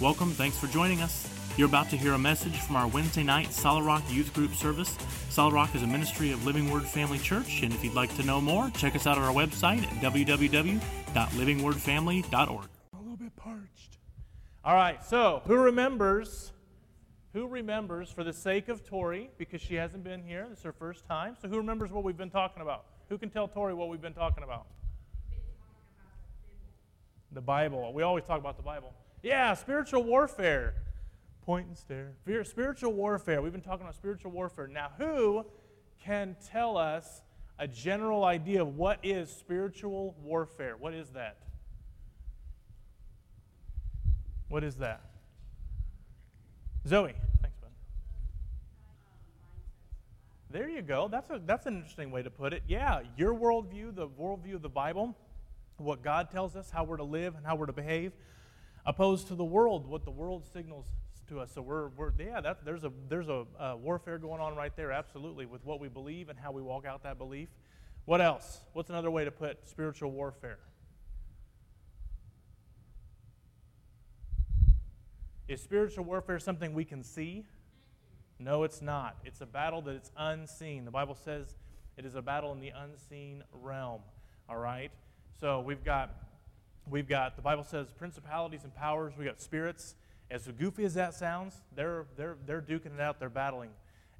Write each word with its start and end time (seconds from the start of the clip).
Welcome, 0.00 0.32
thanks 0.32 0.58
for 0.58 0.66
joining 0.66 1.02
us. 1.02 1.28
You're 1.56 1.68
about 1.68 1.88
to 1.90 1.96
hear 1.96 2.14
a 2.14 2.18
message 2.18 2.58
from 2.58 2.74
our 2.74 2.88
Wednesday 2.88 3.22
night 3.22 3.52
Solid 3.52 3.84
Rock 3.84 4.02
Youth 4.10 4.34
Group 4.34 4.56
service. 4.56 4.98
Solid 5.30 5.54
Rock 5.54 5.72
is 5.76 5.84
a 5.84 5.86
ministry 5.86 6.32
of 6.32 6.44
Living 6.44 6.68
Word 6.68 6.82
Family 6.82 7.18
Church, 7.18 7.62
and 7.62 7.72
if 7.72 7.84
you'd 7.84 7.94
like 7.94 8.12
to 8.16 8.24
know 8.24 8.40
more, 8.40 8.70
check 8.70 8.96
us 8.96 9.06
out 9.06 9.18
on 9.18 9.24
our 9.24 9.32
website 9.32 9.84
at 9.84 9.90
www.livingwordfamily.org. 10.00 12.68
A 12.92 12.98
little 12.98 13.16
bit 13.16 13.36
parched. 13.36 13.98
All 14.64 14.74
right, 14.74 15.00
so 15.04 15.42
who 15.46 15.54
remembers? 15.54 16.50
Who 17.32 17.46
remembers, 17.46 18.10
for 18.10 18.24
the 18.24 18.32
sake 18.32 18.68
of 18.68 18.84
Tori, 18.84 19.30
because 19.38 19.62
she 19.62 19.76
hasn't 19.76 20.02
been 20.02 20.24
here, 20.24 20.48
this 20.50 20.58
is 20.58 20.64
her 20.64 20.72
first 20.72 21.06
time. 21.06 21.36
So 21.40 21.46
who 21.48 21.58
remembers 21.58 21.92
what 21.92 22.02
we've 22.02 22.18
been 22.18 22.30
talking 22.30 22.62
about? 22.62 22.86
Who 23.10 23.16
can 23.16 23.30
tell 23.30 23.46
Tori 23.46 23.74
what 23.74 23.88
we've 23.88 24.02
been 24.02 24.12
talking 24.12 24.42
about? 24.42 24.66
The 27.30 27.40
Bible. 27.40 27.92
We 27.92 28.02
always 28.02 28.24
talk 28.24 28.40
about 28.40 28.56
the 28.56 28.64
Bible. 28.64 28.92
Yeah, 29.24 29.54
spiritual 29.54 30.04
warfare. 30.04 30.74
Point 31.46 31.68
and 31.68 31.78
stare. 31.78 32.12
Spiritual 32.44 32.92
warfare. 32.92 33.40
We've 33.40 33.52
been 33.52 33.62
talking 33.62 33.80
about 33.80 33.94
spiritual 33.94 34.30
warfare. 34.32 34.66
Now, 34.66 34.90
who 34.98 35.46
can 36.04 36.36
tell 36.50 36.76
us 36.76 37.22
a 37.58 37.66
general 37.66 38.24
idea 38.24 38.60
of 38.60 38.76
what 38.76 38.98
is 39.02 39.30
spiritual 39.30 40.14
warfare? 40.22 40.76
What 40.76 40.92
is 40.92 41.08
that? 41.12 41.38
What 44.48 44.62
is 44.62 44.76
that? 44.76 45.00
Zoe. 46.86 47.14
Thanks, 47.40 47.56
bud. 47.56 47.70
There 50.50 50.68
you 50.68 50.82
go. 50.82 51.08
That's, 51.08 51.30
a, 51.30 51.40
that's 51.46 51.64
an 51.64 51.76
interesting 51.76 52.10
way 52.10 52.22
to 52.22 52.30
put 52.30 52.52
it. 52.52 52.62
Yeah, 52.68 53.00
your 53.16 53.34
worldview, 53.34 53.94
the 53.94 54.06
worldview 54.06 54.56
of 54.56 54.62
the 54.62 54.68
Bible, 54.68 55.16
what 55.78 56.02
God 56.02 56.30
tells 56.30 56.56
us, 56.56 56.70
how 56.70 56.84
we're 56.84 56.98
to 56.98 57.04
live 57.04 57.36
and 57.36 57.46
how 57.46 57.56
we're 57.56 57.66
to 57.66 57.72
behave, 57.72 58.12
opposed 58.86 59.28
to 59.28 59.34
the 59.34 59.44
world, 59.44 59.86
what 59.86 60.04
the 60.04 60.10
world 60.10 60.44
signals 60.52 60.86
to 61.28 61.40
us. 61.40 61.50
So 61.54 61.62
we're, 61.62 61.88
we're 61.88 62.12
yeah, 62.18 62.40
that, 62.40 62.64
there's 62.64 62.84
a 62.84 62.92
there's 63.08 63.28
a 63.28 63.44
uh, 63.58 63.76
warfare 63.76 64.18
going 64.18 64.40
on 64.40 64.54
right 64.56 64.74
there, 64.76 64.92
absolutely, 64.92 65.46
with 65.46 65.64
what 65.64 65.80
we 65.80 65.88
believe 65.88 66.28
and 66.28 66.38
how 66.38 66.52
we 66.52 66.62
walk 66.62 66.84
out 66.84 67.02
that 67.04 67.18
belief. 67.18 67.48
What 68.04 68.20
else? 68.20 68.60
What's 68.74 68.90
another 68.90 69.10
way 69.10 69.24
to 69.24 69.30
put 69.30 69.66
spiritual 69.68 70.10
warfare? 70.10 70.58
Is 75.48 75.62
spiritual 75.62 76.04
warfare 76.04 76.38
something 76.38 76.74
we 76.74 76.84
can 76.84 77.02
see? 77.02 77.44
No, 78.38 78.64
it's 78.64 78.82
not. 78.82 79.16
It's 79.24 79.40
a 79.40 79.46
battle 79.46 79.80
that 79.82 79.94
it's 79.94 80.10
unseen. 80.16 80.84
The 80.84 80.90
Bible 80.90 81.14
says 81.14 81.54
it 81.96 82.04
is 82.04 82.14
a 82.14 82.22
battle 82.22 82.52
in 82.52 82.60
the 82.60 82.70
unseen 82.70 83.42
realm. 83.52 84.00
All 84.48 84.56
right? 84.56 84.90
So 85.40 85.60
we've 85.60 85.84
got 85.84 86.14
we've 86.90 87.08
got 87.08 87.36
the 87.36 87.42
Bible 87.42 87.64
says 87.64 87.92
principalities 87.92 88.64
and 88.64 88.74
powers, 88.74 89.14
We've 89.16 89.26
got 89.26 89.40
spirits. 89.40 89.94
As 90.30 90.48
goofy 90.58 90.84
as 90.84 90.94
that 90.94 91.14
sounds, 91.14 91.54
they're 91.76 92.06
they're 92.16 92.36
they're 92.46 92.62
duking 92.62 92.94
it 92.94 93.00
out, 93.00 93.20
they're 93.20 93.28
battling. 93.28 93.70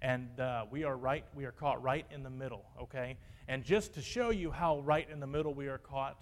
And 0.02 0.38
uh, 0.38 0.66
we 0.70 0.84
are 0.84 0.96
right, 0.96 1.24
we 1.34 1.46
are 1.46 1.52
caught 1.52 1.82
right 1.82 2.04
in 2.10 2.22
the 2.22 2.30
middle, 2.30 2.64
okay? 2.82 3.16
And 3.48 3.64
just 3.64 3.94
to 3.94 4.02
show 4.02 4.30
you 4.30 4.50
how 4.50 4.80
right 4.80 5.08
in 5.10 5.18
the 5.18 5.26
middle 5.26 5.54
we 5.54 5.68
are 5.68 5.78
caught, 5.78 6.18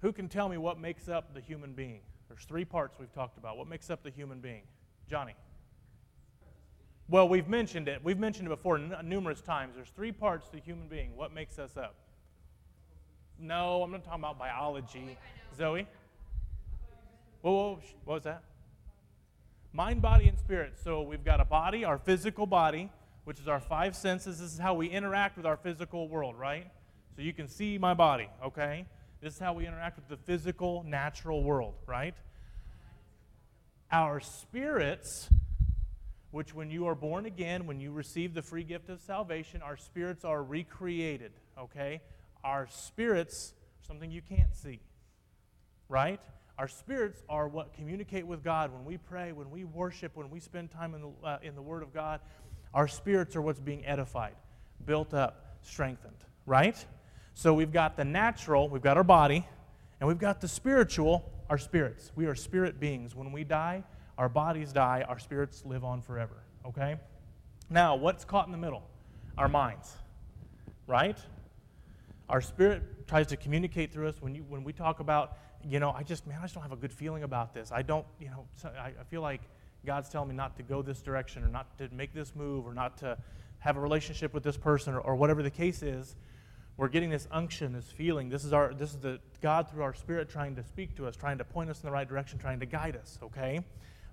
who 0.00 0.12
can 0.12 0.28
tell 0.28 0.48
me 0.48 0.58
what 0.58 0.78
makes 0.78 1.08
up 1.08 1.32
the 1.32 1.40
human 1.40 1.72
being? 1.72 2.00
There's 2.28 2.44
three 2.44 2.66
parts 2.66 2.98
we've 2.98 3.12
talked 3.12 3.38
about. 3.38 3.56
What 3.56 3.66
makes 3.66 3.88
up 3.88 4.02
the 4.02 4.10
human 4.10 4.40
being? 4.40 4.62
Johnny. 5.08 5.34
Well, 7.08 7.28
we've 7.28 7.48
mentioned 7.48 7.88
it. 7.88 8.04
We've 8.04 8.18
mentioned 8.18 8.46
it 8.48 8.50
before 8.50 8.76
n- 8.76 8.94
numerous 9.04 9.40
times. 9.40 9.74
There's 9.74 9.88
three 9.88 10.12
parts 10.12 10.46
to 10.48 10.56
the 10.56 10.60
human 10.60 10.88
being. 10.88 11.16
What 11.16 11.32
makes 11.32 11.58
us 11.58 11.78
up? 11.78 11.94
No, 13.38 13.82
I'm 13.82 13.90
not 13.90 14.04
talking 14.04 14.20
about 14.20 14.38
biology. 14.38 15.16
Zoe? 15.56 15.86
Whoa, 17.42 17.52
whoa, 17.52 17.80
what 18.04 18.14
was 18.14 18.24
that? 18.24 18.42
Mind, 19.72 20.02
body, 20.02 20.28
and 20.28 20.38
spirit. 20.38 20.74
So 20.82 21.02
we've 21.02 21.24
got 21.24 21.40
a 21.40 21.44
body, 21.44 21.84
our 21.84 21.98
physical 21.98 22.46
body, 22.46 22.90
which 23.24 23.38
is 23.38 23.46
our 23.46 23.60
five 23.60 23.94
senses. 23.94 24.40
This 24.40 24.52
is 24.52 24.58
how 24.58 24.74
we 24.74 24.88
interact 24.88 25.36
with 25.36 25.46
our 25.46 25.56
physical 25.56 26.08
world, 26.08 26.36
right? 26.38 26.66
So 27.14 27.22
you 27.22 27.32
can 27.32 27.48
see 27.48 27.78
my 27.78 27.94
body, 27.94 28.28
okay? 28.44 28.86
This 29.20 29.34
is 29.34 29.38
how 29.38 29.52
we 29.52 29.66
interact 29.66 29.96
with 29.96 30.08
the 30.08 30.16
physical, 30.16 30.84
natural 30.86 31.42
world, 31.42 31.74
right? 31.86 32.14
Our 33.92 34.20
spirits, 34.20 35.28
which 36.30 36.54
when 36.54 36.70
you 36.70 36.86
are 36.86 36.94
born 36.94 37.26
again, 37.26 37.66
when 37.66 37.80
you 37.80 37.92
receive 37.92 38.34
the 38.34 38.42
free 38.42 38.64
gift 38.64 38.88
of 38.88 39.00
salvation, 39.00 39.62
our 39.62 39.76
spirits 39.76 40.24
are 40.24 40.42
recreated, 40.42 41.32
okay? 41.58 42.00
Our 42.44 42.66
spirits, 42.70 43.52
something 43.86 44.10
you 44.10 44.22
can't 44.22 44.54
see, 44.54 44.80
right? 45.88 46.20
Our 46.58 46.68
spirits 46.68 47.22
are 47.28 47.46
what 47.46 47.72
communicate 47.72 48.26
with 48.26 48.42
God 48.42 48.72
when 48.72 48.84
we 48.84 48.98
pray, 48.98 49.32
when 49.32 49.50
we 49.50 49.64
worship, 49.64 50.16
when 50.16 50.28
we 50.28 50.40
spend 50.40 50.70
time 50.70 50.94
in 50.94 51.02
the, 51.02 51.26
uh, 51.26 51.38
in 51.42 51.54
the 51.54 51.62
Word 51.62 51.82
of 51.82 51.94
God. 51.94 52.20
Our 52.74 52.88
spirits 52.88 53.36
are 53.36 53.42
what's 53.42 53.60
being 53.60 53.86
edified, 53.86 54.34
built 54.84 55.14
up, 55.14 55.56
strengthened, 55.62 56.24
right? 56.46 56.84
So 57.34 57.54
we've 57.54 57.72
got 57.72 57.96
the 57.96 58.04
natural, 58.04 58.68
we've 58.68 58.82
got 58.82 58.96
our 58.96 59.04
body, 59.04 59.46
and 60.00 60.08
we've 60.08 60.18
got 60.18 60.40
the 60.40 60.48
spiritual, 60.48 61.30
our 61.48 61.58
spirits. 61.58 62.10
We 62.16 62.26
are 62.26 62.34
spirit 62.34 62.80
beings. 62.80 63.14
When 63.14 63.30
we 63.30 63.44
die, 63.44 63.84
our 64.18 64.28
bodies 64.28 64.72
die, 64.72 65.04
our 65.08 65.18
spirits 65.18 65.62
live 65.64 65.84
on 65.84 66.02
forever, 66.02 66.42
okay? 66.66 66.96
Now, 67.70 67.94
what's 67.94 68.24
caught 68.24 68.46
in 68.46 68.52
the 68.52 68.58
middle? 68.58 68.82
Our 69.36 69.48
minds, 69.48 69.94
right? 70.88 71.18
Our 72.28 72.40
spirit 72.40 73.06
tries 73.06 73.28
to 73.28 73.36
communicate 73.36 73.92
through 73.92 74.08
us 74.08 74.16
when, 74.20 74.34
you, 74.34 74.44
when 74.48 74.64
we 74.64 74.72
talk 74.72 75.00
about, 75.00 75.38
you 75.64 75.80
know, 75.80 75.92
I 75.92 76.02
just, 76.02 76.26
man, 76.26 76.38
I 76.40 76.42
just 76.42 76.54
don't 76.54 76.62
have 76.62 76.72
a 76.72 76.76
good 76.76 76.92
feeling 76.92 77.22
about 77.22 77.54
this. 77.54 77.72
I 77.72 77.82
don't, 77.82 78.06
you 78.20 78.28
know, 78.28 78.46
I, 78.64 78.92
feel 79.10 79.22
like 79.22 79.42
God's 79.84 80.08
telling 80.08 80.28
me 80.28 80.34
not 80.34 80.56
to 80.56 80.62
go 80.62 80.82
this 80.82 81.00
direction 81.00 81.44
or 81.44 81.48
not 81.48 81.76
to 81.78 81.88
make 81.92 82.14
this 82.14 82.34
move 82.34 82.66
or 82.66 82.74
not 82.74 82.96
to 82.98 83.16
have 83.58 83.76
a 83.76 83.80
relationship 83.80 84.32
with 84.32 84.42
this 84.42 84.56
person 84.56 84.94
or, 84.94 85.00
or 85.00 85.16
whatever 85.16 85.42
the 85.42 85.50
case 85.50 85.82
is. 85.82 86.16
We're 86.76 86.88
getting 86.88 87.10
this 87.10 87.26
unction, 87.32 87.72
this 87.72 87.90
feeling. 87.90 88.28
This 88.28 88.44
is 88.44 88.52
our, 88.52 88.72
this 88.72 88.90
is 88.90 88.98
the 88.98 89.18
God 89.40 89.68
through 89.68 89.82
our 89.82 89.94
spirit 89.94 90.28
trying 90.28 90.54
to 90.56 90.62
speak 90.62 90.94
to 90.96 91.06
us, 91.06 91.16
trying 91.16 91.38
to 91.38 91.44
point 91.44 91.70
us 91.70 91.80
in 91.82 91.86
the 91.86 91.92
right 91.92 92.08
direction, 92.08 92.38
trying 92.38 92.60
to 92.60 92.66
guide 92.66 92.96
us. 92.96 93.18
Okay, 93.20 93.60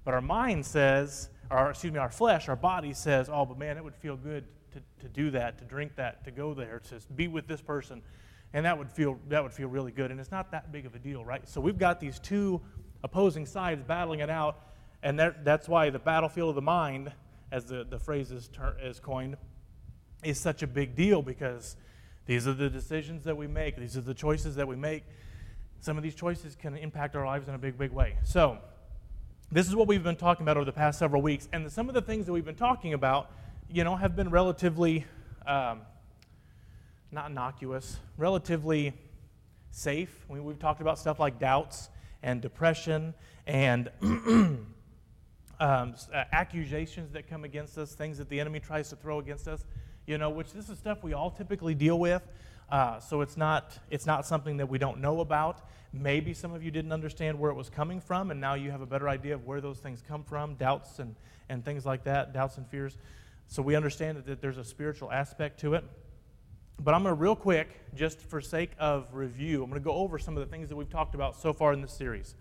but 0.03 0.13
our 0.13 0.22
mind 0.22 0.66
says, 0.66 1.29
or 1.51 1.69
excuse 1.69 1.94
me, 1.94 2.00
our 2.00 2.09
flesh, 2.09 2.50
our 2.50 2.55
body 2.55 2.94
says, 2.94 3.29
oh, 3.31 3.45
but 3.45 3.59
man, 3.59 3.78
it 3.78 3.84
would 3.84 3.95
feel 3.95 4.17
good 4.17 4.45
to, 4.72 4.81
to 5.01 5.09
do 5.09 5.31
that, 5.31 5.57
to 5.59 5.66
drink 5.66 5.95
that, 5.95 6.23
to 6.25 6.31
go 6.31 6.53
there, 6.53 6.81
to 6.89 7.00
be 7.16 7.28
with 7.28 7.47
this 7.47 7.61
person, 7.61 8.01
and 8.55 8.66
that 8.66 8.77
would 8.77 8.89
feel 8.89 9.19
that 9.27 9.43
would 9.43 9.51
feel 9.51 9.67
really 9.67 9.91
good. 9.91 10.11
And 10.11 10.19
it's 10.19 10.31
not 10.31 10.49
that 10.51 10.71
big 10.71 10.85
of 10.85 10.95
a 10.95 10.99
deal, 10.99 11.25
right? 11.25 11.47
So 11.47 11.59
we've 11.59 11.77
got 11.77 11.99
these 11.99 12.19
two 12.19 12.61
opposing 13.03 13.45
sides 13.45 13.83
battling 13.83 14.21
it 14.21 14.29
out, 14.29 14.61
and 15.03 15.19
that, 15.19 15.43
that's 15.43 15.67
why 15.67 15.89
the 15.89 15.99
battlefield 15.99 16.49
of 16.49 16.55
the 16.55 16.61
mind, 16.61 17.11
as 17.51 17.66
the, 17.66 17.83
the 17.83 17.99
phrase 17.99 18.31
is, 18.31 18.47
ter- 18.47 18.77
is 18.81 19.01
coined, 19.01 19.35
is 20.23 20.39
such 20.39 20.63
a 20.63 20.67
big 20.67 20.95
deal 20.95 21.21
because 21.21 21.75
these 22.27 22.47
are 22.47 22.53
the 22.53 22.69
decisions 22.69 23.25
that 23.25 23.35
we 23.35 23.45
make, 23.45 23.75
these 23.75 23.97
are 23.97 24.01
the 24.01 24.13
choices 24.13 24.55
that 24.55 24.67
we 24.67 24.77
make. 24.77 25.03
Some 25.81 25.97
of 25.97 26.03
these 26.03 26.16
choices 26.16 26.55
can 26.55 26.77
impact 26.77 27.17
our 27.17 27.25
lives 27.25 27.49
in 27.49 27.55
a 27.55 27.59
big, 27.59 27.77
big 27.77 27.91
way. 27.91 28.17
So, 28.23 28.57
this 29.51 29.67
is 29.67 29.75
what 29.75 29.87
we've 29.87 30.01
been 30.01 30.16
talking 30.16 30.43
about 30.43 30.55
over 30.55 30.66
the 30.66 30.72
past 30.72 30.97
several 30.97 31.22
weeks, 31.22 31.49
and 31.51 31.69
some 31.69 31.89
of 31.89 31.93
the 31.93 32.01
things 32.01 32.25
that 32.25 32.31
we've 32.31 32.45
been 32.45 32.55
talking 32.55 32.93
about, 32.93 33.31
you 33.69 33.83
know, 33.83 33.97
have 33.97 34.16
been 34.16 34.29
relatively 34.29 35.05
um, 35.45 35.81
not 37.11 37.29
innocuous, 37.29 37.99
relatively 38.17 38.93
safe. 39.71 40.25
We, 40.27 40.39
we've 40.39 40.59
talked 40.59 40.81
about 40.81 40.99
stuff 40.99 41.19
like 41.19 41.39
doubts 41.39 41.89
and 42.23 42.41
depression 42.41 43.13
and 43.45 43.89
um, 44.01 44.67
uh, 45.59 45.93
accusations 46.31 47.11
that 47.11 47.29
come 47.29 47.43
against 47.43 47.77
us, 47.77 47.93
things 47.93 48.17
that 48.17 48.29
the 48.29 48.39
enemy 48.39 48.59
tries 48.59 48.89
to 48.89 48.95
throw 48.95 49.19
against 49.19 49.47
us, 49.47 49.66
you 50.05 50.17
know, 50.17 50.29
which 50.29 50.53
this 50.53 50.69
is 50.69 50.77
stuff 50.77 51.03
we 51.03 51.13
all 51.13 51.31
typically 51.31 51.75
deal 51.75 51.99
with. 51.99 52.23
Uh, 52.69 52.99
so 52.99 53.22
it's 53.22 53.37
not, 53.37 53.77
it's 53.91 54.05
not 54.05 54.25
something 54.25 54.57
that 54.57 54.67
we 54.67 54.77
don't 54.77 54.99
know 54.99 55.19
about. 55.19 55.61
Maybe 55.93 56.33
some 56.33 56.53
of 56.53 56.63
you 56.63 56.72
didn't 56.72 56.91
understand 56.91 57.39
where 57.39 57.51
it 57.51 57.55
was 57.55 57.69
coming 57.69 58.01
from, 58.01 58.31
and 58.31 58.41
now 58.41 58.55
you 58.55 58.72
have 58.72 58.81
a 58.81 58.85
better 58.85 59.07
idea 59.07 59.35
of 59.35 59.45
where 59.45 59.61
those 59.61 59.77
things 59.77 60.01
come 60.05 60.23
from, 60.23 60.55
doubts 60.55 60.99
and, 60.99 61.16
and 61.47 61.63
things 61.63 61.85
like 61.85 62.03
that, 62.05 62.34
doubts 62.34 62.57
and 62.57 62.67
fears. 62.67 62.97
So 63.47 63.61
we 63.61 63.75
understand 63.75 64.17
that, 64.17 64.25
that 64.25 64.41
there's 64.41 64.57
a 64.57 64.63
spiritual 64.63 65.11
aspect 65.11 65.59
to 65.61 65.75
it. 65.75 65.84
But 66.79 66.93
I'm 66.93 67.03
going 67.03 67.16
to, 67.16 67.22
real 67.22 67.35
quick, 67.35 67.69
just 67.95 68.19
for 68.19 68.41
sake 68.41 68.72
of 68.77 69.13
review, 69.13 69.63
I'm 69.63 69.69
going 69.69 69.81
to 69.81 69.85
go 69.85 69.93
over 69.93 70.19
some 70.19 70.35
of 70.37 70.45
the 70.45 70.51
things 70.51 70.69
that 70.69 70.75
we've 70.75 70.89
talked 70.89 71.16
about 71.16 71.35
so 71.35 71.53
far 71.53 71.73
in 71.73 71.81
this 71.81 71.93
series. 71.93 72.35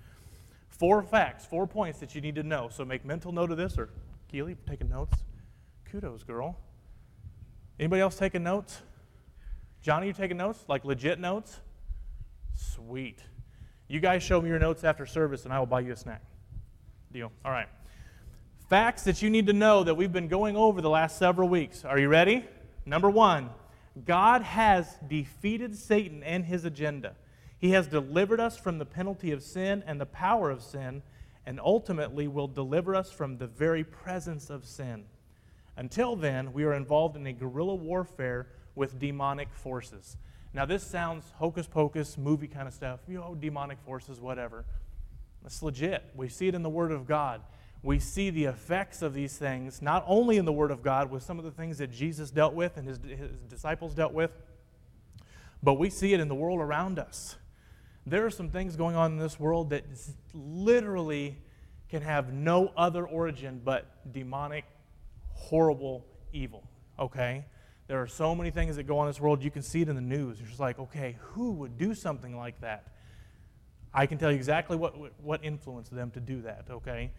Four 0.68 1.02
facts, 1.02 1.46
four 1.46 1.66
points 1.66 2.00
that 2.00 2.14
you 2.14 2.20
need 2.20 2.34
to 2.34 2.42
know. 2.42 2.68
So 2.68 2.84
make 2.84 3.04
mental 3.04 3.30
note 3.30 3.52
of 3.52 3.56
this, 3.56 3.78
or 3.78 3.90
Keely, 4.28 4.56
taking 4.66 4.90
notes. 4.90 5.16
Kudos, 5.84 6.24
girl. 6.24 6.58
Anybody 7.78 8.02
else 8.02 8.16
taking 8.16 8.42
notes? 8.42 8.82
Johnny, 9.80 10.08
you 10.08 10.12
taking 10.12 10.36
notes? 10.36 10.64
Like 10.66 10.84
legit 10.84 11.20
notes? 11.20 11.60
Sweet. 12.54 13.20
You 13.86 14.00
guys 14.00 14.22
show 14.22 14.40
me 14.40 14.48
your 14.48 14.58
notes 14.58 14.82
after 14.82 15.06
service, 15.06 15.44
and 15.44 15.52
I 15.52 15.58
will 15.60 15.66
buy 15.66 15.80
you 15.80 15.92
a 15.92 15.96
snack. 15.96 16.22
Deal. 17.12 17.30
All 17.44 17.52
right. 17.52 17.68
Facts 18.68 19.04
that 19.04 19.22
you 19.22 19.30
need 19.30 19.46
to 19.46 19.52
know 19.52 19.84
that 19.84 19.94
we've 19.94 20.12
been 20.12 20.26
going 20.26 20.56
over 20.56 20.80
the 20.80 20.90
last 20.90 21.18
several 21.18 21.48
weeks. 21.48 21.84
Are 21.84 21.98
you 21.98 22.08
ready? 22.08 22.44
Number 22.86 23.10
one, 23.10 23.50
God 24.02 24.42
has 24.42 24.96
defeated 25.08 25.76
Satan 25.76 26.22
and 26.22 26.44
his 26.44 26.64
agenda. 26.64 27.14
He 27.58 27.70
has 27.70 27.86
delivered 27.86 28.40
us 28.40 28.56
from 28.56 28.78
the 28.78 28.84
penalty 28.84 29.30
of 29.30 29.42
sin 29.42 29.84
and 29.86 30.00
the 30.00 30.06
power 30.06 30.50
of 30.50 30.62
sin, 30.62 31.02
and 31.46 31.60
ultimately 31.60 32.26
will 32.26 32.48
deliver 32.48 32.94
us 32.94 33.12
from 33.12 33.38
the 33.38 33.46
very 33.46 33.84
presence 33.84 34.50
of 34.50 34.66
sin. 34.66 35.04
Until 35.76 36.16
then, 36.16 36.52
we 36.52 36.64
are 36.64 36.74
involved 36.74 37.16
in 37.16 37.26
a 37.26 37.32
guerrilla 37.32 37.74
warfare 37.74 38.48
with 38.74 38.98
demonic 38.98 39.48
forces. 39.52 40.16
Now, 40.52 40.64
this 40.64 40.82
sounds 40.82 41.24
hocus 41.36 41.66
pocus, 41.66 42.16
movie 42.16 42.46
kind 42.46 42.68
of 42.68 42.74
stuff, 42.74 43.00
you 43.08 43.16
know, 43.18 43.34
demonic 43.34 43.78
forces, 43.84 44.20
whatever. 44.20 44.64
It's 45.44 45.62
legit. 45.62 46.04
We 46.14 46.28
see 46.28 46.48
it 46.48 46.54
in 46.54 46.62
the 46.62 46.70
Word 46.70 46.92
of 46.92 47.06
God. 47.06 47.42
We 47.84 47.98
see 47.98 48.30
the 48.30 48.46
effects 48.46 49.02
of 49.02 49.12
these 49.12 49.36
things, 49.36 49.82
not 49.82 50.04
only 50.06 50.38
in 50.38 50.46
the 50.46 50.52
Word 50.52 50.70
of 50.70 50.82
God, 50.82 51.10
with 51.10 51.22
some 51.22 51.38
of 51.38 51.44
the 51.44 51.50
things 51.50 51.76
that 51.78 51.92
Jesus 51.92 52.30
dealt 52.30 52.54
with 52.54 52.78
and 52.78 52.88
his, 52.88 52.98
his 52.98 53.30
disciples 53.50 53.94
dealt 53.94 54.14
with, 54.14 54.32
but 55.62 55.74
we 55.74 55.90
see 55.90 56.14
it 56.14 56.18
in 56.18 56.28
the 56.28 56.34
world 56.34 56.60
around 56.60 56.98
us. 56.98 57.36
There 58.06 58.24
are 58.24 58.30
some 58.30 58.48
things 58.48 58.74
going 58.74 58.96
on 58.96 59.12
in 59.12 59.18
this 59.18 59.38
world 59.38 59.68
that 59.70 59.84
literally 60.32 61.36
can 61.90 62.00
have 62.00 62.32
no 62.32 62.72
other 62.74 63.06
origin 63.06 63.60
but 63.62 64.10
demonic, 64.10 64.64
horrible 65.34 66.06
evil. 66.32 66.66
Okay? 66.98 67.44
There 67.86 68.00
are 68.00 68.06
so 68.06 68.34
many 68.34 68.50
things 68.50 68.76
that 68.76 68.84
go 68.84 68.96
on 68.96 69.08
in 69.08 69.10
this 69.10 69.20
world. 69.20 69.42
You 69.42 69.50
can 69.50 69.62
see 69.62 69.82
it 69.82 69.90
in 69.90 69.94
the 69.94 70.00
news. 70.00 70.38
You're 70.40 70.48
just 70.48 70.60
like, 70.60 70.78
okay, 70.78 71.18
who 71.20 71.52
would 71.52 71.76
do 71.76 71.94
something 71.94 72.34
like 72.34 72.62
that? 72.62 72.94
I 73.92 74.06
can 74.06 74.16
tell 74.16 74.30
you 74.30 74.36
exactly 74.36 74.78
what, 74.78 74.94
what 75.22 75.44
influenced 75.44 75.94
them 75.94 76.10
to 76.12 76.20
do 76.20 76.40
that, 76.42 76.64
okay? 76.70 77.10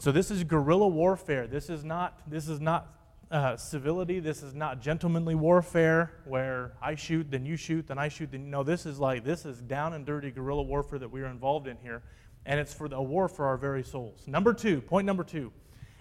So 0.00 0.10
this 0.12 0.30
is 0.30 0.44
guerrilla 0.44 0.88
warfare. 0.88 1.46
This 1.46 1.68
is 1.68 1.84
not, 1.84 2.22
this 2.26 2.48
is 2.48 2.58
not 2.58 2.88
uh, 3.30 3.58
civility. 3.58 4.18
This 4.18 4.42
is 4.42 4.54
not 4.54 4.80
gentlemanly 4.80 5.34
warfare 5.34 6.10
where 6.24 6.72
I 6.80 6.94
shoot, 6.94 7.30
then 7.30 7.44
you 7.44 7.54
shoot, 7.58 7.86
then 7.86 7.98
I 7.98 8.08
shoot. 8.08 8.32
Then 8.32 8.48
no, 8.48 8.62
this 8.62 8.86
is 8.86 8.98
like 8.98 9.24
this 9.24 9.44
is 9.44 9.60
down 9.60 9.92
and 9.92 10.06
dirty 10.06 10.30
guerrilla 10.30 10.62
warfare 10.62 10.98
that 10.98 11.10
we 11.10 11.20
are 11.20 11.26
involved 11.26 11.66
in 11.66 11.76
here, 11.82 12.02
and 12.46 12.58
it's 12.58 12.72
for 12.72 12.88
the, 12.88 12.96
a 12.96 13.02
war 13.02 13.28
for 13.28 13.44
our 13.44 13.58
very 13.58 13.82
souls. 13.84 14.26
Number 14.26 14.54
two, 14.54 14.80
point 14.80 15.04
number 15.04 15.22
two, 15.22 15.52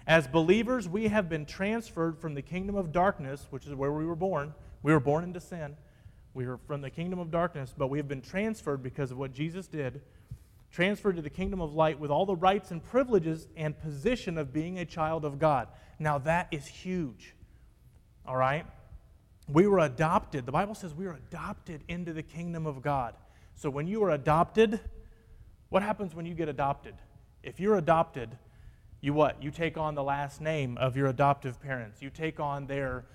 as 0.08 0.28
believers, 0.28 0.88
we 0.88 1.10
have 1.10 1.28
been 1.28 1.46
transferred 1.46 2.18
from 2.18 2.36
the 2.36 2.42
kingdom 2.42 2.78
of 2.78 2.94
darkness, 2.94 3.48
which 3.50 3.68
is 3.68 3.76
where 3.76 3.92
we 3.92 4.06
were 4.06 4.16
born. 4.16 4.54
We 4.82 4.94
were 4.94 5.02
born 5.02 5.26
into 5.26 5.42
sin. 5.42 5.76
We 6.34 6.48
were 6.48 6.58
from 6.68 6.80
the 6.80 6.90
kingdom 6.90 7.20
of 7.20 7.32
darkness, 7.32 7.76
but 7.78 7.90
we 7.90 7.98
have 7.98 8.08
been 8.08 8.22
transferred 8.22 8.82
because 8.82 9.12
of 9.12 9.18
what 9.18 9.34
Jesus 9.34 9.68
did, 9.68 10.00
transferred 10.72 11.16
to 11.16 11.22
the 11.22 11.30
kingdom 11.30 11.62
of 11.62 11.74
light 11.74 12.00
with 12.00 12.12
all 12.12 12.26
the 12.26 12.36
rights 12.36 12.72
and 12.72 12.84
privileges 12.84 13.48
and 13.56 13.80
position 13.80 14.38
of 14.38 14.54
being 14.54 14.80
a 14.80 14.86
child 14.86 15.26
of 15.26 15.40
God. 15.40 15.68
Now, 15.98 16.20
that 16.20 16.48
is 16.52 16.68
huge. 16.68 17.36
All 18.26 18.38
right? 18.38 18.66
We 19.48 19.68
were 19.68 19.80
adopted. 19.80 20.46
The 20.46 20.52
Bible 20.52 20.76
says 20.76 20.94
we 20.94 21.06
were 21.06 21.18
adopted 21.30 21.84
into 21.88 22.14
the 22.14 22.22
kingdom 22.22 22.68
of 22.68 22.82
God. 22.82 23.16
So, 23.56 23.70
when 23.70 23.88
you 23.88 24.04
are 24.04 24.12
adopted, 24.12 24.80
what 25.70 25.82
happens 25.82 26.14
when 26.14 26.26
you 26.26 26.36
get 26.36 26.50
adopted? 26.50 26.96
If 27.42 27.60
you're 27.60 27.78
adopted, 27.78 28.38
you 29.02 29.14
what? 29.14 29.42
You 29.42 29.50
take 29.50 29.78
on 29.78 29.96
the 29.96 30.04
last 30.04 30.40
name 30.40 30.78
of 30.78 30.96
your 30.96 31.08
adoptive 31.08 31.60
parents. 31.62 32.02
You 32.02 32.10
take 32.10 32.40
on 32.40 32.68
their 32.68 33.06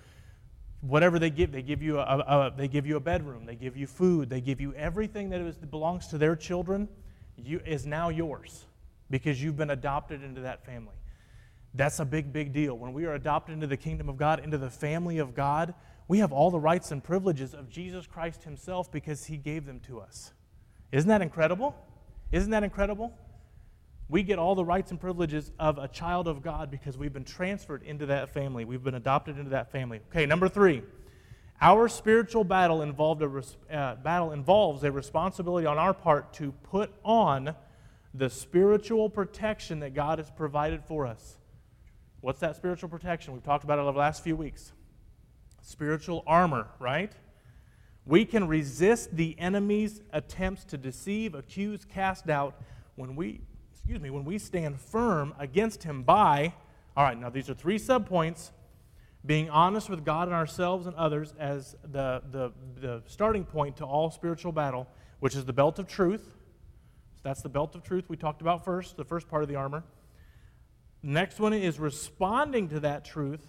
whatever 0.81 1.19
they 1.19 1.29
give. 1.29 1.51
They 1.51 1.61
give 1.61 1.81
you 1.81 1.99
a, 1.99 2.03
a 2.03 2.53
they 2.55 2.67
give 2.67 2.85
you 2.85 2.97
a 2.97 2.99
bedroom. 2.99 3.45
They 3.45 3.55
give 3.55 3.77
you 3.77 3.87
food. 3.87 4.29
They 4.29 4.41
give 4.41 4.59
you 4.59 4.73
everything 4.73 5.29
that 5.29 5.41
is, 5.41 5.55
belongs 5.57 6.07
to 6.07 6.17
their 6.17 6.35
children. 6.35 6.89
You, 7.37 7.61
is 7.65 7.85
now 7.85 8.09
yours 8.09 8.65
because 9.09 9.41
you've 9.41 9.57
been 9.57 9.69
adopted 9.69 10.23
into 10.23 10.41
that 10.41 10.65
family. 10.65 10.95
That's 11.73 11.99
a 11.99 12.05
big, 12.05 12.31
big 12.31 12.53
deal. 12.53 12.77
When 12.77 12.93
we 12.93 13.05
are 13.05 13.13
adopted 13.13 13.53
into 13.53 13.67
the 13.67 13.77
kingdom 13.77 14.07
of 14.07 14.17
God, 14.17 14.39
into 14.39 14.57
the 14.57 14.69
family 14.69 15.17
of 15.17 15.35
God, 15.35 15.73
we 16.07 16.19
have 16.19 16.31
all 16.31 16.51
the 16.51 16.59
rights 16.59 16.91
and 16.91 17.03
privileges 17.03 17.53
of 17.53 17.69
Jesus 17.69 18.07
Christ 18.07 18.43
Himself 18.43 18.91
because 18.91 19.25
He 19.25 19.37
gave 19.37 19.65
them 19.65 19.79
to 19.81 19.99
us. 19.99 20.31
Isn't 20.91 21.09
that 21.09 21.21
incredible? 21.21 21.75
Isn't 22.31 22.51
that 22.51 22.63
incredible? 22.63 23.13
We 24.07 24.23
get 24.23 24.37
all 24.39 24.55
the 24.55 24.63
rights 24.63 24.91
and 24.91 24.99
privileges 24.99 25.51
of 25.59 25.77
a 25.77 25.87
child 25.87 26.27
of 26.27 26.41
God 26.41 26.69
because 26.69 26.97
we've 26.97 27.13
been 27.13 27.25
transferred 27.25 27.83
into 27.83 28.05
that 28.05 28.29
family. 28.29 28.63
We've 28.63 28.83
been 28.83 28.95
adopted 28.95 29.37
into 29.37 29.49
that 29.49 29.71
family. 29.71 29.99
Okay, 30.11 30.25
number 30.25 30.47
three. 30.47 30.83
Our 31.61 31.87
spiritual 31.87 32.43
battle, 32.43 32.81
involved 32.81 33.21
a, 33.21 33.73
uh, 33.73 33.95
battle 33.95 34.31
involves 34.31 34.83
a 34.83 34.91
responsibility 34.91 35.65
on 35.65 35.77
our 35.77 35.93
part 35.93 36.33
to 36.33 36.51
put 36.51 36.91
on 37.03 37.55
the 38.13 38.29
spiritual 38.29 39.09
protection 39.09 39.79
that 39.79 39.93
God 39.93 40.19
has 40.19 40.29
provided 40.31 40.83
for 40.83 41.05
us. 41.05 41.37
What's 42.21 42.39
that 42.39 42.55
spiritual 42.55 42.89
protection? 42.89 43.33
We've 43.33 43.43
talked 43.43 43.63
about 43.63 43.79
it 43.79 43.83
over 43.83 43.93
the 43.93 43.99
last 43.99 44.23
few 44.23 44.35
weeks. 44.35 44.73
Spiritual 45.61 46.23
armor, 46.27 46.67
right? 46.79 47.13
We 48.05 48.25
can 48.25 48.47
resist 48.47 49.15
the 49.15 49.35
enemy's 49.39 50.01
attempts 50.11 50.63
to 50.65 50.77
deceive, 50.77 51.35
accuse, 51.35 51.85
cast 51.85 52.29
out 52.29 52.61
when 52.95 53.15
we 53.15 53.41
excuse 53.85 54.01
me, 54.01 54.09
when 54.09 54.25
we 54.25 54.39
stand 54.39 54.79
firm 54.79 55.31
against 55.37 55.83
him 55.83 56.01
by, 56.01 56.51
all 56.97 57.03
right, 57.03 57.19
now 57.19 57.29
these 57.29 57.51
are 57.51 57.53
three 57.53 57.77
subpoints 57.77 58.49
being 59.25 59.49
honest 59.49 59.89
with 59.89 60.05
God 60.05 60.27
and 60.27 60.35
ourselves 60.35 60.87
and 60.87 60.95
others 60.95 61.33
as 61.39 61.75
the, 61.83 62.21
the, 62.31 62.51
the 62.79 63.03
starting 63.07 63.43
point 63.43 63.77
to 63.77 63.85
all 63.85 64.11
spiritual 64.11 64.51
battle, 64.51 64.87
which 65.19 65.35
is 65.35 65.45
the 65.45 65.53
belt 65.53 65.79
of 65.79 65.87
truth. 65.87 66.23
So 66.23 67.21
that's 67.23 67.41
the 67.41 67.49
belt 67.49 67.75
of 67.75 67.83
truth 67.83 68.05
we 68.07 68.17
talked 68.17 68.41
about 68.41 68.63
first, 68.63 68.97
the 68.97 69.05
first 69.05 69.27
part 69.27 69.43
of 69.43 69.49
the 69.49 69.55
armor. 69.55 69.83
Next 71.01 71.39
one 71.39 71.53
is 71.53 71.79
responding 71.79 72.69
to 72.69 72.79
that 72.81 73.05
truth 73.05 73.45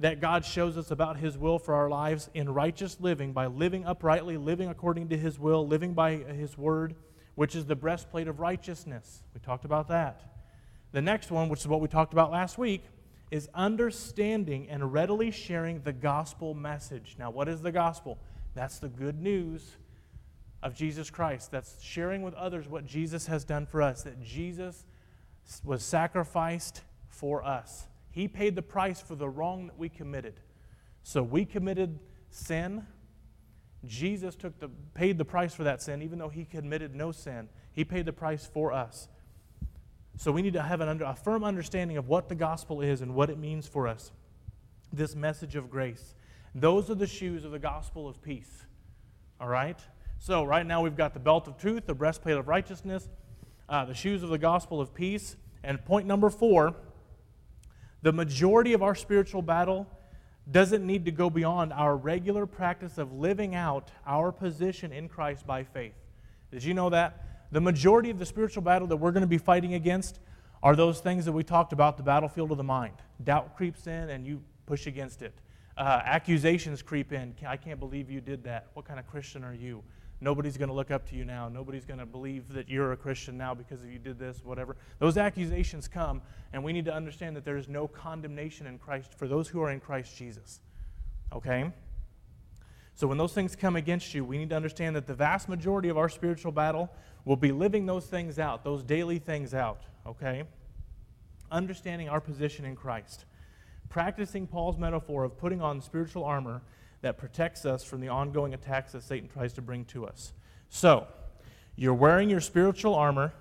that 0.00 0.20
God 0.20 0.44
shows 0.44 0.76
us 0.78 0.90
about 0.90 1.16
His 1.16 1.36
will 1.36 1.58
for 1.58 1.74
our 1.74 1.88
lives 1.88 2.30
in 2.32 2.48
righteous 2.48 2.98
living 3.00 3.32
by 3.32 3.46
living 3.46 3.84
uprightly, 3.84 4.36
living 4.36 4.68
according 4.68 5.08
to 5.08 5.16
His 5.16 5.38
will, 5.38 5.66
living 5.66 5.94
by 5.94 6.16
His 6.16 6.56
word 6.56 6.94
which 7.38 7.54
is 7.54 7.66
the 7.66 7.76
breastplate 7.76 8.26
of 8.26 8.40
righteousness. 8.40 9.22
We 9.32 9.38
talked 9.38 9.64
about 9.64 9.86
that. 9.86 10.22
The 10.90 11.00
next 11.00 11.30
one, 11.30 11.48
which 11.48 11.60
is 11.60 11.68
what 11.68 11.80
we 11.80 11.86
talked 11.86 12.12
about 12.12 12.32
last 12.32 12.58
week, 12.58 12.82
is 13.30 13.48
understanding 13.54 14.68
and 14.68 14.92
readily 14.92 15.30
sharing 15.30 15.80
the 15.82 15.92
gospel 15.92 16.54
message. 16.54 17.16
Now, 17.18 17.30
what 17.30 17.48
is 17.48 17.60
the 17.62 17.72
gospel? 17.72 18.18
That's 18.54 18.78
the 18.78 18.88
good 18.88 19.20
news 19.20 19.76
of 20.62 20.74
Jesus 20.74 21.10
Christ. 21.10 21.50
That's 21.50 21.80
sharing 21.82 22.22
with 22.22 22.34
others 22.34 22.68
what 22.68 22.86
Jesus 22.86 23.26
has 23.26 23.44
done 23.44 23.66
for 23.66 23.82
us, 23.82 24.02
that 24.02 24.22
Jesus 24.22 24.84
was 25.64 25.82
sacrificed 25.82 26.82
for 27.08 27.44
us. 27.44 27.86
He 28.10 28.28
paid 28.28 28.56
the 28.56 28.62
price 28.62 29.00
for 29.00 29.14
the 29.14 29.28
wrong 29.28 29.66
that 29.66 29.78
we 29.78 29.88
committed. 29.88 30.40
So 31.02 31.22
we 31.22 31.44
committed 31.44 31.98
sin, 32.30 32.86
Jesus 33.84 34.34
took 34.34 34.58
the, 34.58 34.68
paid 34.94 35.18
the 35.18 35.24
price 35.24 35.54
for 35.54 35.64
that 35.64 35.80
sin, 35.80 36.02
even 36.02 36.18
though 36.18 36.28
he 36.28 36.44
committed 36.44 36.94
no 36.94 37.12
sin. 37.12 37.48
He 37.72 37.84
paid 37.84 38.06
the 38.06 38.12
price 38.12 38.44
for 38.44 38.72
us. 38.72 39.08
So 40.18 40.32
we 40.32 40.42
need 40.42 40.54
to 40.54 40.62
have 40.62 40.80
an 40.80 40.88
under, 40.88 41.04
a 41.04 41.14
firm 41.14 41.44
understanding 41.44 41.96
of 41.96 42.08
what 42.08 42.28
the 42.28 42.34
gospel 42.34 42.80
is 42.80 43.02
and 43.02 43.14
what 43.14 43.30
it 43.30 43.38
means 43.38 43.68
for 43.68 43.86
us. 43.86 44.10
This 44.92 45.14
message 45.14 45.54
of 45.54 45.70
grace. 45.70 46.16
Those 46.56 46.90
are 46.90 46.96
the 46.96 47.06
shoes 47.06 47.44
of 47.44 47.52
the 47.52 47.58
gospel 47.60 48.08
of 48.08 48.20
peace. 48.20 48.64
All 49.40 49.46
right? 49.46 49.78
So 50.18 50.42
right 50.42 50.66
now 50.66 50.82
we've 50.82 50.96
got 50.96 51.14
the 51.14 51.20
belt 51.20 51.46
of 51.46 51.56
truth, 51.56 51.86
the 51.86 51.94
breastplate 51.94 52.36
of 52.36 52.48
righteousness, 52.48 53.08
uh, 53.68 53.84
the 53.84 53.94
shoes 53.94 54.24
of 54.24 54.30
the 54.30 54.38
gospel 54.38 54.80
of 54.80 54.92
peace. 54.92 55.36
And 55.62 55.84
point 55.84 56.06
number 56.06 56.30
four 56.30 56.74
the 58.02 58.12
majority 58.12 58.72
of 58.72 58.82
our 58.82 58.96
spiritual 58.96 59.42
battle 59.42 59.86
doesn't 60.50 60.84
need 60.84 61.04
to 61.04 61.12
go 61.12 61.30
beyond 61.30 61.72
our 61.72 61.96
regular 61.96 62.44
practice 62.44 62.98
of 62.98 63.12
living 63.12 63.54
out 63.54 63.90
our 64.04 64.32
position 64.32 64.92
in 64.92 65.08
Christ 65.08 65.46
by 65.46 65.62
faith. 65.62 65.94
Did 66.50 66.64
you 66.64 66.74
know 66.74 66.90
that? 66.90 67.27
The 67.50 67.60
majority 67.60 68.10
of 68.10 68.18
the 68.18 68.26
spiritual 68.26 68.62
battle 68.62 68.86
that 68.88 68.96
we're 68.96 69.12
going 69.12 69.22
to 69.22 69.26
be 69.26 69.38
fighting 69.38 69.74
against 69.74 70.20
are 70.62 70.76
those 70.76 71.00
things 71.00 71.24
that 71.24 71.32
we 71.32 71.42
talked 71.42 71.72
about 71.72 71.96
the 71.96 72.02
battlefield 72.02 72.50
of 72.50 72.56
the 72.56 72.64
mind. 72.64 72.94
Doubt 73.22 73.56
creeps 73.56 73.86
in 73.86 74.10
and 74.10 74.26
you 74.26 74.42
push 74.66 74.86
against 74.86 75.22
it. 75.22 75.34
Uh, 75.76 76.00
accusations 76.04 76.82
creep 76.82 77.12
in. 77.12 77.34
I 77.46 77.56
can't 77.56 77.78
believe 77.78 78.10
you 78.10 78.20
did 78.20 78.44
that. 78.44 78.66
What 78.74 78.84
kind 78.84 78.98
of 78.98 79.06
Christian 79.06 79.44
are 79.44 79.54
you? 79.54 79.82
Nobody's 80.20 80.56
going 80.56 80.68
to 80.68 80.74
look 80.74 80.90
up 80.90 81.08
to 81.10 81.14
you 81.14 81.24
now. 81.24 81.48
Nobody's 81.48 81.84
going 81.84 82.00
to 82.00 82.06
believe 82.06 82.52
that 82.52 82.68
you're 82.68 82.90
a 82.90 82.96
Christian 82.96 83.38
now 83.38 83.54
because 83.54 83.78
you 83.84 84.00
did 84.00 84.18
this, 84.18 84.44
whatever. 84.44 84.76
Those 84.98 85.16
accusations 85.16 85.86
come, 85.86 86.20
and 86.52 86.64
we 86.64 86.72
need 86.72 86.84
to 86.86 86.92
understand 86.92 87.36
that 87.36 87.44
there 87.44 87.56
is 87.56 87.68
no 87.68 87.86
condemnation 87.86 88.66
in 88.66 88.78
Christ 88.78 89.14
for 89.14 89.28
those 89.28 89.46
who 89.46 89.62
are 89.62 89.70
in 89.70 89.78
Christ 89.78 90.16
Jesus. 90.16 90.58
Okay? 91.32 91.70
So 92.96 93.06
when 93.06 93.16
those 93.16 93.32
things 93.32 93.54
come 93.54 93.76
against 93.76 94.12
you, 94.12 94.24
we 94.24 94.38
need 94.38 94.50
to 94.50 94.56
understand 94.56 94.96
that 94.96 95.06
the 95.06 95.14
vast 95.14 95.48
majority 95.48 95.88
of 95.88 95.96
our 95.96 96.08
spiritual 96.08 96.50
battle 96.50 96.90
will 97.24 97.36
be 97.36 97.52
living 97.52 97.86
those 97.86 98.06
things 98.06 98.38
out, 98.38 98.64
those 98.64 98.82
daily 98.82 99.18
things 99.18 99.54
out. 99.54 99.82
Okay? 100.06 100.44
Understanding 101.50 102.08
our 102.08 102.20
position 102.20 102.64
in 102.64 102.76
Christ. 102.76 103.24
Practicing 103.88 104.46
Paul's 104.46 104.76
metaphor 104.76 105.24
of 105.24 105.36
putting 105.38 105.60
on 105.60 105.80
spiritual 105.80 106.24
armor 106.24 106.62
that 107.00 107.16
protects 107.16 107.64
us 107.64 107.84
from 107.84 108.00
the 108.00 108.08
ongoing 108.08 108.54
attacks 108.54 108.92
that 108.92 109.02
Satan 109.02 109.28
tries 109.28 109.52
to 109.54 109.62
bring 109.62 109.84
to 109.86 110.06
us. 110.06 110.32
So, 110.68 111.06
you're 111.76 111.94
wearing 111.94 112.28
your 112.28 112.40
spiritual 112.40 112.94
armor, 112.94 113.32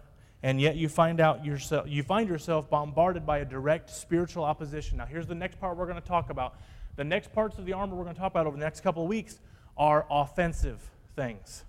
and 0.44 0.62
yet 0.62 0.76
you 0.76 0.88
find 0.90 1.20
out 1.20 1.44
yourself 1.44 1.88
you 1.88 2.04
find 2.04 2.30
yourself 2.30 2.70
bombarded 2.70 3.26
by 3.26 3.40
a 3.40 3.46
direct 3.46 3.90
spiritual 3.90 4.44
opposition. 4.44 5.00
Now, 5.00 5.08
here's 5.08 5.28
the 5.28 5.36
next 5.36 5.60
part 5.60 5.76
we're 5.76 5.88
going 5.88 6.02
to 6.02 6.08
talk 6.08 6.30
about. 6.30 6.56
The 6.98 7.04
next 7.04 7.34
parts 7.34 7.58
of 7.58 7.66
the 7.66 7.74
armor 7.74 7.96
we're 7.96 8.04
going 8.04 8.16
to 8.16 8.22
talk 8.22 8.32
about 8.32 8.48
over 8.48 8.56
the 8.56 8.64
next 8.64 8.82
couple 8.82 9.04
of 9.04 9.10
weeks 9.10 9.40
are 9.76 10.06
offensive 10.10 10.80
things. 11.16 11.64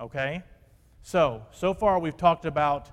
Okay? 0.00 0.42
So, 1.06 1.42
so 1.52 1.74
far 1.74 1.98
we've 1.98 2.16
talked 2.16 2.46
about 2.46 2.88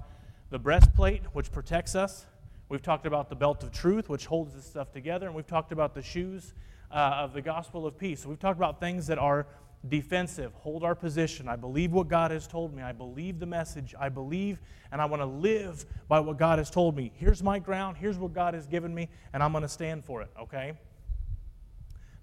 the 0.50 0.60
breastplate, 0.60 1.24
which 1.32 1.50
protects 1.50 1.96
us. 1.96 2.26
We've 2.68 2.82
talked 2.82 3.06
about 3.06 3.30
the 3.30 3.38
belt 3.38 3.64
of 3.64 3.72
truth, 3.72 4.10
which 4.10 4.26
holds 4.26 4.54
this 4.54 4.66
stuff 4.66 4.92
together. 4.92 5.28
And 5.28 5.34
we've 5.34 5.48
talked 5.48 5.72
about 5.72 5.96
the 5.96 6.02
shoes 6.02 6.54
uh, 6.92 6.96
of 6.96 7.32
the 7.32 7.42
gospel 7.42 7.88
of 7.88 7.98
peace. 7.98 8.24
So 8.24 8.28
we've 8.28 8.38
talked 8.38 8.60
about 8.60 8.82
things 8.82 9.08
that 9.08 9.18
are 9.18 9.48
defensive, 9.88 10.54
hold 10.56 10.84
our 10.84 10.94
position. 10.94 11.48
I 11.48 11.56
believe 11.56 11.94
what 11.94 12.10
God 12.10 12.32
has 12.32 12.48
told 12.48 12.76
me. 12.76 12.84
I 12.84 12.92
believe 12.92 13.40
the 13.40 13.46
message. 13.46 13.96
I 13.98 14.10
believe, 14.10 14.60
and 14.92 15.02
I 15.02 15.06
want 15.06 15.22
to 15.22 15.26
live 15.26 15.86
by 16.10 16.20
what 16.20 16.38
God 16.38 16.60
has 16.60 16.70
told 16.70 16.98
me. 16.98 17.14
Here's 17.16 17.42
my 17.42 17.60
ground. 17.60 17.96
Here's 17.96 18.18
what 18.18 18.34
God 18.34 18.56
has 18.56 18.68
given 18.68 18.94
me, 18.94 19.08
and 19.32 19.42
I'm 19.42 19.54
going 19.54 19.62
to 19.62 19.70
stand 19.70 20.04
for 20.04 20.22
it, 20.22 20.30
okay? 20.38 20.74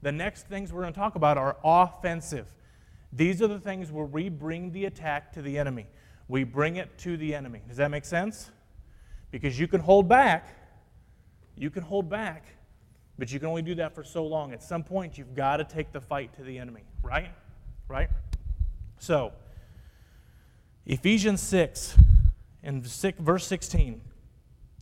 The 0.02 0.12
next 0.12 0.49
things 0.49 0.71
we're 0.71 0.83
going 0.83 0.92
to 0.92 1.00
talk 1.00 1.14
about 1.14 1.38
are 1.38 1.57
offensive. 1.64 2.52
These 3.12 3.40
are 3.42 3.46
the 3.46 3.60
things 3.60 3.90
where 3.90 4.04
we 4.04 4.28
bring 4.28 4.72
the 4.72 4.84
attack 4.84 5.32
to 5.32 5.42
the 5.42 5.58
enemy. 5.58 5.86
We 6.28 6.44
bring 6.44 6.76
it 6.76 6.98
to 6.98 7.16
the 7.16 7.34
enemy. 7.34 7.62
Does 7.66 7.78
that 7.78 7.90
make 7.90 8.04
sense? 8.04 8.50
Because 9.30 9.58
you 9.58 9.66
can 9.66 9.80
hold 9.80 10.08
back. 10.08 10.54
You 11.56 11.70
can 11.70 11.82
hold 11.82 12.08
back, 12.08 12.46
but 13.18 13.32
you 13.32 13.40
can 13.40 13.48
only 13.48 13.62
do 13.62 13.74
that 13.76 13.94
for 13.94 14.04
so 14.04 14.24
long. 14.24 14.52
At 14.52 14.62
some 14.62 14.84
point, 14.84 15.18
you've 15.18 15.34
got 15.34 15.56
to 15.56 15.64
take 15.64 15.92
the 15.92 16.00
fight 16.00 16.32
to 16.36 16.42
the 16.42 16.58
enemy, 16.58 16.82
right? 17.02 17.30
right? 17.88 18.10
So, 18.98 19.32
Ephesians 20.86 21.42
6 21.42 21.96
in 22.62 22.82
verse 23.18 23.46
16, 23.46 24.00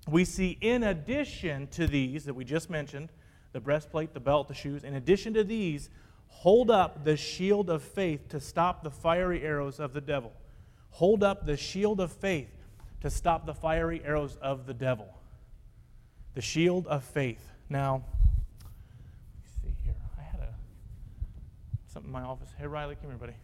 we 0.08 0.24
see 0.24 0.58
in 0.60 0.82
addition 0.82 1.66
to 1.68 1.86
these 1.86 2.24
that 2.24 2.34
we 2.34 2.44
just 2.44 2.68
mentioned, 2.70 3.10
the 3.52 3.60
breastplate, 3.60 4.12
the 4.12 4.20
belt, 4.20 4.48
the 4.48 4.54
shoes, 4.54 4.84
in 4.84 4.94
addition 4.94 5.32
to 5.34 5.42
these, 5.42 5.88
hold 6.28 6.70
up 6.70 7.04
the 7.04 7.16
shield 7.16 7.70
of 7.70 7.82
faith 7.82 8.28
to 8.28 8.40
stop 8.40 8.82
the 8.82 8.90
fiery 8.90 9.42
arrows 9.42 9.80
of 9.80 9.92
the 9.92 10.00
devil. 10.00 10.32
Hold 10.90 11.22
up 11.22 11.46
the 11.46 11.56
shield 11.56 12.00
of 12.00 12.12
faith 12.12 12.48
to 13.00 13.10
stop 13.10 13.46
the 13.46 13.54
fiery 13.54 14.02
arrows 14.04 14.36
of 14.40 14.66
the 14.66 14.74
devil. 14.74 15.08
The 16.34 16.40
shield 16.40 16.86
of 16.86 17.04
faith. 17.04 17.44
Now, 17.68 18.04
see 19.62 19.74
here. 19.84 19.94
I 20.18 20.22
had 20.22 20.40
a 20.40 20.54
something 21.88 22.08
in 22.08 22.12
my 22.12 22.22
office. 22.22 22.48
Hey, 22.58 22.66
Riley, 22.66 22.96
come 22.96 23.10
here, 23.10 23.18
buddy. 23.18 23.34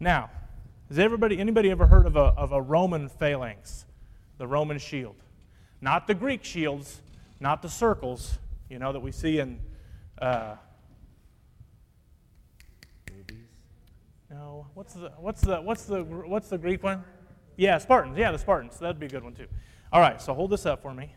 Now, 0.00 0.30
has 0.88 0.98
everybody, 0.98 1.38
anybody 1.38 1.70
ever 1.70 1.86
heard 1.86 2.06
of 2.06 2.16
a, 2.16 2.20
of 2.36 2.52
a 2.52 2.62
Roman 2.62 3.08
phalanx? 3.08 3.84
The 4.38 4.46
Roman 4.46 4.78
shield. 4.78 5.16
Not 5.80 6.06
the 6.06 6.14
Greek 6.14 6.44
shields, 6.44 7.00
not 7.40 7.62
the 7.62 7.68
circles, 7.68 8.38
you 8.70 8.78
know, 8.78 8.92
that 8.92 9.00
we 9.00 9.12
see 9.12 9.38
in. 9.38 9.60
Uh, 10.20 10.56
no, 14.30 14.66
what's 14.74 14.94
the 14.94 15.12
what's 15.18 15.40
the 15.42 15.60
what's 15.60 15.84
the 15.84 16.02
what's 16.02 16.48
the 16.48 16.58
Greek 16.58 16.82
one? 16.82 17.04
Yeah, 17.56 17.78
Spartans. 17.78 18.18
Yeah, 18.18 18.32
the 18.32 18.38
Spartans. 18.38 18.78
That'd 18.78 18.98
be 18.98 19.06
a 19.06 19.08
good 19.08 19.22
one 19.22 19.34
too. 19.34 19.46
All 19.92 20.00
right, 20.00 20.20
so 20.20 20.34
hold 20.34 20.50
this 20.50 20.66
up 20.66 20.82
for 20.82 20.92
me. 20.92 21.12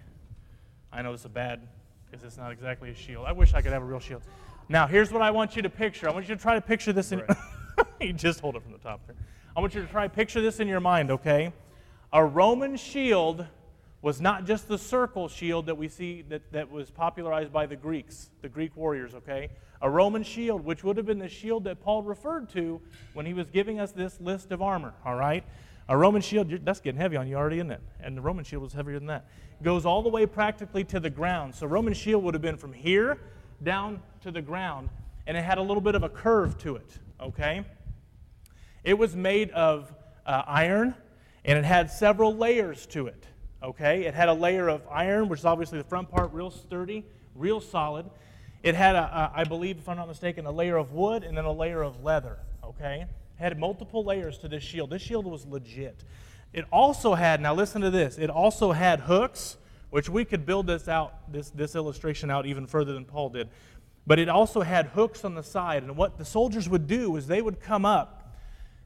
I 0.92 1.02
know 1.02 1.12
this 1.12 1.22
is 1.22 1.26
a 1.26 1.30
bad 1.30 1.68
because 2.06 2.24
it's 2.24 2.38
not 2.38 2.52
exactly 2.52 2.90
a 2.90 2.96
shield. 2.96 3.26
I 3.26 3.32
wish 3.32 3.54
I 3.54 3.62
could 3.62 3.72
have 3.72 3.82
a 3.82 3.86
real 3.86 4.00
shield. 4.00 4.22
Now, 4.70 4.88
here's 4.88 5.12
what 5.12 5.22
I 5.22 5.32
want 5.32 5.56
you 5.56 5.62
to 5.62 5.70
picture. 5.70 6.08
I 6.08 6.14
want 6.14 6.30
you 6.30 6.36
to 6.36 6.42
try 6.42 6.56
to 6.56 6.62
picture 6.62 6.94
this 6.94 7.12
in. 7.12 7.20
Right. 7.20 7.38
you 8.02 8.14
just 8.14 8.40
hold 8.40 8.56
it 8.56 8.64
from 8.64 8.72
the 8.72 8.78
top 8.78 9.02
there. 9.08 9.16
I 9.56 9.60
want 9.60 9.76
you 9.76 9.82
to 9.82 9.88
try 9.88 10.04
to 10.04 10.14
picture 10.14 10.42
this 10.42 10.60
in 10.60 10.68
your 10.68 10.80
mind, 10.80 11.12
okay? 11.12 11.52
A 12.14 12.24
Roman 12.24 12.76
shield 12.76 13.46
was 14.02 14.20
not 14.20 14.46
just 14.46 14.68
the 14.68 14.78
circle 14.78 15.28
shield 15.28 15.68
that 15.68 15.76
we 15.76 15.88
see 15.88 16.24
that, 16.24 16.52
that 16.52 16.72
was 16.72 16.90
popularized 16.90 17.54
by 17.54 17.66
the 17.66 17.76
Greeks, 17.76 18.30
the 18.42 18.50
Greek 18.50 18.76
warriors, 18.76 19.14
okay? 19.14 19.50
A 19.82 19.90
Roman 19.90 20.24
shield, 20.24 20.66
which 20.66 20.84
would 20.84 20.98
have 20.98 21.06
been 21.06 21.20
the 21.20 21.30
shield 21.30 21.66
that 21.66 21.82
Paul 21.82 22.02
referred 22.04 22.50
to 22.50 22.82
when 23.14 23.26
he 23.26 23.34
was 23.34 23.50
giving 23.50 23.80
us 23.80 23.92
this 23.92 24.20
list 24.20 24.52
of 24.52 24.62
armor, 24.62 24.94
all 25.06 25.16
right? 25.16 25.44
A 25.88 25.98
Roman 25.98 26.22
shield, 26.22 26.50
that's 26.64 26.80
getting 26.80 27.00
heavy 27.00 27.18
on 27.18 27.28
you 27.28 27.36
already, 27.36 27.58
isn't 27.58 27.72
it? 27.72 27.82
And 28.00 28.18
the 28.18 28.22
Roman 28.22 28.44
shield 28.44 28.64
was 28.64 28.74
heavier 28.74 28.98
than 28.98 29.08
that. 29.08 29.28
Goes 29.62 29.86
all 29.86 30.02
the 30.02 30.10
way 30.10 30.26
practically 30.26 30.84
to 30.86 31.00
the 31.00 31.10
ground. 31.10 31.54
So 31.54 31.68
Roman 31.68 31.94
shield 31.94 32.24
would 32.24 32.34
have 32.34 32.42
been 32.42 32.58
from 32.58 32.74
here 32.74 33.20
down 33.62 34.02
to 34.22 34.32
the 34.32 34.42
ground, 34.42 34.90
and 35.28 35.38
it 35.38 35.44
had 35.44 35.58
a 35.58 35.62
little 35.62 35.82
bit 35.82 35.94
of 35.94 36.04
a 36.04 36.10
curve 36.10 36.58
to 36.60 36.76
it, 36.76 36.98
okay? 37.20 37.64
It 38.84 38.96
was 38.96 39.16
made 39.16 39.52
of 39.52 39.94
uh, 40.26 40.44
iron, 40.48 40.96
and 41.46 41.58
it 41.58 41.66
had 41.66 41.92
several 41.92 42.36
layers 42.36 42.86
to 42.88 43.08
it, 43.08 43.26
okay? 43.64 44.06
It 44.06 44.14
had 44.14 44.30
a 44.30 44.34
layer 44.34 44.68
of 44.68 44.82
iron, 44.90 45.30
which 45.30 45.40
is 45.40 45.46
obviously 45.46 45.78
the 45.78 45.84
front 45.84 46.10
part, 46.10 46.34
real 46.34 46.52
sturdy, 46.52 47.06
real 47.36 47.60
solid. 47.60 48.10
It 48.64 48.76
had, 48.76 48.96
a, 48.96 49.00
a, 49.00 49.32
I 49.40 49.44
believe, 49.44 49.78
if 49.78 49.90
I'm 49.90 49.98
not 49.98 50.08
mistaken, 50.08 50.46
a 50.46 50.52
layer 50.52 50.78
of 50.78 50.92
wood 50.92 51.24
and 51.24 51.38
then 51.38 51.46
a 51.46 51.52
layer 51.52 51.82
of 51.82 52.04
leather, 52.04 52.38
okay? 52.64 53.06
It 53.40 53.42
had 53.42 53.60
multiple 53.60 54.04
layers 54.04 54.38
to 54.40 54.48
this 54.48 54.64
shield. 54.64 54.90
This 54.90 55.02
shield 55.02 55.26
was 55.26 55.46
legit. 55.46 56.04
It 56.54 56.66
also 56.72 57.16
had, 57.16 57.42
now 57.42 57.54
listen 57.54 57.82
to 57.82 57.90
this, 57.90 58.18
it 58.18 58.30
also 58.30 58.72
had 58.72 59.02
hooks 59.02 59.58
which 59.92 60.10
we 60.10 60.26
could 60.26 60.46
build 60.46 60.68
this 60.68 60.88
out, 60.88 61.32
this, 61.32 61.50
this 61.52 61.76
illustration 61.76 62.32
out 62.32 62.46
even 62.46 62.66
further 62.66 62.94
than 62.94 63.06
Paul 63.06 63.30
did. 63.30 63.50
But 64.08 64.20
it 64.20 64.30
also 64.30 64.62
had 64.62 64.88
hooks 64.88 65.24
on 65.24 65.36
the 65.36 65.44
side. 65.44 65.84
And 65.84 65.96
what 65.96 66.18
the 66.18 66.26
soldiers 66.26 66.68
would 66.68 66.88
do 66.88 67.18
is 67.18 67.28
they 67.28 67.42
would 67.42 67.60
come 67.60 67.86
up. 67.86 68.34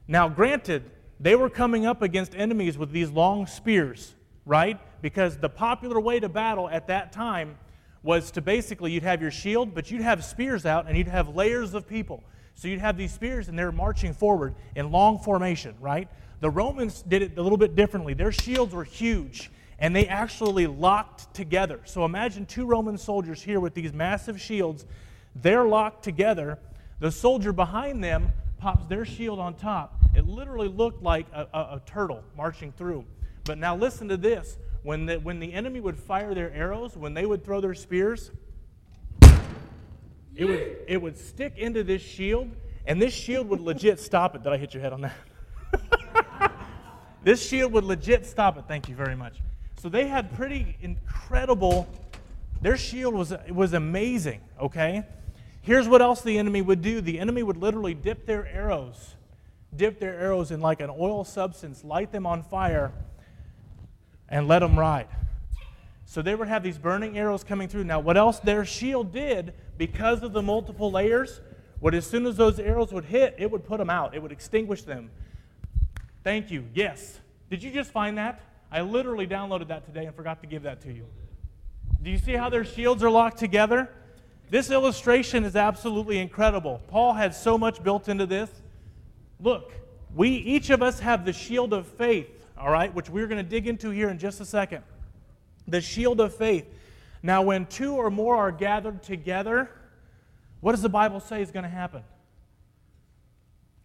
Now, 0.08 0.28
granted, 0.28 0.90
they 1.18 1.36
were 1.36 1.48
coming 1.48 1.86
up 1.86 2.02
against 2.02 2.34
enemies 2.34 2.76
with 2.76 2.90
these 2.90 3.08
long 3.08 3.46
spears, 3.46 4.14
right? 4.46 4.80
Because 5.02 5.36
the 5.36 5.48
popular 5.48 6.00
way 6.00 6.20
to 6.20 6.28
battle 6.28 6.70
at 6.70 6.86
that 6.86 7.12
time 7.12 7.58
was 8.02 8.30
to 8.30 8.40
basically, 8.40 8.92
you'd 8.92 9.02
have 9.02 9.20
your 9.20 9.32
shield, 9.32 9.74
but 9.74 9.90
you'd 9.90 10.00
have 10.00 10.24
spears 10.24 10.64
out 10.64 10.86
and 10.86 10.96
you'd 10.96 11.08
have 11.08 11.34
layers 11.34 11.74
of 11.74 11.86
people. 11.86 12.22
So 12.54 12.68
you'd 12.68 12.80
have 12.80 12.96
these 12.96 13.12
spears 13.12 13.48
and 13.48 13.58
they're 13.58 13.72
marching 13.72 14.14
forward 14.14 14.54
in 14.76 14.90
long 14.90 15.18
formation, 15.18 15.74
right? 15.80 16.08
The 16.40 16.48
Romans 16.48 17.02
did 17.02 17.22
it 17.22 17.36
a 17.36 17.42
little 17.42 17.58
bit 17.58 17.74
differently. 17.74 18.14
Their 18.14 18.32
shields 18.32 18.72
were 18.72 18.84
huge 18.84 19.50
and 19.78 19.94
they 19.94 20.06
actually 20.06 20.66
locked 20.66 21.34
together. 21.34 21.80
So 21.84 22.04
imagine 22.04 22.46
two 22.46 22.64
Roman 22.64 22.96
soldiers 22.96 23.42
here 23.42 23.60
with 23.60 23.74
these 23.74 23.92
massive 23.92 24.40
shields. 24.40 24.86
They're 25.34 25.66
locked 25.66 26.02
together. 26.02 26.58
The 27.00 27.10
soldier 27.10 27.52
behind 27.52 28.02
them 28.02 28.32
pops 28.58 28.86
their 28.86 29.04
shield 29.04 29.38
on 29.38 29.54
top. 29.54 30.00
It 30.14 30.26
literally 30.26 30.68
looked 30.68 31.02
like 31.02 31.26
a, 31.34 31.46
a, 31.52 31.58
a 31.58 31.82
turtle 31.84 32.22
marching 32.36 32.72
through. 32.72 33.04
But 33.46 33.58
now 33.58 33.76
listen 33.76 34.08
to 34.08 34.16
this. 34.16 34.58
When 34.82 35.06
the, 35.06 35.16
when 35.16 35.40
the 35.40 35.52
enemy 35.52 35.80
would 35.80 35.98
fire 35.98 36.34
their 36.34 36.52
arrows, 36.52 36.96
when 36.96 37.14
they 37.14 37.24
would 37.24 37.44
throw 37.44 37.60
their 37.60 37.74
spears, 37.74 38.30
it 40.34 40.44
would, 40.44 40.76
it 40.86 41.00
would 41.00 41.16
stick 41.16 41.56
into 41.56 41.82
this 41.82 42.02
shield, 42.02 42.50
and 42.86 43.00
this 43.00 43.14
shield 43.14 43.48
would 43.48 43.60
legit 43.60 43.98
stop 43.98 44.34
it. 44.34 44.42
Did 44.42 44.52
I 44.52 44.58
hit 44.58 44.74
your 44.74 44.82
head 44.82 44.92
on 44.92 45.00
that? 45.00 46.52
this 47.24 47.44
shield 47.48 47.72
would 47.72 47.84
legit 47.84 48.26
stop 48.26 48.58
it. 48.58 48.64
Thank 48.68 48.88
you 48.88 48.94
very 48.94 49.16
much. 49.16 49.40
So 49.78 49.88
they 49.88 50.06
had 50.06 50.34
pretty 50.34 50.76
incredible, 50.80 51.88
their 52.60 52.76
shield 52.76 53.14
was, 53.14 53.32
was 53.50 53.72
amazing, 53.72 54.40
okay? 54.60 55.04
Here's 55.62 55.88
what 55.88 56.02
else 56.02 56.22
the 56.22 56.38
enemy 56.38 56.62
would 56.62 56.82
do 56.82 57.00
the 57.00 57.18
enemy 57.18 57.42
would 57.42 57.56
literally 57.56 57.94
dip 57.94 58.26
their 58.26 58.46
arrows, 58.46 59.16
dip 59.74 59.98
their 59.98 60.18
arrows 60.18 60.50
in 60.50 60.60
like 60.60 60.80
an 60.80 60.90
oil 60.90 61.24
substance, 61.24 61.82
light 61.82 62.12
them 62.12 62.26
on 62.26 62.42
fire, 62.42 62.92
and 64.28 64.48
let 64.48 64.60
them 64.60 64.78
ride. 64.78 65.08
So 66.04 66.22
they 66.22 66.34
would 66.34 66.48
have 66.48 66.62
these 66.62 66.78
burning 66.78 67.18
arrows 67.18 67.44
coming 67.44 67.68
through. 67.68 67.84
Now, 67.84 68.00
what 68.00 68.16
else 68.16 68.38
their 68.38 68.64
shield 68.64 69.12
did, 69.12 69.54
because 69.76 70.22
of 70.22 70.32
the 70.32 70.42
multiple 70.42 70.90
layers, 70.90 71.40
what 71.80 71.94
as 71.94 72.06
soon 72.06 72.26
as 72.26 72.36
those 72.36 72.58
arrows 72.58 72.92
would 72.92 73.04
hit, 73.04 73.34
it 73.38 73.50
would 73.50 73.64
put 73.64 73.78
them 73.78 73.90
out, 73.90 74.14
it 74.14 74.22
would 74.22 74.32
extinguish 74.32 74.82
them. 74.82 75.10
Thank 76.24 76.50
you. 76.50 76.64
Yes. 76.74 77.20
Did 77.50 77.62
you 77.62 77.70
just 77.70 77.90
find 77.90 78.18
that? 78.18 78.40
I 78.70 78.80
literally 78.80 79.26
downloaded 79.26 79.68
that 79.68 79.84
today 79.84 80.06
and 80.06 80.14
forgot 80.14 80.40
to 80.40 80.46
give 80.46 80.62
that 80.64 80.80
to 80.82 80.92
you. 80.92 81.06
Do 82.02 82.10
you 82.10 82.18
see 82.18 82.32
how 82.32 82.48
their 82.48 82.64
shields 82.64 83.02
are 83.02 83.10
locked 83.10 83.38
together? 83.38 83.90
This 84.50 84.70
illustration 84.70 85.44
is 85.44 85.56
absolutely 85.56 86.18
incredible. 86.18 86.80
Paul 86.88 87.14
had 87.14 87.34
so 87.34 87.58
much 87.58 87.82
built 87.82 88.08
into 88.08 88.26
this. 88.26 88.50
Look, 89.40 89.72
we 90.14 90.30
each 90.30 90.70
of 90.70 90.82
us 90.82 91.00
have 91.00 91.24
the 91.24 91.32
shield 91.32 91.72
of 91.72 91.86
faith, 91.86 92.35
all 92.58 92.70
right, 92.70 92.94
which 92.94 93.10
we're 93.10 93.26
going 93.26 93.42
to 93.42 93.48
dig 93.48 93.66
into 93.66 93.90
here 93.90 94.08
in 94.08 94.18
just 94.18 94.40
a 94.40 94.44
second. 94.44 94.82
The 95.68 95.80
shield 95.80 96.20
of 96.20 96.34
faith. 96.34 96.66
Now, 97.22 97.42
when 97.42 97.66
two 97.66 97.94
or 97.94 98.10
more 98.10 98.36
are 98.36 98.52
gathered 98.52 99.02
together, 99.02 99.70
what 100.60 100.72
does 100.72 100.82
the 100.82 100.88
Bible 100.88 101.20
say 101.20 101.42
is 101.42 101.50
going 101.50 101.64
to 101.64 101.68
happen? 101.68 102.02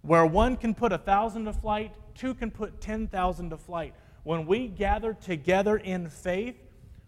Where 0.02 0.26
one 0.26 0.58
can 0.58 0.74
put 0.74 0.92
a 0.92 0.98
thousand 0.98 1.46
to 1.46 1.54
flight, 1.54 1.94
two 2.16 2.34
can 2.34 2.52
put 2.52 2.82
10,000 2.82 3.50
to 3.50 3.58
flight 3.58 3.94
when 4.24 4.46
we 4.46 4.68
gather 4.68 5.14
together 5.14 5.78
in 5.78 6.10
faith, 6.10 6.56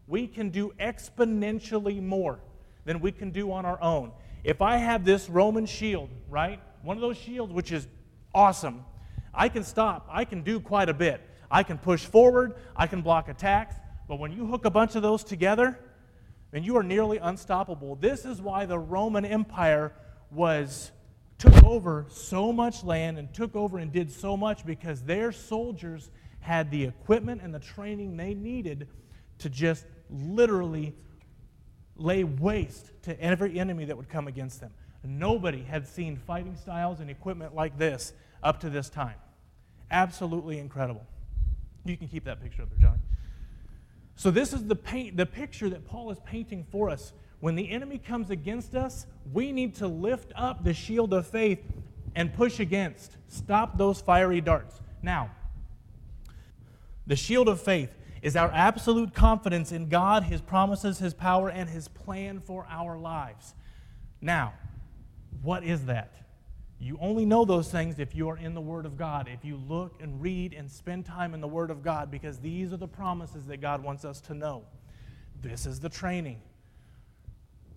we 0.08 0.28
can 0.28 0.50
do 0.50 0.74
exponentially 0.80 2.02
more 2.02 2.40
than 2.86 3.00
we 3.00 3.12
can 3.12 3.32
do 3.32 3.52
on 3.52 3.66
our 3.66 3.82
own. 3.82 4.12
If 4.44 4.62
I 4.62 4.78
have 4.78 5.06
this 5.06 5.30
Roman 5.30 5.66
shield, 5.66 6.10
right? 6.30 6.60
One 6.82 6.98
of 6.98 7.02
those 7.02 7.18
shields, 7.18 7.54
which 7.54 7.72
is 7.72 7.88
awesome, 8.34 8.84
I 9.34 9.48
can 9.48 9.64
stop. 9.64 10.08
I 10.12 10.26
can 10.26 10.42
do 10.42 10.60
quite 10.60 10.90
a 10.90 10.94
bit. 10.94 11.22
I 11.54 11.62
can 11.62 11.78
push 11.78 12.04
forward. 12.04 12.56
I 12.76 12.88
can 12.88 13.02
block 13.02 13.30
attacks. 13.30 13.76
But 14.08 14.18
when 14.18 14.32
you 14.32 14.48
hook 14.48 14.66
a 14.66 14.72
bunch 14.72 14.96
of 14.96 15.04
those 15.04 15.24
together, 15.24 15.80
then 16.52 16.64
you 16.64 16.76
are 16.78 16.84
nearly 16.84 17.20
unstoppable. 17.20 17.96
This 17.96 18.26
is 18.26 18.42
why 18.42 18.66
the 18.66 18.80
Roman 18.80 19.24
Empire 19.24 19.94
was 20.32 20.92
took 21.38 21.64
over 21.64 22.08
so 22.10 22.52
much 22.52 22.84
land 22.84 23.20
and 23.20 23.32
took 23.34 23.56
over 23.56 23.78
and 23.78 23.92
did 23.92 24.12
so 24.12 24.36
much 24.36 24.66
because 24.66 25.04
their 25.04 25.32
soldiers 25.32 26.10
had 26.40 26.72
the 26.72 26.84
equipment 26.84 27.42
and 27.44 27.54
the 27.54 27.60
training 27.60 28.18
they 28.18 28.34
needed 28.34 28.88
to 29.38 29.50
just 29.50 29.86
literally 30.10 30.96
lay 31.96 32.24
waste 32.24 32.92
to 33.04 33.20
every 33.22 33.60
enemy 33.60 33.86
that 33.86 33.96
would 33.96 34.10
come 34.10 34.28
against 34.28 34.60
them. 34.60 34.72
Nobody 35.04 35.62
had 35.62 35.88
seen 35.88 36.16
fighting 36.16 36.56
styles 36.56 37.00
and 37.00 37.10
equipment 37.10 37.54
like 37.54 37.78
this 37.78 38.14
up 38.42 38.60
to 38.62 38.70
this 38.70 38.90
time. 38.90 39.16
Absolutely 39.92 40.58
incredible. 40.58 41.06
You 41.86 41.98
can 41.98 42.08
keep 42.08 42.26
that 42.26 42.42
picture 42.42 42.64
up 42.64 42.70
there, 42.70 42.80
John. 42.80 43.00
So, 44.16 44.32
this 44.32 44.54
is 44.54 44.66
the, 44.66 44.76
paint, 44.76 45.18
the 45.18 45.26
picture 45.26 45.70
that 45.70 45.86
Paul 45.86 46.12
is 46.12 46.20
painting 46.26 46.66
for 46.72 46.90
us. 46.90 47.14
When 47.40 47.56
the 47.56 47.70
enemy 47.72 47.98
comes 47.98 48.30
against 48.30 48.76
us, 48.76 49.06
we 49.34 49.52
need 49.52 49.76
to 49.76 49.88
lift 49.88 50.32
up 50.36 50.64
the 50.64 50.74
shield 50.74 51.14
of 51.14 51.28
faith 51.28 51.60
and 52.16 52.34
push 52.34 52.60
against. 52.60 53.18
Stop 53.28 53.78
those 53.78 54.00
fiery 54.00 54.40
darts. 54.40 54.80
Now, 55.02 55.32
the 57.06 57.16
shield 57.16 57.50
of 57.50 57.60
faith 57.60 57.90
is 58.22 58.38
our 58.38 58.50
absolute 58.54 59.14
confidence 59.14 59.74
in 59.74 59.90
God, 59.90 60.24
His 60.24 60.40
promises, 60.40 61.00
His 61.00 61.14
power, 61.14 61.50
and 61.50 61.70
His 61.70 61.90
plan 61.90 62.40
for 62.40 62.66
our 62.70 62.98
lives. 62.98 63.54
Now, 64.22 64.54
what 65.42 65.64
is 65.64 65.86
that? 65.88 66.14
You 66.84 66.98
only 67.00 67.26
know 67.26 67.46
those 67.46 67.72
things 67.72 67.98
if 67.98 68.14
you 68.14 68.28
are 68.28 68.38
in 68.38 68.54
the 68.54 68.60
Word 68.60 68.86
of 68.86 68.98
God, 68.98 69.30
if 69.32 69.46
you 69.46 69.56
look 69.56 70.02
and 70.02 70.22
read 70.22 70.52
and 70.52 70.70
spend 70.70 71.06
time 71.06 71.34
in 71.34 71.40
the 71.40 71.48
Word 71.48 71.72
of 71.72 71.82
God, 71.82 72.12
because 72.12 72.40
these 72.40 72.74
are 72.74 72.78
the 72.78 72.90
promises 72.90 73.46
that 73.46 73.62
God 73.62 73.82
wants 73.82 74.04
us 74.04 74.20
to 74.22 74.34
know. 74.34 74.64
This 75.42 75.66
is 75.66 75.80
the 75.80 75.88
training. 75.88 76.42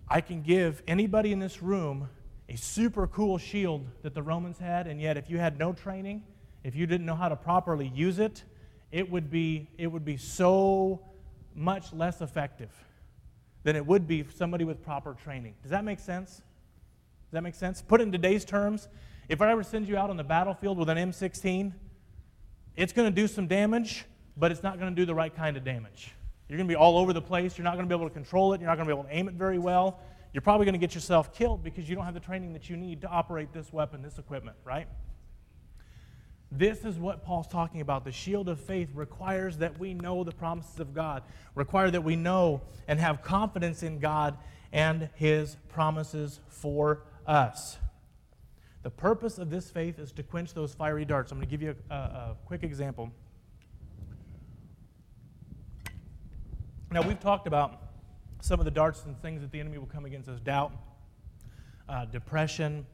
I 0.09 0.19
can 0.19 0.41
give 0.41 0.83
anybody 0.89 1.31
in 1.31 1.39
this 1.39 1.63
room 1.63 2.09
a 2.49 2.57
super 2.57 3.07
cool 3.07 3.37
shield 3.37 3.85
that 4.01 4.13
the 4.13 4.21
Romans 4.21 4.57
had, 4.57 4.87
and 4.87 4.99
yet 4.99 5.15
if 5.15 5.29
you 5.29 5.37
had 5.37 5.57
no 5.57 5.71
training, 5.71 6.21
if 6.65 6.75
you 6.75 6.85
didn't 6.85 7.05
know 7.05 7.15
how 7.15 7.29
to 7.29 7.37
properly 7.37 7.87
use 7.95 8.19
it, 8.19 8.43
it 8.91 9.09
would 9.09 9.31
be, 9.31 9.69
it 9.77 9.87
would 9.87 10.03
be 10.03 10.17
so 10.17 10.99
much 11.55 11.93
less 11.93 12.19
effective 12.19 12.71
than 13.63 13.77
it 13.77 13.85
would 13.85 14.05
be 14.05 14.25
somebody 14.35 14.65
with 14.65 14.83
proper 14.83 15.13
training. 15.13 15.53
Does 15.61 15.71
that 15.71 15.85
make 15.85 16.01
sense? 16.01 16.41
Does 17.27 17.33
that 17.33 17.43
make 17.43 17.55
sense? 17.55 17.81
Put 17.81 17.99
in 17.99 18.11
today's 18.11 18.45
terms, 18.45 18.87
if 19.27 19.41
I 19.41 19.51
ever 19.51 19.61
send 19.61 19.89
you 19.89 19.97
out 19.97 20.09
on 20.09 20.15
the 20.15 20.23
battlefield 20.23 20.77
with 20.77 20.87
an 20.87 20.97
M16, 20.97 21.73
it's 22.77 22.93
going 22.93 23.13
to 23.13 23.15
do 23.15 23.27
some 23.27 23.47
damage, 23.47 24.05
but 24.37 24.51
it's 24.51 24.63
not 24.63 24.79
going 24.79 24.95
to 24.95 24.95
do 24.95 25.05
the 25.05 25.13
right 25.13 25.35
kind 25.35 25.57
of 25.57 25.65
damage. 25.65 26.13
You're 26.47 26.57
going 26.57 26.67
to 26.69 26.71
be 26.71 26.77
all 26.77 26.97
over 26.97 27.11
the 27.11 27.21
place. 27.21 27.57
You're 27.57 27.65
not 27.65 27.73
going 27.73 27.85
to 27.85 27.93
be 27.93 27.99
able 27.99 28.07
to 28.07 28.13
control 28.13 28.53
it. 28.53 28.61
You're 28.61 28.69
not 28.69 28.77
going 28.77 28.87
to 28.87 28.93
be 28.95 28.97
able 28.97 29.09
to 29.09 29.15
aim 29.15 29.27
it 29.27 29.33
very 29.33 29.59
well. 29.59 29.99
You're 30.31 30.41
probably 30.41 30.65
going 30.65 30.73
to 30.73 30.79
get 30.79 30.95
yourself 30.95 31.33
killed 31.33 31.63
because 31.63 31.89
you 31.89 31.95
don't 31.95 32.05
have 32.05 32.13
the 32.13 32.21
training 32.21 32.53
that 32.53 32.69
you 32.69 32.77
need 32.77 33.01
to 33.01 33.09
operate 33.09 33.51
this 33.51 33.73
weapon, 33.73 34.01
this 34.01 34.17
equipment, 34.17 34.55
right? 34.63 34.87
This 36.49 36.85
is 36.85 36.97
what 36.97 37.25
Paul's 37.25 37.47
talking 37.47 37.81
about. 37.81 38.05
The 38.05 38.11
shield 38.13 38.47
of 38.47 38.59
faith 38.59 38.89
requires 38.93 39.57
that 39.57 39.77
we 39.79 39.93
know 39.93 40.23
the 40.23 40.31
promises 40.31 40.79
of 40.79 40.93
God, 40.93 41.23
require 41.55 41.91
that 41.91 42.03
we 42.03 42.15
know 42.15 42.61
and 42.87 42.99
have 42.99 43.21
confidence 43.21 43.83
in 43.83 43.99
God 43.99 44.37
and 44.71 45.09
his 45.15 45.57
promises 45.67 46.39
for 46.47 47.01
us. 47.27 47.77
The 48.83 48.89
purpose 48.89 49.37
of 49.37 49.49
this 49.49 49.69
faith 49.69 49.99
is 49.99 50.11
to 50.13 50.23
quench 50.23 50.53
those 50.53 50.73
fiery 50.73 51.05
darts. 51.05 51.31
I'm 51.31 51.37
going 51.37 51.47
to 51.47 51.51
give 51.51 51.61
you 51.61 51.75
a, 51.89 51.93
a, 51.93 51.97
a 51.97 52.37
quick 52.45 52.63
example. 52.63 53.11
Now, 56.89 57.01
we've 57.01 57.19
talked 57.19 57.47
about 57.47 57.81
some 58.39 58.59
of 58.59 58.65
the 58.65 58.71
darts 58.71 59.03
and 59.05 59.21
things 59.21 59.41
that 59.41 59.51
the 59.51 59.59
enemy 59.59 59.77
will 59.77 59.87
come 59.87 60.05
against 60.05 60.29
us 60.29 60.39
doubt, 60.39 60.71
uh, 61.89 62.05
depression, 62.05 62.85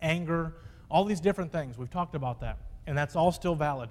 anger 0.00 0.54
all 0.90 1.04
these 1.04 1.20
different 1.20 1.50
things. 1.50 1.76
We've 1.76 1.90
talked 1.90 2.14
about 2.14 2.40
that, 2.40 2.58
and 2.86 2.96
that's 2.96 3.16
all 3.16 3.32
still 3.32 3.54
valid. 3.54 3.90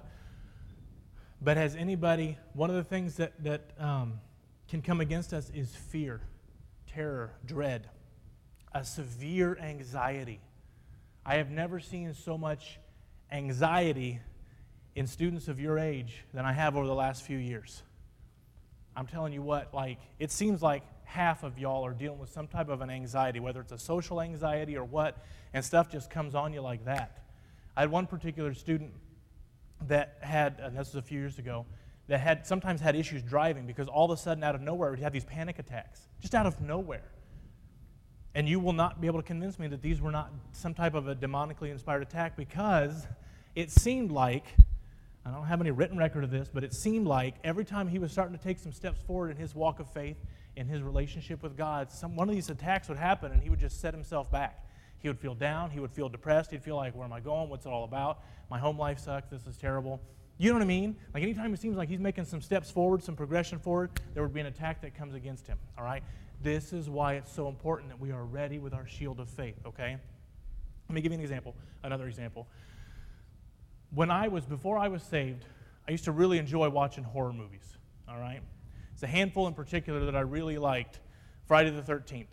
But 1.42 1.56
has 1.56 1.76
anybody, 1.76 2.38
one 2.54 2.70
of 2.70 2.76
the 2.76 2.84
things 2.84 3.16
that, 3.16 3.32
that 3.44 3.72
um, 3.78 4.20
can 4.68 4.80
come 4.80 5.00
against 5.00 5.34
us 5.34 5.50
is 5.54 5.74
fear, 5.74 6.22
terror, 6.86 7.32
dread, 7.44 7.90
a 8.74 8.84
severe 8.84 9.56
anxiety. 9.58 10.40
I 11.24 11.36
have 11.36 11.50
never 11.50 11.80
seen 11.80 12.12
so 12.12 12.36
much 12.36 12.78
anxiety 13.30 14.20
in 14.94 15.06
students 15.06 15.48
of 15.48 15.60
your 15.60 15.78
age 15.78 16.24
than 16.34 16.44
I 16.44 16.52
have 16.52 16.76
over 16.76 16.86
the 16.86 16.94
last 16.94 17.22
few 17.22 17.38
years. 17.38 17.82
I'm 18.96 19.06
telling 19.06 19.32
you 19.32 19.42
what, 19.42 19.72
like, 19.72 19.98
it 20.18 20.30
seems 20.30 20.62
like 20.62 20.82
half 21.04 21.42
of 21.42 21.58
y'all 21.58 21.84
are 21.84 21.92
dealing 21.92 22.18
with 22.18 22.30
some 22.30 22.46
type 22.46 22.68
of 22.68 22.80
an 22.80 22.90
anxiety, 22.90 23.40
whether 23.40 23.60
it's 23.60 23.72
a 23.72 23.78
social 23.78 24.20
anxiety 24.20 24.76
or 24.76 24.84
what, 24.84 25.24
and 25.52 25.64
stuff 25.64 25.90
just 25.90 26.10
comes 26.10 26.34
on 26.34 26.52
you 26.52 26.60
like 26.60 26.84
that. 26.84 27.24
I 27.76 27.82
had 27.82 27.90
one 27.90 28.06
particular 28.06 28.54
student 28.54 28.92
that 29.88 30.18
had, 30.20 30.60
and 30.60 30.76
this 30.76 30.88
was 30.88 30.96
a 30.96 31.02
few 31.02 31.18
years 31.18 31.38
ago, 31.38 31.66
that 32.06 32.20
had 32.20 32.46
sometimes 32.46 32.80
had 32.80 32.94
issues 32.94 33.22
driving 33.22 33.66
because 33.66 33.88
all 33.88 34.04
of 34.04 34.10
a 34.16 34.20
sudden, 34.20 34.44
out 34.44 34.54
of 34.54 34.60
nowhere, 34.60 34.94
he'd 34.94 35.02
have 35.02 35.12
these 35.12 35.24
panic 35.24 35.58
attacks, 35.58 36.00
just 36.20 36.34
out 36.34 36.46
of 36.46 36.60
nowhere. 36.60 37.13
And 38.34 38.48
you 38.48 38.58
will 38.58 38.72
not 38.72 39.00
be 39.00 39.06
able 39.06 39.20
to 39.20 39.26
convince 39.26 39.58
me 39.58 39.68
that 39.68 39.82
these 39.82 40.00
were 40.00 40.10
not 40.10 40.32
some 40.52 40.74
type 40.74 40.94
of 40.94 41.06
a 41.08 41.14
demonically 41.14 41.70
inspired 41.70 42.02
attack 42.02 42.36
because 42.36 43.06
it 43.54 43.70
seemed 43.70 44.10
like 44.10 44.44
I 45.26 45.30
don't 45.30 45.46
have 45.46 45.60
any 45.60 45.70
written 45.70 45.96
record 45.96 46.22
of 46.22 46.30
this, 46.30 46.50
but 46.52 46.64
it 46.64 46.74
seemed 46.74 47.06
like 47.06 47.36
every 47.44 47.64
time 47.64 47.88
he 47.88 47.98
was 47.98 48.12
starting 48.12 48.36
to 48.36 48.42
take 48.42 48.58
some 48.58 48.72
steps 48.72 49.00
forward 49.02 49.30
in 49.30 49.36
his 49.36 49.54
walk 49.54 49.80
of 49.80 49.88
faith, 49.90 50.18
in 50.56 50.66
his 50.66 50.82
relationship 50.82 51.42
with 51.42 51.56
God, 51.56 51.90
some, 51.90 52.14
one 52.14 52.28
of 52.28 52.34
these 52.34 52.50
attacks 52.50 52.88
would 52.88 52.98
happen 52.98 53.32
and 53.32 53.42
he 53.42 53.48
would 53.48 53.58
just 53.58 53.80
set 53.80 53.94
himself 53.94 54.30
back. 54.30 54.66
He 54.98 55.08
would 55.08 55.18
feel 55.18 55.34
down. 55.34 55.70
He 55.70 55.80
would 55.80 55.92
feel 55.92 56.08
depressed. 56.08 56.50
He'd 56.50 56.62
feel 56.62 56.76
like, 56.76 56.94
where 56.94 57.04
am 57.04 57.12
I 57.12 57.20
going? 57.20 57.48
What's 57.48 57.66
it 57.66 57.70
all 57.70 57.84
about? 57.84 58.20
My 58.50 58.58
home 58.58 58.78
life 58.78 58.98
sucks. 58.98 59.30
This 59.30 59.46
is 59.46 59.56
terrible. 59.56 60.00
You 60.36 60.50
know 60.50 60.56
what 60.56 60.62
I 60.62 60.66
mean? 60.66 60.96
Like 61.14 61.22
anytime 61.22 61.54
it 61.54 61.60
seems 61.60 61.76
like 61.76 61.88
he's 61.88 62.00
making 62.00 62.24
some 62.24 62.42
steps 62.42 62.70
forward, 62.70 63.02
some 63.02 63.16
progression 63.16 63.58
forward, 63.58 63.90
there 64.12 64.22
would 64.22 64.34
be 64.34 64.40
an 64.40 64.46
attack 64.46 64.82
that 64.82 64.94
comes 64.94 65.14
against 65.14 65.46
him. 65.46 65.58
All 65.78 65.84
right? 65.84 66.02
This 66.44 66.72
is 66.72 66.88
why 66.88 67.14
it's 67.14 67.32
so 67.32 67.48
important 67.48 67.88
that 67.88 67.98
we 67.98 68.12
are 68.12 68.24
ready 68.24 68.60
with 68.60 68.72
our 68.72 68.86
shield 68.86 69.18
of 69.18 69.28
faith, 69.28 69.56
okay? 69.66 69.96
Let 70.88 70.94
me 70.94 71.00
give 71.00 71.10
you 71.10 71.18
an 71.18 71.22
example, 71.22 71.56
another 71.82 72.06
example 72.06 72.46
when 73.94 74.10
I 74.10 74.28
was, 74.28 74.44
before 74.44 74.78
I 74.78 74.88
was 74.88 75.02
saved, 75.02 75.44
I 75.86 75.92
used 75.92 76.04
to 76.04 76.12
really 76.12 76.38
enjoy 76.38 76.68
watching 76.68 77.04
horror 77.04 77.32
movies, 77.32 77.76
all 78.08 78.18
right? 78.18 78.40
It's 78.92 79.02
a 79.02 79.06
handful 79.06 79.46
in 79.46 79.54
particular 79.54 80.04
that 80.04 80.16
I 80.16 80.20
really 80.20 80.58
liked 80.58 81.00
Friday 81.46 81.70
the 81.70 81.82
13th. 81.82 82.26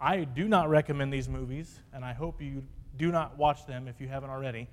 I 0.00 0.24
do 0.24 0.48
not 0.48 0.68
recommend 0.68 1.12
these 1.12 1.28
movies, 1.28 1.80
and 1.92 2.04
I 2.04 2.12
hope 2.12 2.42
you 2.42 2.64
do 2.96 3.10
not 3.10 3.38
watch 3.38 3.66
them 3.66 3.88
if 3.88 4.00
you 4.00 4.08
haven't 4.08 4.30
already. 4.30 4.68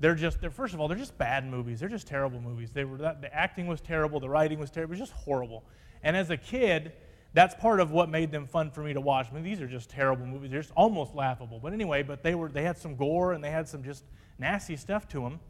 They're 0.00 0.14
just, 0.14 0.40
they're, 0.40 0.50
first 0.50 0.74
of 0.74 0.80
all, 0.80 0.88
they're 0.88 0.98
just 0.98 1.16
bad 1.16 1.46
movies. 1.46 1.80
They're 1.80 1.88
just 1.88 2.06
terrible 2.06 2.40
movies. 2.40 2.70
They 2.70 2.84
were, 2.84 2.98
the 2.98 3.30
acting 3.32 3.66
was 3.66 3.80
terrible, 3.80 4.20
the 4.20 4.28
writing 4.28 4.58
was 4.58 4.70
terrible, 4.70 4.94
it 4.94 5.00
was 5.00 5.08
just 5.08 5.18
horrible. 5.18 5.64
And 6.02 6.16
as 6.16 6.30
a 6.30 6.36
kid, 6.36 6.92
that's 7.32 7.54
part 7.54 7.80
of 7.80 7.90
what 7.90 8.08
made 8.08 8.30
them 8.30 8.46
fun 8.46 8.70
for 8.70 8.80
me 8.80 8.92
to 8.92 9.00
watch. 9.00 9.28
I 9.30 9.34
mean, 9.34 9.42
these 9.42 9.60
are 9.60 9.66
just 9.66 9.90
terrible 9.90 10.26
movies. 10.26 10.50
They're 10.50 10.62
just 10.62 10.72
almost 10.76 11.14
laughable. 11.14 11.58
But 11.62 11.72
anyway, 11.72 12.02
but 12.02 12.22
they 12.22 12.34
were, 12.34 12.48
they 12.48 12.62
had 12.62 12.78
some 12.78 12.96
gore 12.96 13.32
and 13.32 13.44
they 13.44 13.50
had 13.50 13.68
some 13.68 13.82
just 13.82 14.04
nasty 14.38 14.76
stuff 14.76 15.06
to 15.08 15.20
them, 15.20 15.40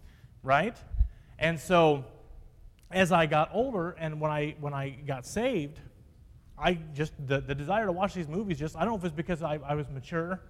right? 0.42 0.76
And 1.38 1.58
so 1.58 2.04
as 2.90 3.12
I 3.12 3.26
got 3.26 3.50
older 3.52 3.90
and 3.98 4.20
when 4.20 4.30
I, 4.30 4.56
when 4.60 4.74
I 4.74 4.90
got 4.90 5.26
saved, 5.26 5.78
I 6.58 6.74
just, 6.94 7.12
the, 7.26 7.40
the 7.40 7.54
desire 7.54 7.86
to 7.86 7.92
watch 7.92 8.14
these 8.14 8.28
movies 8.28 8.58
just, 8.58 8.76
I 8.76 8.80
don't 8.80 8.90
know 8.90 8.96
if 8.96 9.04
it's 9.04 9.14
because 9.14 9.42
I, 9.42 9.58
I 9.64 9.74
was 9.74 9.88
mature 9.90 10.40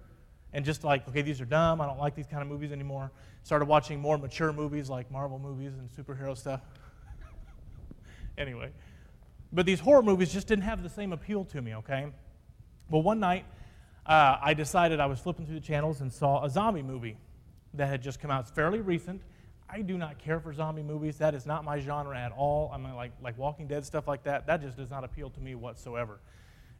and 0.53 0.63
just 0.63 0.83
like, 0.83 1.07
okay, 1.09 1.21
these 1.21 1.41
are 1.41 1.45
dumb. 1.45 1.81
I 1.81 1.85
don't 1.85 1.99
like 1.99 2.15
these 2.15 2.27
kind 2.27 2.41
of 2.41 2.47
movies 2.47 2.71
anymore. 2.71 3.11
Started 3.43 3.65
watching 3.65 3.99
more 3.99 4.17
mature 4.17 4.53
movies 4.53 4.89
like 4.89 5.11
Marvel 5.11 5.39
movies 5.39 5.73
and 5.77 5.89
superhero 5.89 6.37
stuff. 6.37 6.61
anyway, 8.37 8.71
but 9.51 9.65
these 9.65 9.79
horror 9.79 10.03
movies 10.03 10.33
just 10.33 10.47
didn't 10.47 10.63
have 10.63 10.83
the 10.83 10.89
same 10.89 11.13
appeal 11.13 11.45
to 11.45 11.61
me, 11.61 11.75
okay? 11.75 12.07
Well, 12.89 13.01
one 13.01 13.19
night, 13.19 13.45
uh, 14.05 14.37
I 14.41 14.53
decided 14.53 14.99
I 14.99 15.05
was 15.05 15.19
flipping 15.19 15.45
through 15.45 15.55
the 15.55 15.65
channels 15.65 16.01
and 16.01 16.11
saw 16.11 16.43
a 16.43 16.49
zombie 16.49 16.83
movie 16.83 17.17
that 17.73 17.87
had 17.87 18.01
just 18.01 18.19
come 18.19 18.31
out. 18.31 18.41
It's 18.41 18.51
fairly 18.51 18.79
recent. 18.79 19.21
I 19.69 19.81
do 19.81 19.97
not 19.97 20.17
care 20.17 20.39
for 20.39 20.53
zombie 20.53 20.83
movies. 20.83 21.17
That 21.17 21.35
is 21.35 21.45
not 21.45 21.65
my 21.65 21.79
genre 21.79 22.17
at 22.17 22.31
all. 22.31 22.71
I 22.73 22.77
mean, 22.77 22.95
like, 22.95 23.11
like 23.21 23.37
Walking 23.37 23.67
Dead, 23.67 23.85
stuff 23.85 24.07
like 24.07 24.23
that. 24.23 24.47
That 24.47 24.61
just 24.61 24.77
does 24.77 24.89
not 24.89 25.03
appeal 25.03 25.29
to 25.31 25.39
me 25.41 25.55
whatsoever. 25.55 26.19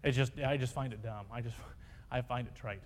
It's 0.03 0.15
just, 0.15 0.33
I 0.39 0.55
just 0.55 0.73
find 0.73 0.93
it 0.93 1.03
dumb. 1.03 1.25
I 1.31 1.41
just, 1.41 1.55
I 2.11 2.21
find 2.21 2.47
it 2.47 2.55
trite. 2.55 2.81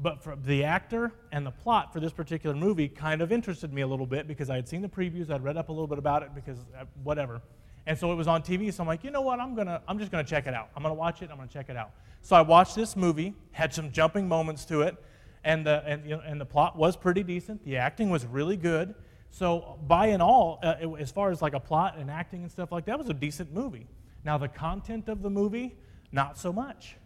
But 0.00 0.24
for 0.24 0.34
the 0.34 0.64
actor 0.64 1.12
and 1.30 1.46
the 1.46 1.50
plot 1.50 1.92
for 1.92 2.00
this 2.00 2.12
particular 2.12 2.56
movie 2.56 2.88
kind 2.88 3.20
of 3.20 3.30
interested 3.30 3.72
me 3.72 3.82
a 3.82 3.86
little 3.86 4.06
bit 4.06 4.26
because 4.26 4.48
I 4.48 4.56
had 4.56 4.66
seen 4.66 4.80
the 4.80 4.88
previews. 4.88 5.30
I'd 5.30 5.44
read 5.44 5.58
up 5.58 5.68
a 5.68 5.72
little 5.72 5.86
bit 5.86 5.98
about 5.98 6.22
it 6.22 6.34
because 6.34 6.58
uh, 6.76 6.84
whatever. 7.04 7.42
And 7.90 7.98
so 7.98 8.12
it 8.12 8.14
was 8.14 8.28
on 8.28 8.42
TV. 8.42 8.72
So 8.72 8.84
I'm 8.84 8.86
like, 8.86 9.02
you 9.02 9.10
know 9.10 9.20
what? 9.20 9.40
I'm 9.40 9.56
gonna, 9.56 9.82
I'm 9.88 9.98
just 9.98 10.12
gonna 10.12 10.22
check 10.22 10.46
it 10.46 10.54
out. 10.54 10.68
I'm 10.76 10.82
gonna 10.84 10.94
watch 10.94 11.22
it. 11.22 11.28
I'm 11.28 11.36
gonna 11.36 11.48
check 11.48 11.68
it 11.68 11.76
out. 11.76 11.90
So 12.22 12.36
I 12.36 12.40
watched 12.40 12.76
this 12.76 12.94
movie. 12.94 13.34
Had 13.50 13.74
some 13.74 13.90
jumping 13.90 14.28
moments 14.28 14.64
to 14.66 14.82
it 14.82 14.96
and 15.42 15.66
the, 15.66 15.82
and, 15.84 16.04
you 16.04 16.10
know, 16.10 16.22
and 16.24 16.40
the 16.40 16.44
plot 16.46 16.76
was 16.76 16.96
pretty 16.96 17.24
decent. 17.24 17.64
The 17.64 17.78
acting 17.78 18.08
was 18.08 18.24
really 18.24 18.56
good. 18.56 18.94
So, 19.30 19.76
by 19.88 20.06
and 20.06 20.22
all, 20.22 20.60
uh, 20.62 20.76
it, 20.80 20.88
as 21.00 21.10
far 21.10 21.32
as 21.32 21.42
like 21.42 21.52
a 21.52 21.58
plot 21.58 21.96
and 21.98 22.12
acting 22.12 22.42
and 22.42 22.52
stuff 22.52 22.70
like 22.70 22.84
that, 22.84 22.96
was 22.96 23.08
a 23.08 23.14
decent 23.14 23.52
movie. 23.52 23.88
Now, 24.24 24.38
the 24.38 24.46
content 24.46 25.08
of 25.08 25.22
the 25.22 25.30
movie, 25.30 25.76
not 26.12 26.38
so 26.38 26.52
much. 26.52 26.96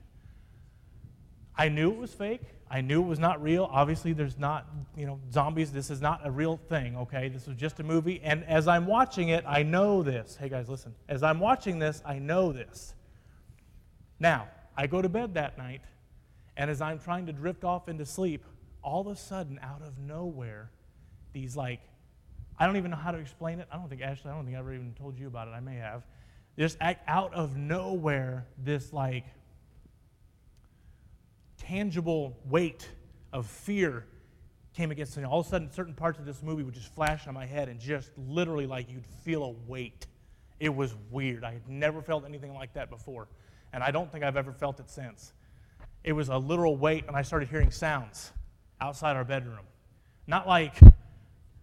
I 1.57 1.71
knew 1.71 1.93
it 1.93 1.97
was 1.97 2.13
fake. 2.13 2.43
I 2.71 2.81
knew 2.81 3.03
it 3.03 3.07
was 3.07 3.19
not 3.19 3.43
real. 3.43 3.69
Obviously, 3.71 4.13
there's 4.13 4.39
not, 4.39 4.67
you 4.97 5.07
know, 5.07 5.21
zombies. 5.31 5.71
This 5.71 5.91
is 5.91 6.01
not 6.01 6.23
a 6.25 6.31
real 6.31 6.57
thing, 6.57 6.97
okay? 6.97 7.29
This 7.29 7.47
was 7.47 7.57
just 7.57 7.79
a 7.79 7.83
movie. 7.83 8.21
And 8.25 8.45
as 8.45 8.67
I'm 8.67 8.87
watching 8.87 9.29
it, 9.29 9.45
I 9.47 9.63
know 9.63 10.03
this. 10.03 10.37
Hey, 10.41 10.49
guys, 10.49 10.69
listen. 10.69 10.95
As 11.09 11.23
I'm 11.23 11.41
watching 11.41 11.79
this, 11.79 12.03
I 12.05 12.19
know 12.19 12.53
this. 12.53 12.95
Now, 14.19 14.49
I 14.77 14.87
go 14.87 15.03
to 15.03 15.09
bed 15.09 15.35
that 15.35 15.57
night, 15.59 15.83
and 16.57 16.71
as 16.71 16.81
I'm 16.81 16.99
trying 16.99 17.27
to 17.27 17.33
drift 17.33 17.65
off 17.65 17.89
into 17.89 18.07
sleep, 18.07 18.45
all 18.83 19.03
of 19.03 19.07
a 19.07 19.17
sudden, 19.17 19.61
out 19.63 19.83
of 19.83 19.99
nowhere, 19.99 20.71
these 21.33 21.57
like, 21.57 21.81
I 22.59 22.67
don't 22.67 22.77
even 22.77 22.91
know 22.91 22.97
how 22.97 23.11
to 23.11 23.19
explain 23.19 23.61
it. 23.61 23.69
I 23.71 23.77
don't 23.77 23.89
think, 23.89 24.03
Ashley, 24.03 24.31
I 24.31 24.35
don't 24.35 24.45
think 24.45 24.57
I 24.57 24.61
ever 24.61 24.73
even 24.73 24.95
told 24.95 25.19
you 25.19 25.27
about 25.27 25.49
it. 25.49 25.53
I 25.53 25.61
may 25.61 25.77
have. 25.77 26.03
Just 26.59 26.79
out 26.81 27.35
of 27.35 27.57
nowhere, 27.57 28.47
this 28.57 28.93
like 28.93 29.25
tangible 31.67 32.37
weight 32.49 32.89
of 33.33 33.47
fear 33.47 34.05
came 34.75 34.91
against 34.91 35.17
me. 35.17 35.25
All 35.25 35.41
of 35.41 35.47
a 35.47 35.49
sudden, 35.49 35.71
certain 35.73 35.95
parts 35.95 36.19
of 36.19 36.27
this 36.27 36.43
movie 36.43 36.63
would 36.63 36.75
just 36.75 36.93
flash 36.95 37.27
on 37.27 37.35
my 37.35 37.47
head 37.47 37.69
and 37.69 37.81
just 37.81 38.11
literally 38.29 38.67
like 38.67 38.91
you'd 38.91 39.07
feel 39.25 39.45
a 39.45 39.51
weight. 39.71 40.07
It 40.61 40.75
was 40.75 40.95
weird. 41.11 41.45
I 41.45 41.53
had 41.53 41.69
never 41.69 42.03
felt 42.03 42.25
anything 42.25 42.55
like 42.55 42.75
that 42.75 42.91
before, 42.91 43.29
and 43.73 43.83
I 43.83 43.91
don't 43.91 44.11
think 44.11 44.25
I've 44.25 44.37
ever 44.37 44.53
felt 44.53 44.81
it 44.81 44.91
since. 44.91 45.33
It 46.03 46.13
was 46.13 46.29
a 46.29 46.37
literal 46.37 46.77
weight, 46.77 47.05
and 47.07 47.17
I 47.17 47.23
started 47.23 47.49
hearing 47.49 47.71
sounds 47.71 48.33
outside 48.81 49.17
our 49.17 49.25
bedroom. 49.25 49.67
Not 50.27 50.47
like, 50.47 50.79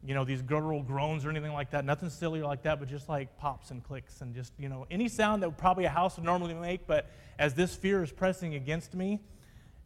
you 0.04 0.16
know, 0.16 0.26
these 0.26 0.42
guttural 0.42 0.82
groans 0.82 1.26
or 1.26 1.30
anything 1.30 1.54
like 1.54 1.72
that, 1.72 1.86
nothing 1.86 2.10
silly 2.10 2.42
like 2.42 2.64
that, 2.64 2.80
but 2.80 2.90
just 2.90 3.08
like 3.08 3.38
pops 3.38 3.72
and 3.72 3.84
clicks 3.84 4.22
and 4.22 4.34
just, 4.34 4.54
you 4.58 4.68
know, 4.68 4.88
any 4.90 5.08
sound 5.08 5.44
that 5.44 5.58
probably 5.58 5.86
a 5.86 5.90
house 5.90 6.16
would 6.16 6.26
normally 6.26 6.54
make. 6.54 6.88
But 6.88 7.10
as 7.38 7.54
this 7.54 7.76
fear 7.76 8.04
is 8.04 8.12
pressing 8.12 8.56
against 8.56 8.94
me, 8.94 9.20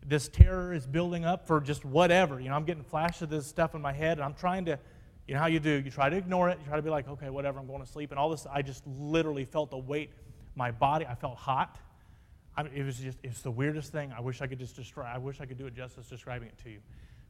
this 0.08 0.28
terror 0.28 0.74
is 0.74 0.86
building 0.86 1.26
up 1.26 1.48
for 1.48 1.60
just 1.60 1.84
whatever. 1.84 2.40
You 2.40 2.50
know, 2.50 2.56
I'm 2.56 2.66
getting 2.66 2.84
flashes 2.84 3.24
of 3.24 3.30
this 3.30 3.48
stuff 3.48 3.74
in 3.76 3.82
my 3.82 3.94
head, 3.94 4.18
and 4.18 4.26
I'm 4.26 4.36
trying 4.36 4.66
to, 4.66 4.80
you 5.28 5.34
know 5.34 5.40
how 5.40 5.48
you 5.48 5.60
do, 5.60 5.82
you 5.84 5.90
try 5.90 6.10
to 6.10 6.16
ignore 6.16 6.50
it, 6.50 6.60
you 6.60 6.68
try 6.68 6.76
to 6.76 6.82
be 6.82 6.90
like, 6.90 7.08
okay, 7.08 7.30
whatever, 7.30 7.60
I'm 7.60 7.68
going 7.68 7.82
to 7.82 7.92
sleep. 7.92 8.12
And 8.12 8.20
all 8.20 8.30
this, 8.30 8.46
I 8.52 8.62
just 8.62 8.86
literally 8.86 9.46
felt 9.46 9.72
the 9.72 9.78
weight, 9.78 10.12
my 10.56 10.72
body, 10.72 11.06
I 11.06 11.16
felt 11.16 11.38
hot. 11.38 11.80
I 12.56 12.64
mean, 12.64 12.74
it 12.76 12.84
was 12.84 12.98
just, 12.98 13.18
it's 13.24 13.42
the 13.42 13.52
weirdest 13.52 13.92
thing. 13.92 14.14
I 14.16 14.22
wish 14.22 14.42
I 14.42 14.48
could 14.48 14.60
just 14.60 14.76
describe, 14.76 15.14
I 15.14 15.18
wish 15.18 15.42
I 15.42 15.46
could 15.46 15.58
do 15.58 15.66
it 15.66 15.76
justice 15.76 16.08
describing 16.08 16.48
it 16.50 16.58
to 16.64 16.70
you. 16.70 16.80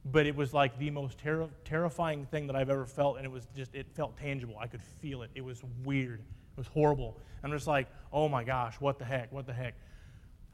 But 0.04 0.28
it 0.28 0.36
was 0.36 0.54
like 0.54 0.78
the 0.78 0.92
most 0.92 1.18
ter- 1.18 1.50
terrifying 1.64 2.26
thing 2.26 2.46
that 2.48 2.56
I've 2.56 2.70
ever 2.70 2.86
felt, 2.86 3.18
and 3.18 3.26
it 3.26 3.32
was 3.32 3.48
just, 3.56 3.74
it 3.74 3.88
felt 3.94 4.18
tangible. 4.18 4.56
I 4.60 4.68
could 4.68 4.82
feel 4.82 5.24
it. 5.24 5.32
It 5.34 5.44
was 5.44 5.64
weird. 5.84 6.20
It 6.20 6.58
was 6.58 6.68
horrible. 6.68 7.18
I'm 7.44 7.52
just 7.52 7.68
like, 7.68 7.88
oh 8.12 8.28
my 8.28 8.44
gosh, 8.44 8.76
what 8.80 9.00
the 9.00 9.06
heck, 9.06 9.32
what 9.32 9.48
the 9.48 9.54
heck. 9.54 9.76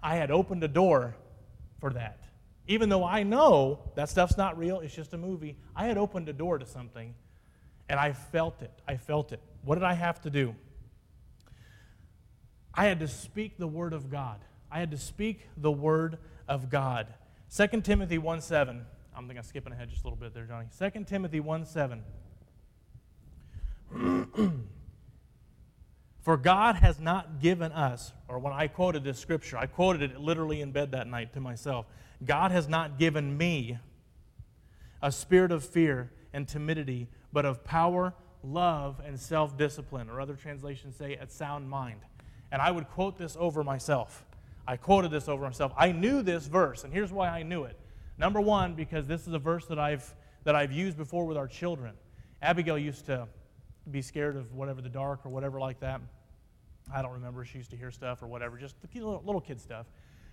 I 0.02 0.16
had 0.16 0.32
opened 0.32 0.64
a 0.64 0.68
door 0.68 1.16
for 1.82 1.92
that. 1.92 2.22
Even 2.68 2.88
though 2.88 3.04
I 3.04 3.24
know 3.24 3.92
that 3.96 4.08
stuff's 4.08 4.38
not 4.38 4.58
real, 4.58 4.80
it's 4.80 4.96
just 4.96 5.14
a 5.14 5.18
movie, 5.18 5.58
I 5.76 5.88
had 5.88 5.98
opened 5.98 6.30
a 6.30 6.34
door 6.34 6.58
to 6.60 6.66
something 6.66 7.14
and 7.90 8.00
I 8.00 8.14
felt 8.14 8.62
it. 8.62 8.72
I 8.88 8.96
felt 8.96 9.34
it. 9.34 9.42
What 9.64 9.76
did 9.76 9.84
I 9.84 9.96
have 9.96 10.22
to 10.22 10.30
do? 10.30 10.56
I 12.74 12.86
had 12.86 13.02
to 13.02 13.08
speak 13.10 13.58
the 13.58 13.68
word 13.68 13.92
of 13.92 14.10
God. 14.10 14.40
I 14.72 14.80
had 14.80 14.92
to 14.92 14.98
speak 14.98 15.42
the 15.58 15.72
word 15.72 16.18
of 16.48 16.70
God. 16.70 17.08
2 17.54 17.82
Timothy 17.82 18.18
1 18.18 18.40
7. 18.40 18.86
I'm 19.14 19.24
thinking 19.24 19.40
I'm 19.40 19.44
skipping 19.44 19.74
ahead 19.74 19.90
just 19.90 20.04
a 20.04 20.08
little 20.08 20.18
bit 20.18 20.34
there, 20.34 20.46
Johnny. 20.46 20.68
2 20.80 21.04
Timothy 21.04 21.42
1 21.42 21.66
7. 21.66 22.04
For 26.22 26.38
God 26.38 26.76
has 26.76 27.00
not 27.00 27.42
given 27.42 27.72
us, 27.72 28.14
or 28.28 28.38
when 28.38 28.54
I 28.54 28.68
quoted 28.68 29.04
this 29.04 29.18
scripture, 29.18 29.58
I 29.58 29.66
quoted 29.66 30.04
it 30.04 30.20
literally 30.20 30.62
in 30.62 30.72
bed 30.72 30.92
that 30.92 31.08
night 31.08 31.34
to 31.34 31.40
myself. 31.40 31.88
God 32.24 32.52
has 32.52 32.68
not 32.68 33.00
given 33.00 33.36
me 33.36 33.80
a 35.02 35.12
spirit 35.12 35.52
of 35.52 35.66
fear 35.66 36.12
and 36.32 36.48
timidity, 36.48 37.08
but 37.34 37.46
of 37.46 37.64
power, 37.64 38.14
love, 38.44 39.02
and 39.04 39.20
self 39.20 39.58
discipline, 39.58 40.10
or 40.10 40.22
other 40.22 40.36
translations 40.36 40.96
say 40.96 41.16
a 41.16 41.28
sound 41.28 41.68
mind. 41.68 42.02
And 42.52 42.62
I 42.62 42.70
would 42.70 42.88
quote 42.90 43.18
this 43.18 43.36
over 43.40 43.64
myself. 43.64 44.24
I 44.68 44.78
quoted 44.78 45.10
this 45.10 45.28
over 45.28 45.44
myself. 45.44 45.74
I 45.76 45.92
knew 45.92 46.22
this 46.22 46.46
verse, 46.46 46.84
and 46.84 46.94
here's 46.94 47.12
why 47.12 47.30
I 47.30 47.42
knew 47.42 47.64
it. 47.64 47.80
Number 48.20 48.40
one, 48.40 48.76
because 48.76 49.08
this 49.08 49.26
is 49.26 49.34
a 49.34 49.40
verse 49.40 49.66
that 49.66 49.80
I've, 49.80 50.14
that 50.44 50.56
I've 50.56 50.72
used 50.72 50.98
before 50.98 51.26
with 51.26 51.38
our 51.38 51.48
children. 51.48 51.96
Abigail 52.44 52.78
used 52.78 53.08
to 53.08 53.28
be 53.90 54.02
scared 54.02 54.36
of 54.36 54.54
whatever 54.54 54.82
the 54.82 54.90
dark 54.90 55.26
or 55.26 55.30
whatever 55.30 55.60
like 55.60 55.80
that. 55.80 56.02
I 56.94 57.02
don't 57.02 57.14
remember. 57.14 57.46
She 57.46 57.58
used 57.58 57.72
to 57.72 57.78
hear 57.78 57.92
stuff 57.92 58.22
or 58.22 58.28
whatever, 58.28 58.58
just 58.58 58.76
little, 58.94 59.22
little 59.26 59.42
kid 59.42 59.60
stuff. 59.60 59.86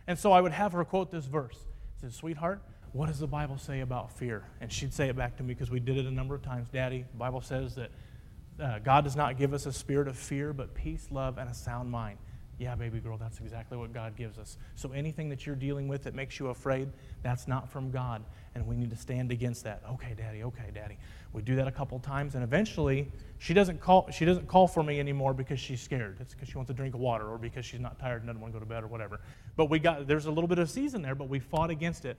And 0.07 0.19
so 0.19 0.33
I 0.33 0.41
would 0.41 0.53
have 0.53 0.73
her 0.73 0.85
quote 0.85 1.11
this 1.11 1.27
verse. 1.27 1.57
It 1.57 2.01
says, 2.01 2.15
Sweetheart, 2.15 2.63
what 2.93 3.07
does 3.07 3.19
the 3.19 3.27
Bible 3.27 3.59
say 3.59 3.81
about 3.81 4.11
fear? 4.13 4.45
And 4.61 4.73
she'd 4.73 4.93
say 4.93 5.09
it 5.09 5.17
back 5.17 5.37
to 5.37 5.43
me 5.43 5.55
because 5.55 5.71
we 5.71 5.81
did 5.81 5.99
it 5.99 6.07
a 6.07 6.11
number 6.11 6.35
of 6.35 6.43
times. 6.43 6.69
Daddy, 6.71 7.05
the 7.11 7.19
Bible 7.19 7.41
says 7.41 7.75
that 7.77 7.91
uh, 8.61 8.79
God 8.81 9.05
does 9.05 9.15
not 9.15 9.39
give 9.39 9.53
us 9.53 9.67
a 9.67 9.73
spirit 9.73 10.09
of 10.09 10.17
fear, 10.17 10.53
but 10.53 10.75
peace, 10.75 11.09
love, 11.11 11.39
and 11.39 11.49
a 11.49 11.55
sound 11.55 11.91
mind. 11.91 12.19
Yeah, 12.59 12.75
baby 12.75 12.99
girl, 12.99 13.17
that's 13.17 13.39
exactly 13.39 13.79
what 13.79 13.93
God 13.93 14.17
gives 14.17 14.37
us. 14.37 14.59
So 14.75 14.91
anything 14.91 15.29
that 15.29 15.47
you're 15.47 15.55
dealing 15.55 15.87
with 15.87 16.03
that 16.03 16.15
makes 16.15 16.41
you 16.41 16.49
afraid, 16.49 16.89
that's 17.23 17.47
not 17.47 17.71
from 17.71 17.93
God. 17.93 18.25
And 18.57 18.67
we 18.67 18.75
need 18.75 18.91
to 18.91 18.97
stand 18.97 19.31
against 19.31 19.63
that. 19.63 19.83
Okay, 19.93 20.15
daddy, 20.17 20.43
okay, 20.43 20.71
daddy. 20.75 20.99
We 21.33 21.43
do 21.43 21.55
that 21.55 21.69
a 21.69 21.71
couple 21.71 22.01
times, 22.01 22.35
and 22.35 22.43
eventually 22.43 23.13
she 23.39 23.55
doesn't 23.55 23.81
call 23.81 24.11
she 24.11 24.25
doesn't 24.25 24.49
call 24.49 24.67
for 24.67 24.83
me 24.83 24.99
anymore 24.99 25.35
because 25.35 25.61
she's 25.61 25.81
scared. 25.81 26.17
It's 26.21 26.35
because 26.35 26.49
she 26.49 26.57
wants 26.57 26.71
a 26.71 26.75
drink 26.75 26.95
of 26.95 27.01
water 27.01 27.29
or 27.29 27.39
because 27.39 27.65
she's 27.65 27.81
not 27.81 27.99
tired 28.01 28.23
and 28.23 28.27
doesn't 28.27 28.41
want 28.41 28.53
to 28.53 28.59
go 28.59 28.65
to 28.65 28.69
bed 28.69 28.83
or 28.83 28.89
whatever. 28.89 29.21
But 29.57 29.67
we 29.67 29.79
got 29.79 30.09
there's 30.09 30.27
a 30.27 30.31
little 30.31 30.49
bit 30.49 30.59
of 30.59 30.69
season 30.69 31.01
there, 31.01 31.15
but 31.15 31.29
we 31.29 31.39
fought 31.39 31.71
against 31.71 32.05
it. 32.05 32.19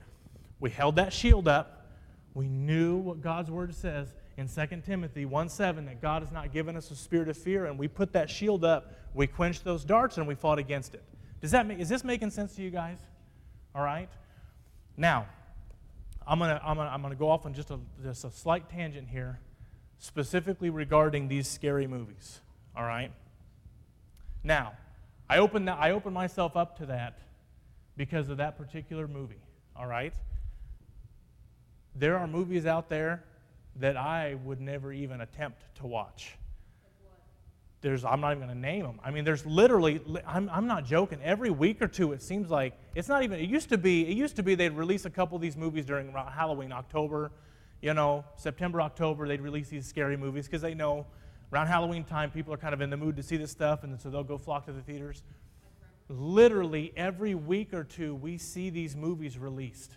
We 0.58 0.70
held 0.70 0.96
that 0.96 1.12
shield 1.12 1.48
up. 1.48 1.86
We 2.32 2.48
knew 2.48 2.96
what 2.96 3.20
God's 3.20 3.50
word 3.50 3.74
says, 3.74 4.14
in 4.40 4.48
2 4.48 4.82
Timothy 4.86 5.26
1 5.26 5.48
7 5.50 5.84
that 5.84 6.00
God 6.00 6.22
has 6.22 6.32
not 6.32 6.50
given 6.50 6.74
us 6.74 6.90
a 6.90 6.96
spirit 6.96 7.28
of 7.28 7.36
fear, 7.36 7.66
and 7.66 7.78
we 7.78 7.86
put 7.86 8.14
that 8.14 8.30
shield 8.30 8.64
up, 8.64 8.90
we 9.12 9.26
quenched 9.26 9.64
those 9.64 9.84
darts, 9.84 10.16
and 10.16 10.26
we 10.26 10.34
fought 10.34 10.58
against 10.58 10.94
it. 10.94 11.04
Does 11.42 11.50
that 11.50 11.66
make, 11.66 11.78
is 11.78 11.90
this 11.90 12.02
making 12.02 12.30
sense 12.30 12.56
to 12.56 12.62
you 12.62 12.70
guys? 12.70 12.98
All 13.74 13.84
right? 13.84 14.08
Now, 14.96 15.26
I'm 16.26 16.38
going 16.38 16.50
to 16.50 16.66
I'm 16.66 16.78
gonna, 16.78 16.88
I'm 16.88 17.02
gonna 17.02 17.14
go 17.16 17.28
off 17.28 17.44
on 17.44 17.52
just 17.52 17.70
a, 17.70 17.78
just 18.02 18.24
a 18.24 18.30
slight 18.30 18.70
tangent 18.70 19.08
here, 19.08 19.40
specifically 19.98 20.70
regarding 20.70 21.28
these 21.28 21.46
scary 21.46 21.86
movies. 21.86 22.40
All 22.74 22.84
right? 22.84 23.12
Now, 24.42 24.72
I 25.28 25.36
opened, 25.38 25.68
I 25.68 25.90
open 25.90 26.14
myself 26.14 26.56
up 26.56 26.78
to 26.78 26.86
that 26.86 27.18
because 27.94 28.30
of 28.30 28.38
that 28.38 28.56
particular 28.56 29.06
movie. 29.06 29.42
All 29.76 29.86
right? 29.86 30.14
There 31.94 32.16
are 32.16 32.26
movies 32.26 32.64
out 32.64 32.88
there 32.88 33.24
that 33.76 33.96
I 33.96 34.36
would 34.44 34.60
never 34.60 34.92
even 34.92 35.20
attempt 35.20 35.62
to 35.76 35.86
watch. 35.86 36.36
There's, 37.82 38.04
I'm 38.04 38.20
not 38.20 38.32
even 38.32 38.46
going 38.46 38.54
to 38.54 38.60
name 38.60 38.82
them. 38.82 39.00
I 39.02 39.10
mean, 39.10 39.24
there's 39.24 39.46
literally, 39.46 40.02
I'm, 40.26 40.50
I'm 40.50 40.66
not 40.66 40.84
joking. 40.84 41.18
Every 41.22 41.50
week 41.50 41.80
or 41.80 41.88
two, 41.88 42.12
it 42.12 42.20
seems 42.20 42.50
like 42.50 42.74
it's 42.94 43.08
not 43.08 43.22
even. 43.22 43.40
It 43.40 43.48
used 43.48 43.70
to 43.70 43.78
be. 43.78 44.06
It 44.06 44.16
used 44.16 44.36
to 44.36 44.42
be 44.42 44.54
they'd 44.54 44.72
release 44.72 45.06
a 45.06 45.10
couple 45.10 45.36
of 45.36 45.40
these 45.40 45.56
movies 45.56 45.86
during 45.86 46.12
Halloween, 46.12 46.72
October, 46.72 47.32
you 47.80 47.94
know, 47.94 48.24
September, 48.36 48.82
October. 48.82 49.26
They'd 49.26 49.40
release 49.40 49.70
these 49.70 49.86
scary 49.86 50.18
movies 50.18 50.44
because 50.44 50.60
they 50.60 50.74
know 50.74 51.06
around 51.52 51.68
Halloween 51.68 52.04
time 52.04 52.30
people 52.30 52.52
are 52.52 52.58
kind 52.58 52.74
of 52.74 52.82
in 52.82 52.90
the 52.90 52.98
mood 52.98 53.16
to 53.16 53.22
see 53.22 53.38
this 53.38 53.50
stuff, 53.50 53.82
and 53.82 53.98
so 53.98 54.10
they'll 54.10 54.22
go 54.22 54.36
flock 54.36 54.66
to 54.66 54.72
the 54.72 54.82
theaters. 54.82 55.22
Literally 56.08 56.92
every 56.96 57.34
week 57.34 57.72
or 57.72 57.84
two, 57.84 58.14
we 58.14 58.36
see 58.36 58.68
these 58.68 58.94
movies 58.94 59.38
released. 59.38 59.92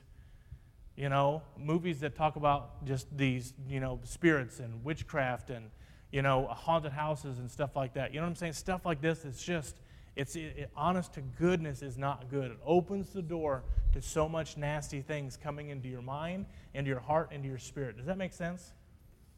You 0.95 1.09
know, 1.09 1.41
movies 1.57 1.99
that 2.01 2.15
talk 2.15 2.35
about 2.35 2.85
just 2.85 3.07
these, 3.15 3.53
you 3.67 3.79
know, 3.79 3.99
spirits 4.03 4.59
and 4.59 4.83
witchcraft 4.83 5.49
and, 5.49 5.71
you 6.11 6.21
know, 6.21 6.45
haunted 6.45 6.91
houses 6.91 7.39
and 7.39 7.49
stuff 7.49 7.75
like 7.75 7.95
that. 7.95 8.13
You 8.13 8.19
know 8.19 8.25
what 8.25 8.31
I'm 8.31 8.35
saying? 8.35 8.53
Stuff 8.53 8.85
like 8.85 9.01
this, 9.01 9.25
it's 9.25 9.43
just, 9.43 9.77
it's 10.15 10.35
it, 10.35 10.55
it, 10.55 10.69
honest 10.75 11.13
to 11.13 11.21
goodness 11.21 11.81
is 11.81 11.97
not 11.97 12.29
good. 12.29 12.51
It 12.51 12.59
opens 12.63 13.09
the 13.09 13.23
door 13.23 13.63
to 13.93 14.01
so 14.01 14.29
much 14.29 14.55
nasty 14.55 15.01
things 15.01 15.35
coming 15.35 15.69
into 15.69 15.89
your 15.89 16.03
mind, 16.03 16.45
into 16.75 16.89
your 16.89 16.99
heart, 16.99 17.31
into 17.31 17.47
your 17.47 17.57
spirit. 17.57 17.97
Does 17.97 18.05
that 18.05 18.17
make 18.17 18.33
sense? 18.33 18.73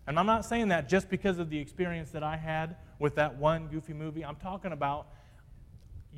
And 0.08 0.20
I'm 0.20 0.26
not 0.26 0.46
saying 0.46 0.68
that 0.68 0.90
just 0.90 1.10
because 1.10 1.40
of 1.40 1.50
the 1.50 1.58
experience 1.58 2.12
that 2.12 2.24
I 2.24 2.36
had 2.36 2.76
with 3.00 3.16
that 3.16 3.38
one 3.38 3.68
goofy 3.68 3.94
movie. 3.94 4.26
I'm 4.26 4.36
talking 4.36 4.74
about 4.74 5.08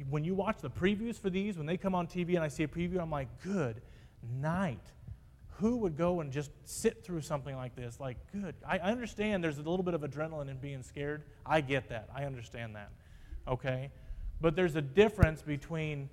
when 0.09 0.23
you 0.23 0.33
watch 0.33 0.57
the 0.61 0.69
previews 0.69 1.19
for 1.19 1.29
these, 1.29 1.57
when 1.57 1.65
they 1.65 1.77
come 1.77 1.95
on 1.95 2.07
TV 2.07 2.35
and 2.35 2.43
I 2.43 2.47
see 2.47 2.63
a 2.63 2.67
preview, 2.67 2.99
I'm 2.99 3.11
like, 3.11 3.27
good 3.43 3.81
night 4.41 4.91
who 5.59 5.77
would 5.77 5.97
go 5.97 6.21
and 6.21 6.31
just 6.31 6.51
sit 6.65 7.03
through 7.03 7.21
something 7.21 7.55
like 7.55 7.75
this? 7.75 7.99
Like, 7.99 8.17
good. 8.31 8.55
I 8.67 8.77
understand 8.77 9.43
there's 9.43 9.57
a 9.57 9.63
little 9.63 9.83
bit 9.83 9.95
of 9.95 10.01
adrenaline 10.01 10.49
in 10.49 10.57
being 10.57 10.83
scared. 10.83 11.23
I 11.45 11.61
get 11.61 11.89
that. 11.89 12.09
I 12.15 12.25
understand 12.25 12.75
that. 12.75 12.91
Okay? 13.47 13.91
But 14.39 14.55
there's 14.55 14.75
a 14.75 14.81
difference 14.81 15.41
between 15.41 16.09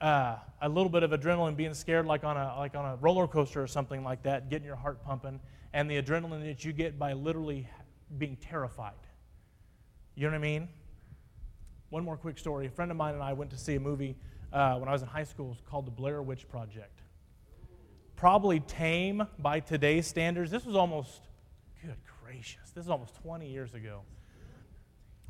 uh, 0.00 0.36
a 0.62 0.68
little 0.68 0.90
bit 0.90 1.02
of 1.02 1.10
adrenaline 1.10 1.56
being 1.56 1.74
scared, 1.74 2.06
like 2.06 2.22
on, 2.22 2.36
a, 2.36 2.56
like 2.56 2.76
on 2.76 2.84
a 2.84 2.96
roller 2.96 3.26
coaster 3.26 3.60
or 3.60 3.66
something 3.66 4.04
like 4.04 4.22
that, 4.22 4.48
getting 4.48 4.66
your 4.66 4.76
heart 4.76 5.04
pumping, 5.04 5.40
and 5.72 5.90
the 5.90 6.00
adrenaline 6.00 6.44
that 6.44 6.64
you 6.64 6.72
get 6.72 6.98
by 6.98 7.14
literally 7.14 7.68
being 8.16 8.36
terrified. 8.36 8.92
You 10.14 10.24
know 10.26 10.30
what 10.30 10.36
I 10.36 10.40
mean? 10.40 10.68
One 11.90 12.04
more 12.04 12.16
quick 12.16 12.38
story. 12.38 12.66
A 12.66 12.70
friend 12.70 12.92
of 12.92 12.96
mine 12.96 13.14
and 13.14 13.22
I 13.24 13.32
went 13.32 13.50
to 13.50 13.58
see 13.58 13.74
a 13.74 13.80
movie 13.80 14.14
uh, 14.52 14.76
when 14.76 14.88
I 14.88 14.92
was 14.92 15.02
in 15.02 15.08
high 15.08 15.24
school 15.24 15.56
called 15.68 15.86
The 15.86 15.90
Blair 15.90 16.22
Witch 16.22 16.48
Project 16.48 16.97
probably 18.18 18.58
tame 18.58 19.24
by 19.38 19.60
today's 19.60 20.04
standards. 20.04 20.50
This 20.50 20.64
was 20.64 20.74
almost, 20.74 21.20
good 21.80 21.94
gracious, 22.24 22.70
this 22.74 22.84
is 22.84 22.90
almost 22.90 23.14
20 23.22 23.48
years 23.48 23.74
ago. 23.74 24.00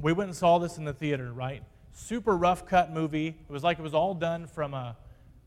We 0.01 0.15
went 0.15 0.29
and 0.29 0.37
saw 0.37 0.59
this 0.59 0.79
in 0.79 0.85
the 0.85 0.95
theater, 0.95 1.31
right? 1.31 1.63
Super 1.93 2.35
rough 2.35 2.67
cut 2.67 2.91
movie. 2.91 3.29
It 3.29 3.53
was 3.53 3.63
like 3.63 3.79
it 3.79 3.83
was 3.83 3.93
all 3.93 4.15
done 4.15 4.47
from 4.47 4.73
a, 4.73 4.97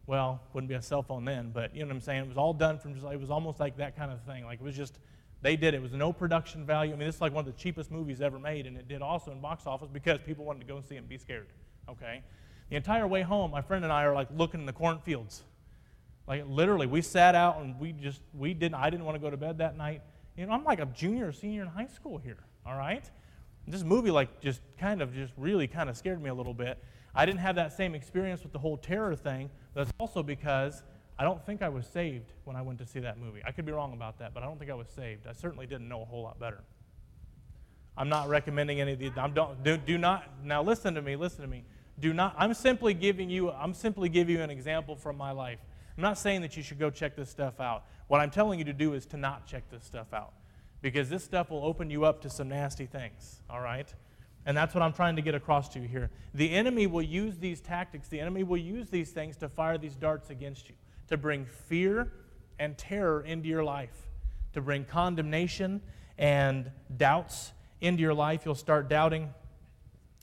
well, 0.05 0.39
wouldn't 0.53 0.69
be 0.69 0.75
a 0.75 0.83
cell 0.83 1.01
phone 1.01 1.25
then, 1.25 1.49
but 1.51 1.73
you 1.73 1.81
know 1.81 1.87
what 1.87 1.95
I'm 1.95 2.01
saying? 2.01 2.25
It 2.25 2.27
was 2.27 2.37
all 2.37 2.53
done 2.53 2.77
from 2.77 2.93
just, 2.93 3.07
it 3.07 3.19
was 3.19 3.31
almost 3.31 3.59
like 3.59 3.75
that 3.77 3.97
kind 3.97 4.11
of 4.11 4.21
thing. 4.21 4.45
Like 4.45 4.59
it 4.59 4.63
was 4.63 4.77
just, 4.77 4.99
they 5.41 5.55
did 5.55 5.73
it. 5.73 5.77
It 5.77 5.81
was 5.81 5.93
no 5.93 6.13
production 6.13 6.63
value. 6.63 6.93
I 6.93 6.95
mean, 6.95 7.07
this 7.07 7.15
is 7.15 7.21
like 7.21 7.33
one 7.33 7.47
of 7.47 7.51
the 7.51 7.59
cheapest 7.59 7.89
movies 7.89 8.21
ever 8.21 8.37
made, 8.37 8.67
and 8.67 8.77
it 8.77 8.87
did 8.87 9.01
also 9.01 9.31
in 9.31 9.41
box 9.41 9.65
office 9.65 9.89
because 9.91 10.19
people 10.23 10.45
wanted 10.45 10.59
to 10.59 10.67
go 10.67 10.77
and 10.77 10.85
see 10.85 10.93
it 10.93 10.99
and 10.99 11.09
be 11.09 11.17
scared. 11.17 11.47
Okay? 11.89 12.21
The 12.69 12.75
entire 12.75 13.07
way 13.07 13.23
home, 13.23 13.49
my 13.49 13.63
friend 13.63 13.83
and 13.83 13.91
I 13.91 14.03
are 14.03 14.13
like 14.13 14.27
looking 14.31 14.59
in 14.59 14.67
the 14.67 14.73
cornfields. 14.73 15.41
Like 16.31 16.45
literally, 16.47 16.87
we 16.87 17.01
sat 17.01 17.35
out 17.35 17.59
and 17.59 17.77
we 17.77 17.91
just, 17.91 18.21
we 18.33 18.53
didn't, 18.53 18.75
I 18.75 18.89
didn't 18.89 19.05
want 19.05 19.15
to 19.15 19.19
go 19.19 19.29
to 19.29 19.35
bed 19.35 19.57
that 19.57 19.75
night. 19.75 20.01
You 20.37 20.45
know, 20.45 20.53
I'm 20.53 20.63
like 20.63 20.79
a 20.79 20.85
junior 20.85 21.27
or 21.27 21.31
senior 21.33 21.61
in 21.61 21.67
high 21.67 21.87
school 21.87 22.17
here, 22.17 22.37
all 22.65 22.77
right? 22.77 23.03
This 23.67 23.83
movie, 23.83 24.11
like, 24.11 24.39
just 24.39 24.61
kind 24.79 25.01
of, 25.01 25.13
just 25.13 25.33
really 25.35 25.67
kind 25.67 25.89
of 25.89 25.97
scared 25.97 26.23
me 26.23 26.29
a 26.29 26.33
little 26.33 26.53
bit. 26.53 26.81
I 27.13 27.25
didn't 27.25 27.41
have 27.41 27.55
that 27.55 27.73
same 27.73 27.95
experience 27.95 28.43
with 28.43 28.53
the 28.53 28.59
whole 28.59 28.77
terror 28.77 29.13
thing. 29.13 29.49
That's 29.73 29.91
also 29.99 30.23
because 30.23 30.83
I 31.19 31.25
don't 31.25 31.45
think 31.45 31.61
I 31.61 31.67
was 31.67 31.85
saved 31.85 32.31
when 32.45 32.55
I 32.55 32.61
went 32.61 32.79
to 32.79 32.85
see 32.85 33.01
that 33.01 33.17
movie. 33.17 33.41
I 33.45 33.51
could 33.51 33.65
be 33.65 33.73
wrong 33.73 33.91
about 33.91 34.17
that, 34.19 34.33
but 34.33 34.41
I 34.41 34.45
don't 34.45 34.57
think 34.57 34.71
I 34.71 34.75
was 34.75 34.87
saved. 34.87 35.27
I 35.27 35.33
certainly 35.33 35.67
didn't 35.67 35.89
know 35.89 36.01
a 36.01 36.05
whole 36.05 36.23
lot 36.23 36.39
better. 36.39 36.61
I'm 37.97 38.07
not 38.07 38.29
recommending 38.29 38.79
any 38.79 38.93
of 38.93 38.99
these. 38.99 39.11
I'm 39.17 39.33
don't, 39.33 39.61
do, 39.65 39.75
do 39.75 39.97
not, 39.97 40.29
now 40.45 40.63
listen 40.63 40.95
to 40.95 41.01
me, 41.01 41.17
listen 41.17 41.41
to 41.41 41.47
me. 41.47 41.65
Do 41.99 42.13
not, 42.13 42.35
I'm 42.37 42.53
simply 42.53 42.93
giving 42.93 43.29
you, 43.29 43.51
I'm 43.51 43.73
simply 43.73 44.07
giving 44.07 44.37
you 44.37 44.41
an 44.41 44.49
example 44.49 44.95
from 44.95 45.17
my 45.17 45.31
life. 45.31 45.59
I'm 46.01 46.09
not 46.09 46.17
saying 46.17 46.41
that 46.41 46.57
you 46.57 46.63
should 46.63 46.79
go 46.79 46.89
check 46.89 47.15
this 47.15 47.29
stuff 47.29 47.59
out. 47.59 47.83
What 48.07 48.21
I'm 48.21 48.31
telling 48.31 48.57
you 48.57 48.65
to 48.65 48.73
do 48.73 48.93
is 48.95 49.05
to 49.07 49.17
not 49.17 49.45
check 49.45 49.69
this 49.69 49.85
stuff 49.85 50.15
out 50.15 50.33
because 50.81 51.09
this 51.09 51.23
stuff 51.23 51.51
will 51.51 51.63
open 51.63 51.91
you 51.91 52.05
up 52.05 52.23
to 52.23 52.29
some 52.31 52.49
nasty 52.49 52.87
things, 52.87 53.43
all 53.47 53.61
right? 53.61 53.87
And 54.47 54.57
that's 54.57 54.73
what 54.73 54.81
I'm 54.81 54.93
trying 54.93 55.15
to 55.17 55.21
get 55.21 55.35
across 55.35 55.69
to 55.69 55.79
you 55.79 55.87
here. 55.87 56.09
The 56.33 56.49
enemy 56.49 56.87
will 56.87 57.03
use 57.03 57.37
these 57.37 57.61
tactics, 57.61 58.07
the 58.07 58.19
enemy 58.19 58.41
will 58.41 58.57
use 58.57 58.89
these 58.89 59.11
things 59.11 59.37
to 59.37 59.47
fire 59.47 59.77
these 59.77 59.95
darts 59.95 60.31
against 60.31 60.69
you, 60.69 60.75
to 61.09 61.17
bring 61.17 61.45
fear 61.45 62.11
and 62.57 62.75
terror 62.79 63.21
into 63.21 63.47
your 63.47 63.63
life, 63.63 64.09
to 64.53 64.61
bring 64.61 64.85
condemnation 64.85 65.83
and 66.17 66.71
doubts 66.97 67.51
into 67.79 68.01
your 68.01 68.15
life. 68.15 68.41
You'll 68.43 68.55
start 68.55 68.89
doubting. 68.89 69.31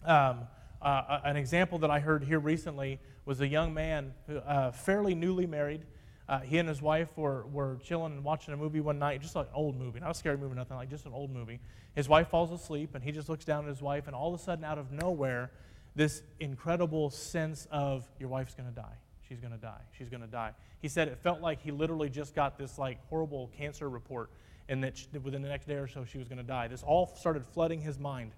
Um, 0.05 0.49
uh, 0.83 1.21
an 1.23 1.37
example 1.37 1.79
that 1.79 1.91
I 1.91 2.01
heard 2.01 2.25
here 2.25 2.41
recently 2.41 2.99
was 3.29 3.43
a 3.43 3.47
young 3.47 3.75
man, 3.75 4.14
who, 4.27 4.38
uh, 4.38 4.73
fairly 4.73 5.14
newly 5.14 5.47
married. 5.47 5.85
Uh, 6.31 6.41
he 6.41 6.57
and 6.57 6.67
his 6.67 6.81
wife 6.81 7.11
were, 7.14 7.45
were 7.49 7.79
chilling 7.85 8.12
and 8.14 8.25
watching 8.25 8.55
a 8.55 8.57
movie 8.57 8.81
one 8.81 8.99
night, 8.99 9.21
just 9.21 9.37
like 9.37 9.47
an 9.49 9.53
old 9.55 9.79
movie, 9.79 10.01
not 10.01 10.12
a 10.12 10.14
scary 10.14 10.38
movie, 10.38 10.55
nothing 10.55 10.79
like 10.79 10.88
just 10.88 11.05
an 11.05 11.12
old 11.12 11.31
movie. 11.31 11.61
His 11.95 12.09
wife 12.09 12.29
falls 12.29 12.51
asleep, 12.51 12.95
and 12.95 13.05
he 13.05 13.12
just 13.12 13.29
looks 13.29 13.45
down 13.45 13.64
at 13.64 13.69
his 13.69 13.83
wife, 13.83 14.07
and 14.07 14.17
all 14.17 14.33
of 14.33 14.41
a 14.41 14.43
sudden, 14.43 14.64
out 14.64 14.79
of 14.79 14.93
nowhere, 14.93 15.51
this 15.95 16.23
incredible 16.41 17.11
sense 17.11 17.69
of 17.71 18.09
your 18.19 18.31
wife's 18.31 18.55
going 18.55 18.69
to 18.69 18.75
die. 18.75 18.97
She's 19.29 19.41
going 19.41 19.53
to 19.53 19.59
die. 19.59 19.81
She's 19.99 20.09
going 20.09 20.23
to 20.23 20.27
die. 20.27 20.53
He 20.81 20.88
said 20.88 21.09
it 21.09 21.19
felt 21.19 21.43
like 21.43 21.61
he 21.61 21.71
literally 21.71 22.09
just 22.09 22.35
got 22.35 22.57
this 22.57 22.79
like 22.79 22.99
horrible 23.11 23.51
cancer 23.59 23.91
report, 23.91 24.31
and 24.71 24.83
that 24.83 24.99
within 25.23 25.43
the 25.43 25.49
next 25.51 25.67
day 25.67 25.75
or 25.75 25.87
so 25.87 26.07
she 26.07 26.17
was 26.17 26.29
going 26.29 26.38
to 26.38 26.45
die. 26.45 26.67
This 26.69 26.83
all 26.83 27.14
started 27.14 27.45
flooding 27.45 27.83
his 27.83 27.99
mind, 27.99 28.33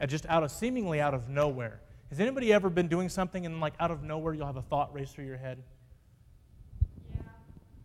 and 0.00 0.10
just 0.10 0.24
out 0.26 0.44
of 0.44 0.50
seemingly 0.50 0.98
out 0.98 1.12
of 1.12 1.28
nowhere. 1.28 1.82
Has 2.10 2.20
anybody 2.20 2.52
ever 2.52 2.70
been 2.70 2.88
doing 2.88 3.08
something 3.08 3.44
and 3.44 3.60
like 3.60 3.74
out 3.78 3.90
of 3.90 4.02
nowhere 4.02 4.32
you'll 4.34 4.46
have 4.46 4.56
a 4.56 4.62
thought 4.62 4.94
race 4.94 5.10
through 5.12 5.26
your 5.26 5.36
head? 5.36 5.62
Yeah. 7.10 7.20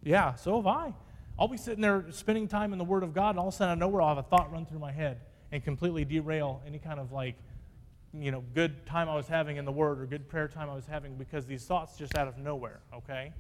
Yeah, 0.03 0.35
so 0.35 0.55
have 0.57 0.67
I. 0.67 0.93
I'll 1.37 1.47
be 1.47 1.57
sitting 1.57 1.81
there 1.81 2.05
spending 2.11 2.47
time 2.47 2.73
in 2.73 2.79
the 2.79 2.85
Word 2.85 3.03
of 3.03 3.13
God, 3.13 3.31
and 3.31 3.39
all 3.39 3.47
of 3.47 3.53
a 3.53 3.57
sudden 3.57 3.71
out 3.71 3.73
of 3.73 3.79
nowhere 3.79 4.01
I'll 4.01 4.15
have 4.15 4.17
a 4.17 4.23
thought 4.23 4.51
run 4.51 4.65
through 4.65 4.79
my 4.79 4.91
head 4.91 5.19
and 5.51 5.63
completely 5.63 6.05
derail 6.05 6.61
any 6.65 6.79
kind 6.79 6.99
of 6.99 7.11
like, 7.11 7.35
you 8.13 8.31
know, 8.31 8.43
good 8.53 8.85
time 8.85 9.09
I 9.09 9.15
was 9.15 9.27
having 9.27 9.57
in 9.57 9.65
the 9.65 9.71
Word 9.71 9.99
or 9.99 10.05
good 10.05 10.29
prayer 10.29 10.47
time 10.47 10.69
I 10.69 10.75
was 10.75 10.85
having 10.85 11.15
because 11.15 11.45
these 11.45 11.65
thoughts 11.65 11.97
just 11.97 12.15
out 12.15 12.27
of 12.27 12.37
nowhere, 12.37 12.79
okay? 12.93 13.33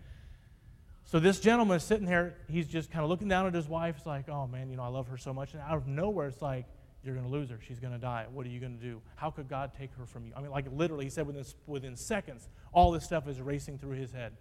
So 1.05 1.19
this 1.19 1.39
gentleman 1.39 1.77
is 1.77 1.83
sitting 1.83 2.05
there, 2.05 2.35
he's 2.49 2.67
just 2.67 2.91
kind 2.91 3.03
of 3.03 3.09
looking 3.09 3.27
down 3.27 3.45
at 3.45 3.53
his 3.53 3.67
wife. 3.67 3.97
It's 3.97 4.05
like, 4.05 4.27
oh 4.29 4.47
man, 4.47 4.69
you 4.69 4.77
know, 4.77 4.83
I 4.83 4.87
love 4.87 5.07
her 5.07 5.17
so 5.17 5.33
much. 5.33 5.53
And 5.53 5.61
out 5.61 5.77
of 5.77 5.87
nowhere, 5.87 6.27
it's 6.27 6.41
like, 6.41 6.65
you're 7.03 7.15
going 7.15 7.27
to 7.27 7.31
lose 7.31 7.49
her. 7.49 7.59
She's 7.65 7.79
going 7.79 7.93
to 7.93 7.99
die. 7.99 8.25
What 8.31 8.45
are 8.45 8.49
you 8.49 8.59
going 8.59 8.77
to 8.77 8.83
do? 8.83 9.01
How 9.15 9.29
could 9.29 9.49
God 9.49 9.71
take 9.77 9.93
her 9.95 10.05
from 10.05 10.25
you? 10.25 10.33
I 10.35 10.41
mean, 10.41 10.51
like 10.51 10.65
literally, 10.71 11.05
he 11.05 11.09
said 11.09 11.27
within, 11.27 11.45
within 11.67 11.95
seconds, 11.95 12.47
all 12.71 12.91
this 12.91 13.03
stuff 13.03 13.27
is 13.27 13.41
racing 13.41 13.77
through 13.77 13.97
his 13.97 14.11
head. 14.11 14.33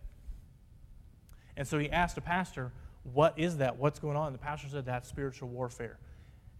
And 1.56 1.66
so 1.66 1.78
he 1.78 1.90
asked 1.90 2.16
a 2.16 2.20
pastor, 2.20 2.72
What 3.12 3.38
is 3.38 3.58
that? 3.58 3.76
What's 3.76 3.98
going 3.98 4.16
on? 4.16 4.28
And 4.28 4.34
the 4.34 4.38
pastor 4.38 4.68
said, 4.68 4.86
That's 4.86 5.08
spiritual 5.08 5.48
warfare. 5.48 5.98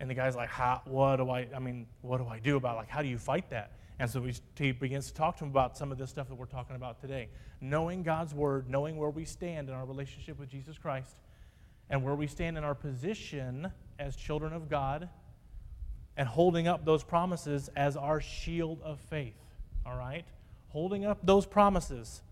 And 0.01 0.11
the 0.11 0.15
guy's 0.15 0.35
like, 0.35 0.49
how, 0.49 0.83
What 0.85 1.17
do 1.17 1.31
I, 1.31 1.47
I 1.55 1.61
mean, 1.61 1.87
what 2.01 2.19
do 2.19 2.27
I 2.27 2.41
do 2.41 2.57
about 2.57 2.75
it? 2.75 2.79
Like, 2.79 2.91
how 2.91 3.03
do 3.03 3.09
you 3.09 3.19
fight 3.19 3.51
that? 3.51 3.73
And 3.99 4.11
so 4.11 4.27
he 4.59 4.73
begins 4.73 5.07
to 5.07 5.15
talk 5.15 5.37
to 5.37 5.45
him 5.45 5.51
about 5.51 5.77
some 5.77 5.93
of 5.93 5.99
this 5.99 6.11
stuff 6.11 6.29
that 6.29 6.35
we're 6.35 6.47
talking 6.47 6.75
about 6.75 7.01
today. 7.01 7.29
Knowing 7.61 8.03
God's 8.03 8.35
word, 8.35 8.69
knowing 8.69 8.97
where 8.97 9.11
we 9.11 9.25
stand 9.25 9.69
in 9.69 9.75
our 9.75 9.85
relationship 9.85 10.41
with 10.41 10.49
Jesus 10.49 10.77
Christ, 10.77 11.15
and 11.88 12.03
where 12.03 12.15
we 12.15 12.27
stand 12.27 12.59
in 12.59 12.65
our 12.65 12.75
position 12.75 13.71
as 13.99 14.17
children 14.17 14.53
of 14.53 14.69
God 14.69 15.09
and 16.16 16.29
holding 16.29 16.68
up 16.68 16.85
those 16.85 17.03
promises 17.03 17.70
as 17.77 17.96
our 17.96 18.20
shield 18.20 18.81
of 18.83 19.01
faith. 19.01 19.35
All 19.87 19.96
right? 19.96 20.25
Holding 20.68 21.05
up 21.05 21.18
those 21.22 21.46
promises. 21.46 22.22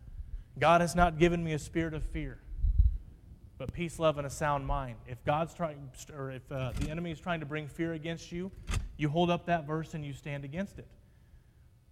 God 0.59 0.81
has 0.81 0.95
not 0.95 1.19
given 1.19 1.43
me 1.43 1.53
a 1.53 1.59
spirit 1.59 1.95
of 1.95 2.03
fear, 2.03 2.39
but 3.57 3.73
peace, 3.73 3.99
love, 3.99 4.19
and 4.19 4.27
a 4.27 4.31
sound 4.31 4.67
mind. 4.67 4.97
If 5.07 5.25
God's 5.25 5.55
trying, 5.55 5.91
or 6.17 6.31
if 6.31 6.51
uh, 6.51 6.73
the 6.81 6.91
enemy 6.91 7.13
is 7.13 7.21
trying 7.21 7.41
to 7.41 7.47
bring 7.47 7.69
fear 7.69 7.93
against 7.93 8.33
you, 8.33 8.51
you 8.97 9.09
hold 9.09 9.31
up 9.31 9.47
that 9.47 9.67
verse 9.67 9.95
and 9.95 10.05
you 10.05 10.13
stand 10.13 10.45
against 10.45 10.79
it. 10.79 10.87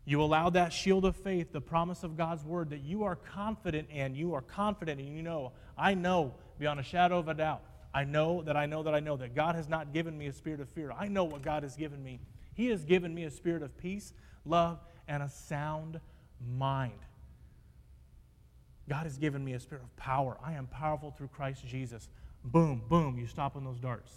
You 0.04 0.22
allow 0.22 0.50
that 0.50 0.72
shield 0.72 1.04
of 1.04 1.16
faith, 1.16 1.52
the 1.52 1.60
promise 1.60 2.02
of 2.02 2.16
God's 2.16 2.44
word 2.44 2.70
that 2.70 2.80
you 2.80 3.04
are 3.04 3.16
confident 3.16 3.90
in. 3.90 4.14
You 4.14 4.34
are 4.34 4.40
confident 4.40 5.00
and 5.00 5.08
you 5.14 5.22
know, 5.22 5.52
I 5.76 5.94
know 5.94 6.34
beyond 6.58 6.80
a 6.80 6.82
shadow 6.82 7.18
of 7.18 7.28
a 7.28 7.34
doubt 7.34 7.62
I 7.94 8.04
know 8.04 8.42
that 8.42 8.56
I 8.56 8.66
know 8.66 8.82
that 8.82 8.94
I 8.94 9.00
know 9.00 9.16
that 9.16 9.34
God 9.34 9.54
has 9.54 9.68
not 9.68 9.92
given 9.92 10.16
me 10.16 10.26
a 10.26 10.32
spirit 10.32 10.60
of 10.60 10.68
fear. 10.68 10.92
I 10.96 11.08
know 11.08 11.24
what 11.24 11.42
God 11.42 11.62
has 11.62 11.76
given 11.76 12.02
me. 12.02 12.20
He 12.54 12.68
has 12.68 12.84
given 12.84 13.14
me 13.14 13.24
a 13.24 13.30
spirit 13.30 13.62
of 13.62 13.76
peace, 13.78 14.12
love, 14.44 14.78
and 15.06 15.22
a 15.22 15.28
sound 15.28 16.00
mind. 16.56 16.98
God 18.88 19.04
has 19.04 19.18
given 19.18 19.44
me 19.44 19.52
a 19.52 19.60
spirit 19.60 19.82
of 19.84 19.94
power. 19.96 20.36
I 20.44 20.54
am 20.54 20.66
powerful 20.66 21.10
through 21.10 21.28
Christ 21.28 21.66
Jesus. 21.66 22.08
Boom, 22.44 22.82
boom, 22.88 23.16
you're 23.18 23.28
stopping 23.28 23.64
those 23.64 23.78
darts. 23.78 24.12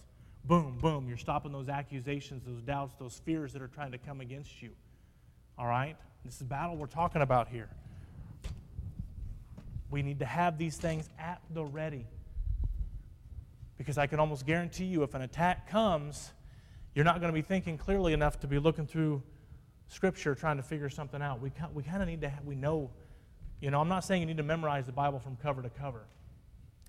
Boom, 0.45 0.77
boom, 0.81 1.07
you're 1.07 1.17
stopping 1.17 1.51
those 1.51 1.69
accusations, 1.69 2.43
those 2.45 2.61
doubts, 2.61 2.95
those 2.97 3.21
fears 3.25 3.53
that 3.53 3.61
are 3.61 3.67
trying 3.67 3.91
to 3.91 3.97
come 3.97 4.21
against 4.21 4.61
you. 4.61 4.71
All 5.57 5.67
right? 5.67 5.97
This 6.25 6.35
is 6.35 6.43
battle 6.43 6.77
we're 6.77 6.87
talking 6.87 7.21
about 7.21 7.47
here. 7.47 7.69
We 9.89 10.01
need 10.01 10.19
to 10.19 10.25
have 10.25 10.57
these 10.57 10.77
things 10.77 11.09
at 11.19 11.41
the 11.53 11.65
ready. 11.65 12.05
Because 13.81 13.97
I 13.97 14.05
can 14.05 14.19
almost 14.19 14.45
guarantee 14.45 14.85
you, 14.85 15.01
if 15.01 15.15
an 15.15 15.23
attack 15.23 15.67
comes, 15.67 16.33
you're 16.93 17.03
not 17.03 17.19
going 17.19 17.33
to 17.33 17.33
be 17.33 17.41
thinking 17.41 17.79
clearly 17.79 18.13
enough 18.13 18.39
to 18.41 18.47
be 18.47 18.59
looking 18.59 18.85
through 18.85 19.23
Scripture 19.87 20.35
trying 20.35 20.57
to 20.57 20.61
figure 20.61 20.87
something 20.87 21.19
out. 21.19 21.41
We, 21.41 21.51
we 21.73 21.81
kind 21.81 22.03
of 22.03 22.07
need 22.07 22.21
to, 22.21 22.29
have, 22.29 22.45
we 22.45 22.53
know, 22.53 22.91
you 23.59 23.71
know, 23.71 23.81
I'm 23.81 23.87
not 23.87 24.05
saying 24.05 24.21
you 24.21 24.27
need 24.27 24.37
to 24.37 24.43
memorize 24.43 24.85
the 24.85 24.91
Bible 24.91 25.17
from 25.17 25.35
cover 25.35 25.63
to 25.63 25.69
cover. 25.71 26.03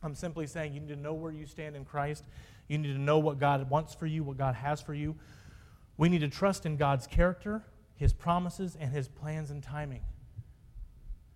I'm 0.03 0.15
simply 0.15 0.47
saying 0.47 0.75
you 0.75 0.81
need 0.81 0.91
to 0.91 0.97
know 0.97 1.15
where 1.15 1.33
you 1.33 1.47
stand 1.47 1.77
in 1.77 1.87
Christ. 1.87 2.25
You 2.69 2.77
need 2.77 2.93
to 2.93 3.01
know 3.01 3.19
what 3.19 3.39
God 3.39 3.71
wants 3.71 3.95
for 3.95 4.05
you, 4.05 4.23
what 4.23 4.37
God 4.37 4.55
has 4.55 4.83
for 4.83 4.93
you. 4.93 5.17
We 5.97 6.11
need 6.11 6.21
to 6.21 6.29
trust 6.29 6.67
in 6.67 6.77
God's 6.77 7.07
character, 7.07 7.65
His 7.97 8.13
promises, 8.13 8.77
and 8.79 8.93
His 8.93 9.09
plans 9.09 9.51
and 9.51 9.63
timing. 9.63 10.03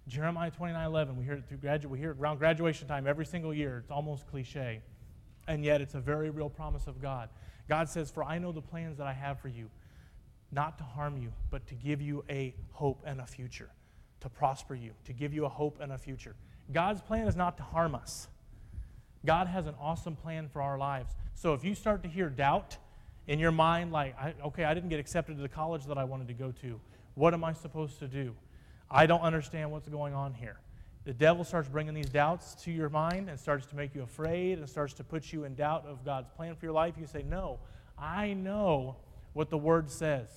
Jeremiah 0.07 0.51
29 0.51 0.85
11, 0.85 1.17
we 1.17 1.25
hear 1.25 1.33
it 1.33 1.49
through 1.49 1.59
graduate, 1.59 1.91
we 1.91 1.99
hear 1.99 2.11
it 2.11 2.19
around 2.19 2.41
graduation 2.41 2.87
time 2.87 3.07
every 3.07 3.25
single 3.25 3.55
year. 3.55 3.79
It's 3.79 3.91
almost 3.91 4.27
cliche 4.27 4.83
and 5.47 5.65
yet 5.65 5.81
it's 5.81 5.95
a 5.95 6.01
very 6.01 6.31
real 6.31 6.51
promise 6.51 6.87
of 6.87 7.01
God. 7.01 7.29
God 7.69 7.89
says, 7.89 8.11
For 8.11 8.25
I 8.25 8.39
know 8.39 8.53
the 8.53 8.63
plans 8.63 8.99
that 8.99 9.07
I 9.07 9.13
have 9.13 9.41
for 9.41 9.49
you, 9.49 9.71
not 10.53 10.79
to 10.79 10.85
harm 10.85 11.19
you, 11.19 11.33
but 11.51 11.67
to 11.69 11.75
give 11.75 12.01
you 12.01 12.25
a 12.31 12.55
hope 12.73 13.03
and 13.05 13.21
a 13.21 13.27
future, 13.27 13.71
to 14.21 14.29
prosper 14.29 14.75
you, 14.75 14.93
to 15.05 15.13
give 15.13 15.35
you 15.35 15.45
a 15.45 15.49
hope 15.49 15.81
and 15.81 15.93
a 15.93 15.99
future. 15.99 16.35
God's 16.73 17.01
plan 17.01 17.27
is 17.27 17.37
not 17.37 17.57
to 17.59 17.63
harm 17.63 17.95
us. 17.95 18.29
God 19.25 19.49
has 19.49 19.67
an 19.67 19.75
awesome 19.81 20.17
plan 20.17 20.49
for 20.49 20.63
our 20.63 20.79
lives. 20.79 21.15
So 21.35 21.53
if 21.55 21.65
you 21.65 21.75
start 21.75 22.03
to 22.05 22.09
hear 22.09 22.29
doubt 22.29 22.77
in 23.27 23.39
your 23.39 23.51
mind, 23.51 23.93
like, 23.93 24.15
okay, 24.45 24.65
I 24.65 24.75
didn't 24.75 24.89
get 24.89 25.01
accepted 25.01 25.37
to 25.37 25.43
the 25.43 25.49
college 25.49 25.87
that 25.87 25.99
I 25.99 26.05
wanted 26.05 26.29
to 26.29 26.35
go 26.35 26.53
to, 26.63 26.81
what 27.15 27.35
am 27.35 27.43
I 27.43 27.53
supposed 27.53 27.99
to 27.99 28.09
do? 28.09 28.35
I 28.89 29.07
don't 29.07 29.23
understand 29.23 29.73
what's 29.73 29.89
going 29.89 30.15
on 30.15 30.35
here 30.35 30.59
the 31.07 31.15
devil 31.15 31.45
starts 31.45 31.69
bringing 31.69 31.95
these 31.95 32.11
doubts 32.11 32.57
to 32.65 32.73
your 32.73 32.89
mind 32.89 33.31
and 33.31 33.39
starts 33.39 33.65
to 33.67 33.77
make 33.77 33.95
you 33.95 34.03
afraid 34.03 34.59
and 34.59 34.69
starts 34.69 34.93
to 34.95 35.05
put 35.05 35.33
you 35.33 35.45
in 35.45 35.55
doubt 35.55 35.87
of 35.87 36.05
God's 36.05 36.29
plan 36.31 36.57
for 36.57 36.67
your 36.67 36.75
life, 36.75 36.95
you 36.99 37.07
say, 37.07 37.23
No, 37.23 37.61
I 37.97 38.33
know 38.33 38.97
what 39.33 39.49
the 39.49 39.57
Word 39.57 39.89
says. 39.89 40.29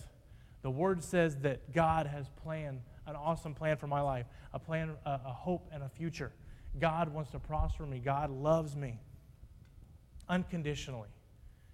The 0.61 0.69
Word 0.69 1.03
says 1.03 1.37
that 1.37 1.73
God 1.73 2.05
has 2.05 2.29
planned 2.43 2.81
an 3.07 3.15
awesome 3.15 3.55
plan 3.55 3.77
for 3.77 3.87
my 3.87 4.01
life, 4.01 4.27
a 4.53 4.59
plan, 4.59 4.91
a, 5.07 5.19
a 5.25 5.33
hope, 5.33 5.67
and 5.73 5.81
a 5.81 5.89
future. 5.89 6.31
God 6.77 7.09
wants 7.09 7.31
to 7.31 7.39
prosper 7.39 7.87
me. 7.87 7.97
God 7.97 8.29
loves 8.29 8.75
me 8.75 8.99
unconditionally. 10.27 11.09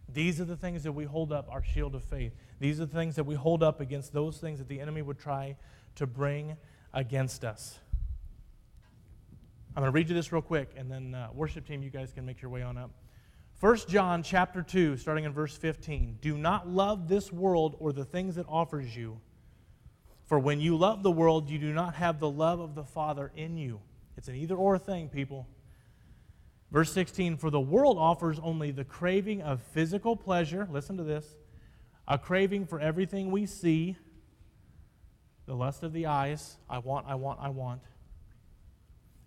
These 0.07 0.39
are 0.39 0.45
the 0.45 0.55
things 0.55 0.83
that 0.83 0.93
we 0.93 1.03
hold 1.03 1.33
up 1.33 1.49
our 1.51 1.63
shield 1.63 1.95
of 1.95 2.03
faith. 2.05 2.31
These 2.61 2.79
are 2.79 2.85
the 2.85 2.95
things 2.95 3.17
that 3.17 3.25
we 3.25 3.35
hold 3.35 3.61
up 3.61 3.81
against 3.81 4.13
those 4.13 4.37
things 4.37 4.59
that 4.59 4.69
the 4.69 4.79
enemy 4.79 5.01
would 5.01 5.19
try 5.19 5.57
to 5.95 6.07
bring 6.07 6.55
against 6.93 7.43
us. 7.43 7.79
I'm 9.75 9.81
going 9.81 9.91
to 9.91 9.95
read 9.95 10.07
you 10.07 10.15
this 10.15 10.31
real 10.31 10.41
quick, 10.41 10.69
and 10.77 10.89
then 10.89 11.13
uh, 11.13 11.27
worship 11.33 11.67
team, 11.67 11.83
you 11.83 11.89
guys 11.89 12.13
can 12.13 12.25
make 12.25 12.41
your 12.41 12.49
way 12.49 12.61
on 12.61 12.77
up. 12.77 12.91
1 13.59 13.77
John 13.89 14.23
chapter 14.23 14.61
2, 14.61 14.95
starting 14.95 15.25
in 15.25 15.33
verse 15.33 15.57
15. 15.57 16.19
Do 16.21 16.37
not 16.37 16.69
love 16.69 17.09
this 17.09 17.29
world 17.29 17.75
or 17.79 17.91
the 17.91 18.05
things 18.05 18.37
it 18.37 18.45
offers 18.47 18.95
you. 18.95 19.19
For 20.27 20.39
when 20.39 20.61
you 20.61 20.77
love 20.77 21.03
the 21.03 21.11
world, 21.11 21.49
you 21.49 21.59
do 21.59 21.73
not 21.73 21.95
have 21.95 22.21
the 22.21 22.29
love 22.29 22.61
of 22.61 22.73
the 22.73 22.85
Father 22.85 23.33
in 23.35 23.57
you. 23.57 23.81
It's 24.15 24.29
an 24.29 24.35
either 24.35 24.55
or 24.55 24.77
thing, 24.77 25.09
people. 25.09 25.45
Verse 26.71 26.93
16 26.93 27.35
For 27.35 27.49
the 27.49 27.59
world 27.59 27.97
offers 27.97 28.39
only 28.41 28.71
the 28.71 28.85
craving 28.85 29.41
of 29.41 29.61
physical 29.61 30.15
pleasure. 30.15 30.69
Listen 30.71 30.95
to 30.95 31.03
this 31.03 31.35
a 32.07 32.17
craving 32.17 32.65
for 32.65 32.79
everything 32.79 33.29
we 33.29 33.45
see, 33.45 33.97
the 35.45 35.55
lust 35.55 35.83
of 35.83 35.91
the 35.91 36.05
eyes. 36.05 36.55
I 36.69 36.77
want, 36.77 37.07
I 37.09 37.15
want, 37.15 37.39
I 37.41 37.49
want. 37.49 37.81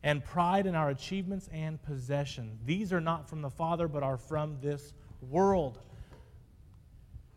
And 0.02 0.24
pride 0.24 0.66
in 0.66 0.74
our 0.74 0.90
achievements 0.90 1.48
and 1.52 1.82
possession. 1.82 2.58
These 2.64 2.92
are 2.92 3.00
not 3.00 3.28
from 3.28 3.42
the 3.42 3.50
Father, 3.50 3.88
but 3.88 4.02
are 4.02 4.16
from 4.16 4.58
this 4.62 4.92
world. 5.20 5.78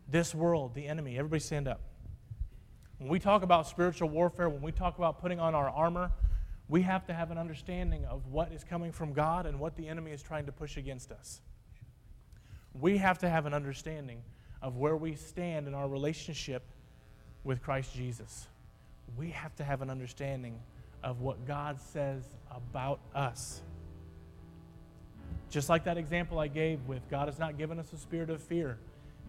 This 0.08 0.34
world, 0.34 0.74
the 0.74 0.86
enemy. 0.86 1.18
Everybody 1.18 1.40
stand 1.40 1.66
up. 1.66 1.80
When 2.98 3.08
we 3.08 3.18
talk 3.18 3.42
about 3.42 3.66
spiritual 3.66 4.10
warfare, 4.10 4.48
when 4.48 4.62
we 4.62 4.70
talk 4.70 4.96
about 4.96 5.20
putting 5.20 5.40
on 5.40 5.56
our 5.56 5.68
armor, 5.68 6.12
we 6.68 6.82
have 6.82 7.04
to 7.06 7.12
have 7.12 7.32
an 7.32 7.38
understanding 7.38 8.04
of 8.04 8.28
what 8.28 8.52
is 8.52 8.62
coming 8.62 8.92
from 8.92 9.12
God 9.12 9.44
and 9.44 9.58
what 9.58 9.76
the 9.76 9.88
enemy 9.88 10.12
is 10.12 10.22
trying 10.22 10.46
to 10.46 10.52
push 10.52 10.76
against 10.76 11.10
us. 11.10 11.40
We 12.80 12.96
have 12.98 13.18
to 13.18 13.28
have 13.28 13.44
an 13.44 13.52
understanding 13.52 14.22
of 14.62 14.76
where 14.76 14.96
we 14.96 15.16
stand 15.16 15.66
in 15.66 15.74
our 15.74 15.88
relationship 15.88 16.62
with 17.44 17.60
Christ 17.60 17.94
Jesus. 17.94 18.46
We 19.16 19.30
have 19.30 19.54
to 19.56 19.64
have 19.64 19.82
an 19.82 19.90
understanding 19.90 20.60
of 21.02 21.20
what 21.20 21.46
God 21.46 21.80
says 21.80 22.22
about 22.50 23.00
us. 23.14 23.62
Just 25.50 25.68
like 25.68 25.84
that 25.84 25.98
example 25.98 26.38
I 26.38 26.48
gave 26.48 26.86
with 26.86 27.08
God 27.10 27.28
has 27.28 27.38
not 27.38 27.58
given 27.58 27.78
us 27.78 27.92
a 27.92 27.98
spirit 27.98 28.30
of 28.30 28.42
fear. 28.42 28.78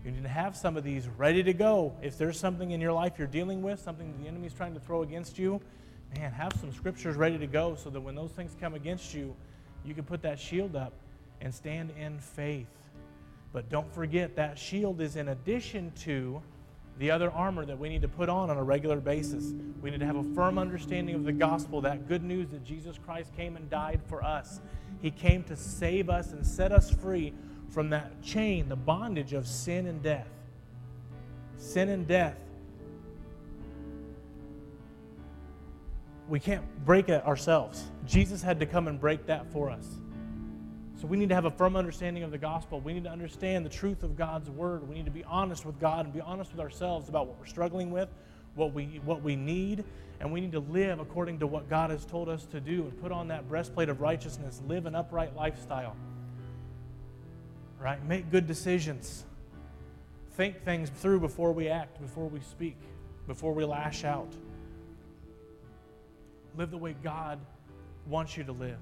You 0.06 0.12
need 0.12 0.24
to 0.24 0.30
have 0.30 0.56
some 0.56 0.78
of 0.78 0.84
these 0.84 1.08
ready 1.18 1.44
to 1.44 1.54
go. 1.54 1.94
If 2.02 2.18
there's 2.18 2.40
something 2.40 2.72
in 2.72 2.82
your 2.82 2.94
life 2.94 3.14
you're 3.18 3.28
dealing 3.28 3.62
with, 3.62 3.80
something 3.80 4.14
the 4.22 4.28
enemy's 4.28 4.54
trying 4.54 4.74
to 4.74 4.80
throw 4.80 5.04
against 5.04 5.40
you, 5.40 5.62
man, 6.16 6.32
have 6.32 6.54
some 6.60 6.74
scriptures 6.74 7.16
ready 7.16 7.38
to 7.38 7.48
go 7.48 7.76
so 7.76 7.90
that 7.90 8.02
when 8.02 8.16
those 8.16 8.32
things 8.32 8.56
come 8.60 8.74
against 8.74 9.14
you, 9.14 9.36
you 9.86 9.94
can 9.94 10.04
put 10.04 10.22
that 10.22 10.40
shield 10.40 10.76
up 10.76 10.94
and 11.42 11.54
stand 11.54 11.92
in 12.00 12.20
faith. 12.20 12.68
But 13.52 13.70
don't 13.70 13.94
forget 13.94 14.36
that 14.36 14.58
shield 14.58 15.00
is 15.02 15.16
in 15.16 15.30
addition 15.30 15.92
to 16.02 16.42
the 17.00 17.12
other 17.12 17.32
armor 17.32 17.66
that 17.66 17.78
we 17.78 17.90
need 17.90 18.02
to 18.04 18.08
put 18.08 18.30
on 18.30 18.50
on 18.50 18.58
a 18.58 18.64
regular 18.64 19.00
basis. 19.00 19.54
We 19.82 19.90
need 19.90 20.00
to 20.00 20.06
have 20.06 20.16
a 20.16 20.24
firm 20.36 20.58
understanding 20.58 21.16
of 21.16 21.24
the 21.24 21.32
gospel, 21.32 21.82
that 21.82 22.08
good 22.08 22.24
news 22.24 22.50
that 22.50 22.64
Jesus 22.64 22.98
Christ 23.04 23.36
came 23.36 23.56
and 23.56 23.70
died 23.70 24.02
for 24.08 24.24
us. 24.24 24.62
He 25.02 25.12
came 25.12 25.44
to 25.46 25.56
save 25.56 26.10
us 26.10 26.32
and 26.32 26.46
set 26.46 26.72
us 26.72 26.92
free 26.92 27.34
from 27.70 27.90
that 27.90 28.22
chain, 28.22 28.70
the 28.70 28.76
bondage 28.76 29.34
of 29.34 29.48
sin 29.48 29.88
and 29.88 30.02
death. 30.04 30.28
Sin 31.58 31.90
and 31.90 32.08
death. 32.08 32.38
We 36.30 36.40
can't 36.40 36.64
break 36.86 37.10
it 37.10 37.26
ourselves. 37.26 37.84
Jesus 38.06 38.42
had 38.42 38.60
to 38.60 38.66
come 38.66 38.88
and 38.88 39.00
break 39.00 39.26
that 39.26 39.52
for 39.52 39.70
us. 39.70 39.88
So 41.04 41.08
we 41.08 41.18
need 41.18 41.28
to 41.28 41.36
have 41.36 41.44
a 41.44 41.52
firm 41.52 41.76
understanding 41.76 42.24
of 42.24 42.32
the 42.32 42.38
gospel. 42.38 42.80
We 42.80 42.94
need 42.94 43.04
to 43.04 43.12
understand 43.12 43.66
the 43.66 43.70
truth 43.70 44.04
of 44.04 44.16
God's 44.16 44.50
word. 44.50 44.88
We 44.88 44.96
need 44.96 45.04
to 45.04 45.12
be 45.12 45.26
honest 45.26 45.66
with 45.66 45.78
God 45.78 46.06
and 46.06 46.14
be 46.14 46.22
honest 46.22 46.52
with 46.52 46.62
ourselves 46.62 47.10
about 47.10 47.28
what 47.28 47.38
we're 47.38 47.46
struggling 47.46 47.92
with, 47.92 48.08
what 48.56 48.74
we, 48.74 49.02
what 49.04 49.22
we 49.22 49.36
need, 49.36 49.84
and 50.22 50.32
we 50.32 50.40
need 50.40 50.54
to 50.54 50.62
live 50.62 51.02
according 51.02 51.40
to 51.40 51.46
what 51.46 51.70
God 51.70 51.90
has 51.90 52.06
told 52.06 52.30
us 52.30 52.46
to 52.46 52.62
do 52.62 52.84
and 52.84 53.02
put 53.02 53.12
on 53.12 53.28
that 53.28 53.50
breastplate 53.50 53.90
of 53.90 54.00
righteousness, 54.00 54.62
live 54.66 54.86
an 54.86 54.96
upright 54.96 55.36
lifestyle. 55.36 55.98
Right? 57.82 58.02
Make 58.06 58.32
good 58.32 58.48
decisions. 58.48 59.26
Think 60.36 60.64
things 60.64 60.90
through 60.90 61.20
before 61.20 61.52
we 61.52 61.68
act, 61.68 62.02
before 62.02 62.30
we 62.30 62.40
speak, 62.40 62.78
before 63.28 63.52
we 63.52 63.66
lash 63.66 64.06
out. 64.06 64.32
Live 66.56 66.72
the 66.72 66.78
way 66.78 66.96
God 67.04 67.40
wants 68.08 68.38
you 68.38 68.46
to 68.46 68.54
live. 68.54 68.80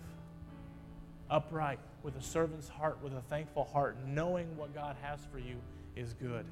Upright, 1.28 1.80
with 2.04 2.16
a 2.16 2.22
servant's 2.22 2.68
heart, 2.68 2.98
with 3.04 3.14
a 3.14 3.22
thankful 3.30 3.66
heart, 3.66 3.98
knowing 4.06 4.56
what 4.58 4.74
God 4.74 4.96
has 5.02 5.20
for 5.32 5.40
you 5.40 5.56
is 5.96 6.14
good. 6.14 6.46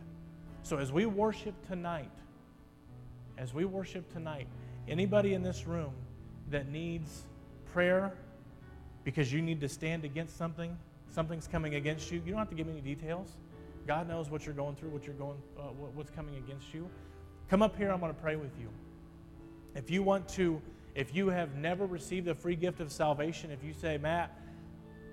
So 0.63 0.77
as 0.77 0.91
we 0.91 1.05
worship 1.05 1.55
tonight, 1.67 2.11
as 3.37 3.53
we 3.53 3.65
worship 3.65 4.11
tonight, 4.11 4.47
anybody 4.87 5.33
in 5.33 5.41
this 5.41 5.65
room 5.65 5.93
that 6.49 6.69
needs 6.69 7.23
prayer 7.73 8.13
because 9.03 9.31
you 9.31 9.41
need 9.41 9.61
to 9.61 9.69
stand 9.69 10.03
against 10.03 10.37
something, 10.37 10.77
something's 11.09 11.47
coming 11.47 11.75
against 11.75 12.11
you, 12.11 12.21
you 12.25 12.31
don't 12.31 12.39
have 12.39 12.49
to 12.49 12.55
give 12.55 12.67
me 12.67 12.73
any 12.73 12.81
details. 12.81 13.37
God 13.87 14.07
knows 14.07 14.29
what 14.29 14.45
you're 14.45 14.53
going 14.53 14.75
through, 14.75 14.89
what 14.89 15.05
you're 15.05 15.15
going, 15.15 15.37
uh, 15.57 15.63
what's 15.63 16.11
coming 16.11 16.35
against 16.35 16.73
you. 16.73 16.87
Come 17.49 17.63
up 17.63 17.75
here. 17.75 17.91
I'm 17.91 17.99
going 17.99 18.13
to 18.13 18.21
pray 18.21 18.35
with 18.35 18.51
you. 18.59 18.69
If 19.73 19.89
you 19.89 20.03
want 20.03 20.27
to, 20.29 20.61
if 20.93 21.15
you 21.15 21.29
have 21.29 21.55
never 21.55 21.87
received 21.87 22.27
the 22.27 22.35
free 22.35 22.55
gift 22.55 22.79
of 22.79 22.91
salvation, 22.91 23.49
if 23.49 23.63
you 23.63 23.73
say, 23.73 23.97
Matt, 23.97 24.37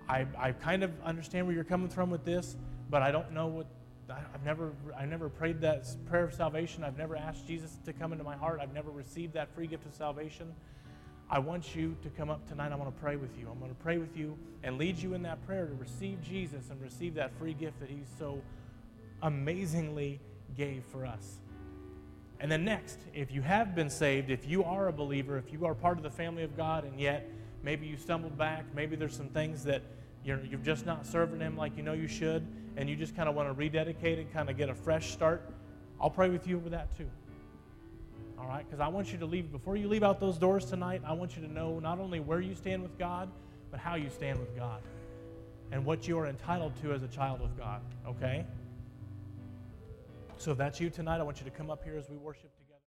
I, 0.09 0.27
I 0.39 0.53
kind 0.53 0.83
of 0.83 0.93
understand 1.05 1.47
where 1.47 1.55
you're 1.55 1.65
coming 1.65 1.89
from 1.89 2.11
with 2.11 2.25
this, 2.25 2.57
but 2.91 3.03
I 3.03 3.11
don't 3.11 3.33
know 3.33 3.47
what 3.49 3.67
I've 4.09 4.45
never 4.45 4.73
I 4.97 5.05
never 5.05 5.29
prayed 5.29 5.61
that 5.63 5.87
prayer 6.07 6.25
of 6.25 6.35
salvation. 6.35 6.85
I've 6.85 6.97
never 6.97 7.17
asked 7.17 7.47
Jesus 7.47 7.77
to 7.85 7.93
come 7.93 8.13
into 8.13 8.25
my 8.25 8.37
heart. 8.37 8.61
I've 8.63 8.73
never 8.73 8.91
received 8.91 9.35
that 9.35 9.53
free 9.55 9.67
gift 9.67 9.85
of 9.85 9.95
salvation. 9.95 10.55
I 11.29 11.41
want 11.41 11.75
you 11.75 11.97
to 12.03 12.09
come 12.11 12.31
up 12.31 12.47
tonight. 12.49 12.71
I 12.71 12.77
want 12.77 12.95
to 12.95 13.03
pray 13.03 13.17
with 13.17 13.37
you. 13.37 13.49
I'm 13.51 13.59
going 13.59 13.75
to 13.75 13.83
pray 13.83 13.99
with 13.99 14.17
you 14.17 14.39
and 14.63 14.79
lead 14.79 14.97
you 14.97 15.15
in 15.15 15.23
that 15.23 15.45
prayer 15.45 15.67
to 15.67 15.75
receive 15.75 16.23
Jesus 16.23 16.71
and 16.71 16.81
receive 16.81 17.15
that 17.15 17.37
free 17.37 17.53
gift 17.53 17.81
that 17.81 17.91
He's 17.91 18.07
so 18.17 18.41
amazingly 19.23 20.21
gave 20.57 20.85
for 20.85 21.05
us. 21.05 21.41
And 22.39 22.53
then 22.53 22.65
next, 22.65 22.99
if 23.13 23.33
you 23.33 23.43
have 23.43 23.75
been 23.75 23.91
saved, 23.91 24.31
if 24.31 24.47
you 24.47 24.63
are 24.63 24.87
a 24.89 24.93
believer, 24.93 25.37
if 25.37 25.53
you 25.53 25.65
are 25.65 25.75
part 25.75 25.97
of 25.97 26.05
the 26.05 26.11
family 26.11 26.45
of 26.45 26.57
God, 26.57 26.85
and 26.85 27.01
yet 27.01 27.29
maybe 27.67 27.85
you 27.85 27.97
stumbled 27.97 28.39
back, 28.39 28.65
maybe 28.77 28.95
there's 28.95 29.17
some 29.17 29.29
things 29.29 29.65
that 29.65 29.83
you're, 30.25 30.41
you're 30.45 30.61
just 30.61 30.87
not 30.87 31.05
serving 31.05 31.41
Him 31.41 31.57
like 31.57 31.77
you 31.77 31.83
know 31.83 31.95
you 31.95 32.07
should, 32.07 32.47
and 32.77 32.89
you 32.89 32.95
just 32.95 33.17
kind 33.17 33.29
of 33.29 33.35
want 33.35 33.49
to 33.49 33.53
rededicate 33.53 34.21
and 34.21 34.33
kind 34.33 34.49
of 34.49 34.57
get 34.57 34.69
a 34.69 34.75
fresh 34.75 35.11
start, 35.11 35.43
I'll 36.01 36.09
pray 36.09 36.29
with 36.29 36.47
you 36.47 36.59
over 36.59 36.71
that 36.71 36.97
too. 36.97 37.11
All 38.39 38.47
right? 38.47 38.65
Because 38.65 38.79
I 38.79 38.87
want 38.87 39.11
you 39.11 39.19
to 39.19 39.27
leave, 39.27 39.51
before 39.51 39.77
you 39.77 39.89
leave 39.89 40.05
out 40.05 40.21
those 40.21 40.39
doors 40.39 40.65
tonight, 40.65 41.03
I 41.05 41.13
want 41.13 41.35
you 41.37 41.43
to 41.43 41.53
know 41.53 41.81
not 41.81 41.99
only 41.99 42.21
where 42.21 42.41
you 42.41 42.55
stand 42.55 42.83
with 42.83 42.97
God, 42.99 43.29
but 43.73 43.81
how 43.81 43.97
you 43.97 44.11
stand 44.11 44.39
with 44.39 44.55
God 44.55 44.81
and 45.73 45.85
what 45.85 46.07
you 46.07 46.21
are 46.21 46.27
entitled 46.27 46.73
to 46.83 46.93
as 46.93 47.03
a 47.03 47.09
child 47.09 47.41
of 47.41 47.59
God. 47.59 47.81
Okay? 48.07 48.47
So 50.37 50.53
if 50.53 50.59
that's 50.59 50.81
you 50.81 50.89
tonight, 50.89 51.19
I 51.19 51.25
want 51.25 51.41
you 51.41 51.45
to 51.45 51.51
come 51.51 51.69
up 51.69 51.83
here 51.83 51.97
as 51.97 52.09
we 52.09 52.17
worship 52.17 52.55
together. 52.57 52.66